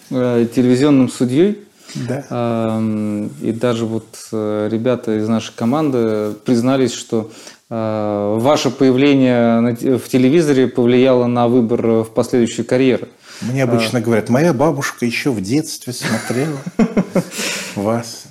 э, 0.09 0.47
телевизионным 0.53 1.09
судьей. 1.09 1.63
Да. 1.95 2.25
А, 2.29 3.29
и 3.41 3.51
даже 3.51 3.85
вот 3.85 4.07
э, 4.31 4.69
ребята 4.71 5.17
из 5.17 5.27
нашей 5.27 5.53
команды 5.55 6.33
признались, 6.45 6.93
что 6.93 7.31
э, 7.69 8.35
ваше 8.39 8.69
появление 8.69 9.97
в 9.97 10.07
телевизоре 10.07 10.67
повлияло 10.67 11.25
на 11.25 11.47
выбор 11.47 12.03
в 12.03 12.11
последующей 12.13 12.63
карьеры. 12.63 13.09
Мне 13.41 13.63
обычно 13.63 13.99
а... 13.99 14.01
говорят, 14.01 14.29
моя 14.29 14.53
бабушка 14.53 15.05
еще 15.05 15.31
в 15.31 15.41
детстве 15.41 15.93
смотрела 15.93 16.59
вас. 17.75 18.25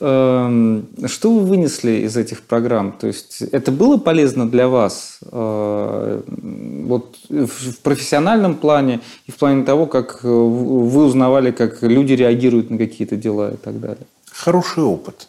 Эм, 0.00 0.88
что 1.06 1.32
вы 1.32 1.40
вынесли 1.40 2.06
из 2.06 2.16
этих 2.16 2.42
программ? 2.42 2.92
То 2.92 3.06
есть 3.06 3.42
это 3.42 3.72
было 3.72 3.96
полезно 3.96 4.48
для 4.48 4.68
вас 4.68 5.18
э, 5.22 6.22
вот 6.28 7.16
в 7.28 7.78
профессиональном 7.82 8.54
плане 8.54 9.00
и 9.26 9.32
в 9.32 9.36
плане 9.36 9.64
того, 9.64 9.86
как 9.86 10.22
вы 10.22 11.04
узнавали, 11.04 11.50
как 11.50 11.82
люди 11.82 12.12
реагируют 12.12 12.70
на 12.70 12.78
какие-то 12.78 13.16
дела 13.16 13.54
и 13.54 13.56
так 13.56 13.80
далее? 13.80 14.06
Хороший 14.30 14.84
опыт. 14.84 15.28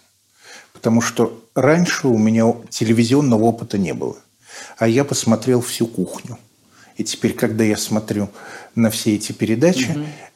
Потому 0.74 1.02
что 1.02 1.34
раньше 1.56 2.08
у 2.08 2.18
меня 2.18 2.54
телевизионного 2.70 3.44
опыта 3.44 3.78
не 3.78 3.94
было. 3.94 4.16
А 4.78 4.88
я 4.88 5.04
посмотрел 5.04 5.62
всю 5.62 5.88
кухню– 5.88 6.38
И 7.00 7.04
теперь, 7.06 7.34
когда 7.34 7.64
я 7.64 7.78
смотрю 7.78 8.28
на 8.76 8.90
все 8.90 9.16
эти 9.16 9.32
передачи, 9.32 9.90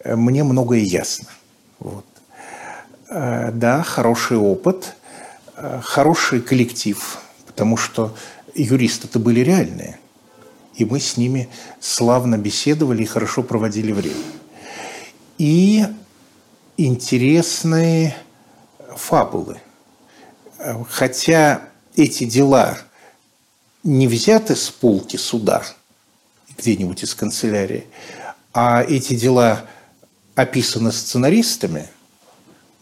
угу. 0.05 0.17
мне 0.17 0.45
многое 0.45 0.79
ясно. 0.79 1.27
Вот. 1.79 2.05
Э, 3.15 3.51
да, 3.51 3.83
хороший 3.83 4.37
опыт, 4.37 4.95
э, 5.55 5.81
хороший 5.83 6.41
коллектив, 6.41 7.19
потому 7.45 7.77
что 7.77 8.15
юристы-то 8.55 9.19
были 9.19 9.41
реальные. 9.41 9.99
И 10.73 10.83
мы 10.83 10.99
с 10.99 11.15
ними 11.15 11.47
славно 11.79 12.39
беседовали 12.39 13.03
и 13.03 13.05
хорошо 13.05 13.43
проводили 13.43 13.91
время. 13.91 14.23
И 15.37 15.85
интересные 16.75 18.15
фабулы. 18.95 19.61
Хотя 20.89 21.61
эти 21.95 22.23
дела 22.23 22.79
не 23.83 24.07
взяты 24.07 24.55
с 24.55 24.71
полки 24.71 25.17
суда, 25.17 25.61
где-нибудь 26.57 27.03
из 27.03 27.13
канцелярии, 27.13 27.85
а 28.53 28.81
эти 28.81 29.13
дела 29.13 29.67
описаны 30.33 30.91
сценаристами, 30.91 31.89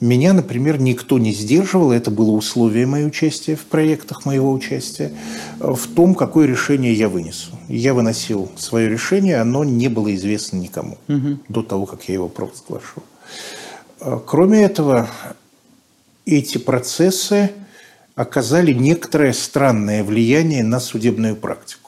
меня, 0.01 0.33
например, 0.33 0.81
никто 0.81 1.19
не 1.19 1.31
сдерживал, 1.31 1.91
это 1.91 2.09
было 2.09 2.31
условие 2.31 2.87
моего 2.87 3.07
участия 3.07 3.55
в 3.55 3.65
проектах, 3.65 4.25
моего 4.25 4.51
участия, 4.51 5.11
в 5.59 5.87
том, 5.93 6.15
какое 6.15 6.47
решение 6.47 6.93
я 6.93 7.07
вынесу. 7.07 7.51
Я 7.67 7.93
выносил 7.93 8.51
свое 8.57 8.89
решение, 8.89 9.39
оно 9.39 9.63
не 9.63 9.87
было 9.89 10.13
известно 10.15 10.57
никому 10.57 10.97
угу. 11.07 11.37
до 11.47 11.61
того, 11.61 11.85
как 11.85 12.03
я 12.09 12.15
его 12.15 12.29
провозглашу. 12.29 13.03
Кроме 14.25 14.63
этого, 14.63 15.07
эти 16.25 16.57
процессы 16.57 17.51
оказали 18.15 18.73
некоторое 18.73 19.33
странное 19.33 20.03
влияние 20.03 20.63
на 20.63 20.79
судебную 20.79 21.35
практику. 21.35 21.80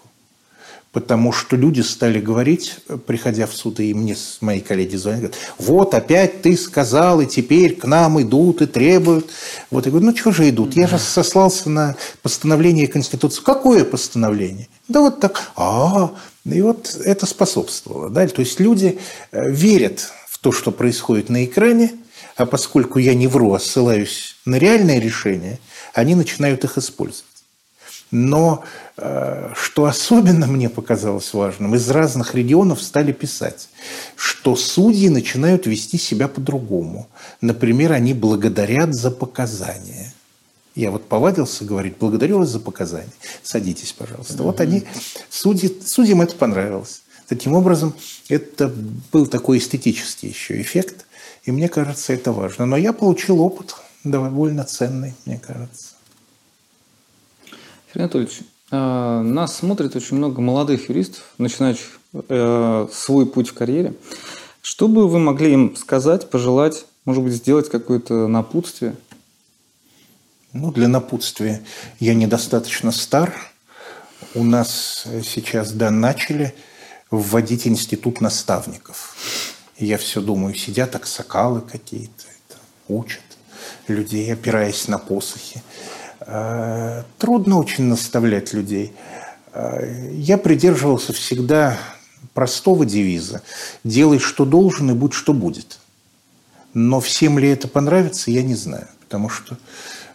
Потому 0.94 1.32
что 1.32 1.56
люди 1.56 1.82
стали 1.82 2.22
говорить, 2.22 2.76
приходя 3.07 3.48
в 3.48 3.53
суд, 3.56 3.80
и 3.80 3.95
мне 3.95 4.15
мои 4.41 4.61
коллеги 4.61 4.95
звонят, 4.95 5.22
говорят, 5.22 5.38
вот 5.57 5.95
опять 5.95 6.44
ты 6.44 6.56
сказал, 6.56 7.20
и 7.20 7.26
теперь 7.26 7.76
к 7.76 7.86
нам 7.86 8.22
идут 8.22 8.61
и 8.61 8.68
требуют. 8.68 9.32
Вот 9.72 9.88
я 9.88 9.91
говорю, 9.91 10.11
ну 10.11 10.15
что 10.15 10.32
же 10.32 10.48
идут? 10.48 10.76
Я 10.76 10.86
же 10.86 10.99
сослался 10.99 11.72
на 11.72 11.95
постановление 12.22 12.88
Конституции. 12.88 13.41
Какое 13.41 13.86
постановление? 13.86 14.68
Да 14.88 15.02
вот 15.02 15.20
так. 15.20 15.52
А, 15.56 16.11
и 16.45 16.61
вот 16.61 16.95
это 17.03 17.26
способствовало. 17.26 18.11
Да? 18.11 18.28
То 18.28 18.41
есть 18.41 18.60
люди 18.60 18.99
э, 19.32 19.49
верят 19.49 20.11
в 20.28 20.38
то, 20.38 20.52
что 20.52 20.72
происходит 20.72 21.28
на 21.28 21.44
экране, 21.44 21.91
а 22.36 22.45
поскольку 22.45 22.99
я 22.99 23.15
не 23.15 23.26
вру, 23.26 23.56
а 23.56 23.60
ссылаюсь 23.60 24.36
на 24.45 24.57
реальные 24.57 24.99
решения, 24.99 25.60
они 25.95 26.14
начинают 26.14 26.64
их 26.64 26.78
использовать. 26.78 27.33
Но 28.14 28.64
э, 28.95 29.53
что 29.56 29.85
особенно 29.85 30.45
мне 30.45 30.69
показалось 30.69 31.34
важным, 31.34 31.73
из 31.73 31.90
разных 31.90 32.35
регионов 32.35 32.80
стали 32.80 33.11
писать, 33.11 33.69
что 34.15 34.56
судьи 34.56 35.10
начинают 35.10 35.65
вести 35.65 35.98
себя 35.98 36.27
по-другому. 36.27 37.07
Например, 37.41 37.91
они 37.91 38.14
благодарят 38.14 38.94
за 38.94 39.10
показания. 39.10 40.14
Я 40.76 40.91
вот 40.91 41.07
повадился 41.07 41.65
говорить, 41.65 41.95
благодарю 41.99 42.38
вас 42.38 42.49
за 42.49 42.60
показания. 42.60 43.10
Садитесь, 43.41 43.94
пожалуйста. 43.94 44.35
Mm-hmm. 44.35 44.44
Вот 44.44 44.61
они, 44.61 44.84
судьи, 45.31 45.76
судьям 45.84 46.22
это 46.22 46.35
понравилось. 46.35 47.02
Таким 47.27 47.56
образом, 47.56 47.95
это 48.30 48.72
был 49.11 49.26
такой 49.26 49.57
эстетический 49.57 50.30
еще 50.30 50.61
эффект. 50.61 51.07
И 51.45 51.52
мне 51.52 51.68
кажется, 51.68 52.14
это 52.14 52.31
важно. 52.31 52.68
Но 52.68 52.77
я 52.77 52.94
получил 52.94 53.41
опыт 53.41 53.76
довольно 54.03 54.65
ценный, 54.65 55.15
мне 55.26 55.40
кажется. 55.40 55.93
Анатольевич, 57.95 58.41
э, 58.72 58.76
нас 58.76 59.57
смотрит 59.57 59.95
очень 59.95 60.18
много 60.18 60.41
молодых 60.41 60.90
юристов, 60.90 61.24
начинающих 61.38 61.99
э, 62.14 62.88
свой 62.91 63.26
путь 63.26 63.49
в 63.49 63.53
карьере. 63.53 63.94
Что 64.61 64.88
бы 64.88 65.07
вы 65.07 65.20
могли 65.20 65.53
им 65.53 65.76
сказать, 65.76 66.30
пожелать, 66.30 66.86
может 67.06 67.24
быть, 67.24 67.34
сделать 67.34 67.70
какое-то 67.70 68.28
напутствие? 68.28 68.95
Ну, 70.53 70.72
для 70.72 70.88
напутствия 70.88 71.64
я 71.99 72.14
недостаточно 72.14 72.91
стар. 72.91 73.36
У 74.34 74.44
нас 74.44 75.06
сейчас, 75.24 75.72
да, 75.72 75.91
начали 75.91 76.56
вводить 77.11 77.68
институт 77.68 78.22
наставников. 78.22 79.15
Я 79.78 79.98
все 79.98 80.22
думаю, 80.22 80.56
сидят 80.56 80.95
аксакалы 80.95 81.61
какие-то, 81.61 82.24
учат 82.88 83.22
людей, 83.88 84.32
опираясь 84.32 84.88
на 84.88 84.98
посохи. 84.98 85.61
Э, 86.26 87.04
трудно 87.18 87.60
очень 87.60 87.86
наставлять 87.86 88.54
людей. 88.54 88.94
Э, 89.54 90.12
я 90.14 90.38
придерживался 90.38 91.14
всегда 91.14 91.78
простого 92.34 92.86
девиза 92.86 93.41
«делай, 93.84 94.20
что 94.20 94.45
должен, 94.45 94.91
и 94.91 94.94
будь, 94.94 95.14
что 95.14 95.34
будет». 95.34 95.80
Но 96.74 97.00
всем 97.00 97.38
ли 97.38 97.50
это 97.50 97.68
понравится, 97.68 98.32
я 98.32 98.41
не 98.41 98.56
знаю. 98.56 98.88
Потому 99.02 99.30
что 99.30 99.58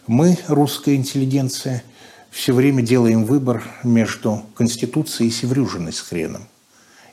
мы, 0.07 0.37
русская 0.47 0.95
интеллигенция, 0.95 1.83
все 2.31 2.53
время 2.53 2.81
делаем 2.81 3.23
выбор 3.23 3.63
между 3.83 4.43
Конституцией 4.55 5.29
и 5.29 5.33
Севрюжиной 5.33 5.93
с 5.93 6.01
хреном. 6.01 6.47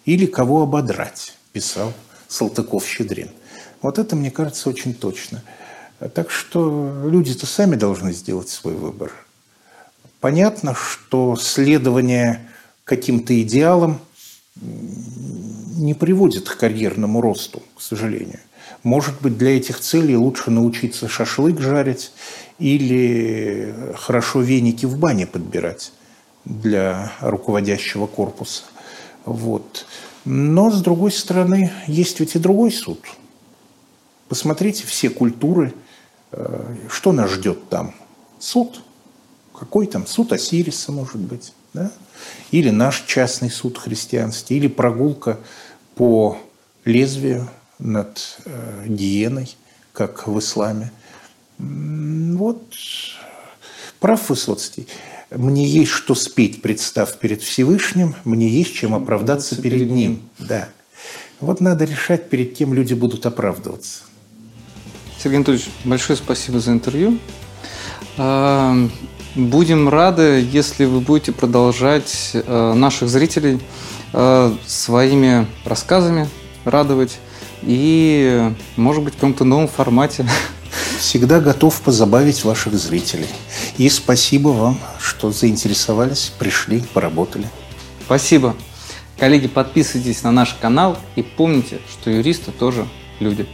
Или 0.05 0.27
кого 0.27 0.63
ободрать, 0.63 1.37
писал 1.53 1.93
Салтыков-Щедрин. 2.29 3.31
Вот 3.83 3.99
это, 3.99 4.17
мне 4.17 4.31
кажется, 4.31 4.69
очень 4.69 4.95
точно– 4.95 5.43
так 5.99 6.31
что 6.31 6.93
люди-то 7.05 7.47
сами 7.47 7.77
должны 7.77 8.13
сделать 8.13 8.49
свой 8.49 8.75
выбор. 8.75 9.13
Понятно, 10.21 10.75
что 10.75 11.37
следование 11.37 12.49
каким-то 12.85 13.41
идеалам 13.41 14.01
не 14.61 15.95
приводит 15.95 16.49
к 16.49 16.57
карьерному 16.57 17.21
росту, 17.21 17.63
к 17.77 17.81
сожалению. 17.81 18.41
Может 18.83 19.21
быть, 19.21 19.37
для 19.37 19.57
этих 19.57 19.81
целей 19.81 20.17
лучше 20.17 20.51
научиться 20.51 21.09
шашлык 21.09 21.61
жарить 21.61 22.13
или 22.59 23.95
хорошо 23.97 24.41
веники 24.41 24.87
в 24.87 24.99
бане 24.99 25.27
подбирать 25.27 25.93
для 26.45 27.13
руководящего 27.21 28.07
корпуса. 28.07 28.63
Вот. 29.25 29.87
Но, 30.25 30.71
с 30.71 30.81
другой 30.81 31.13
стороны, 31.13 31.73
есть 31.87 32.21
ведь 32.21 32.37
и 32.37 32.39
другой 32.39 32.71
суд. 32.71 33.01
Посмотрите 34.29 34.87
все 34.87 35.09
культуры– 35.09 35.73
что 36.89 37.13
нас 37.13 37.31
ждет 37.31 37.69
там? 37.69 37.95
Суд. 38.39 38.83
Какой 39.59 39.87
там? 39.87 40.07
Суд 40.07 40.33
Осириса, 40.33 40.93
может 40.93 41.21
быть. 41.21 41.53
Да? 41.73 41.91
Или 42.51 42.71
наш 42.71 43.05
частный 43.07 43.51
суд 43.51 43.79
христианский, 43.79 44.57
или 44.57 44.69
прогулка 44.69 45.39
по 45.95 46.39
лезвию 46.85 47.49
над 47.79 48.39
э, 48.45 48.85
гиеной, 48.87 49.55
как 49.93 50.27
в 50.27 50.39
исламе. 50.39 50.93
Вот 51.59 52.63
прав 54.01 54.29
Высоцкий. 54.29 54.87
Мне 55.31 55.67
есть 55.67 55.91
что 55.91 56.15
спеть, 56.15 56.63
представ 56.63 57.19
перед 57.19 57.43
Всевышним, 57.43 58.15
мне 58.25 58.49
есть 58.49 58.75
чем 58.75 58.95
оправдаться 58.95 59.61
перед 59.61 59.91
Ним. 59.91 60.23
Да. 60.39 60.69
Вот 61.41 61.61
надо 61.61 61.85
решать, 61.85 62.31
перед 62.31 62.55
кем 62.55 62.73
люди 62.73 62.95
будут 62.95 63.27
оправдываться. 63.27 64.03
Сергей 65.19 65.37
Анатольевич, 65.37 65.69
большое 65.85 66.17
спасибо 66.17 66.61
за 66.61 66.73
интервью. 66.73 67.19
А, 68.19 68.77
будем 69.35 69.89
рады, 69.89 70.47
если 70.51 70.85
вы 70.85 71.01
будете 71.01 71.33
продолжать 71.33 72.33
а, 72.35 72.75
наших 72.75 73.09
зрителей 73.09 73.61
а, 74.13 74.55
своими 74.67 75.47
рассказами 75.65 76.29
радовать 76.65 77.19
и, 77.63 78.53
может 78.77 79.03
быть, 79.03 79.15
в 79.15 79.17
каком-то 79.17 79.45
новом 79.45 79.69
формате. 79.69 80.27
Всегда 80.99 81.41
готов 81.41 81.81
позабавить 81.81 82.45
ваших 82.45 82.75
зрителей. 82.75 83.29
И 83.79 83.89
спасибо 83.89 84.49
вам, 84.49 84.79
что 84.99 85.31
заинтересовались, 85.31 86.33
пришли, 86.39 86.83
поработали. 86.93 87.49
Спасибо. 88.05 88.55
Коллеги, 89.19 89.47
подписывайтесь 89.47 90.23
на 90.23 90.31
наш 90.31 90.55
канал 90.55 90.99
и 91.17 91.23
помните, 91.23 91.81
что 91.91 92.11
юристы 92.11 92.53
тоже 92.53 92.87
люди. 93.19 93.47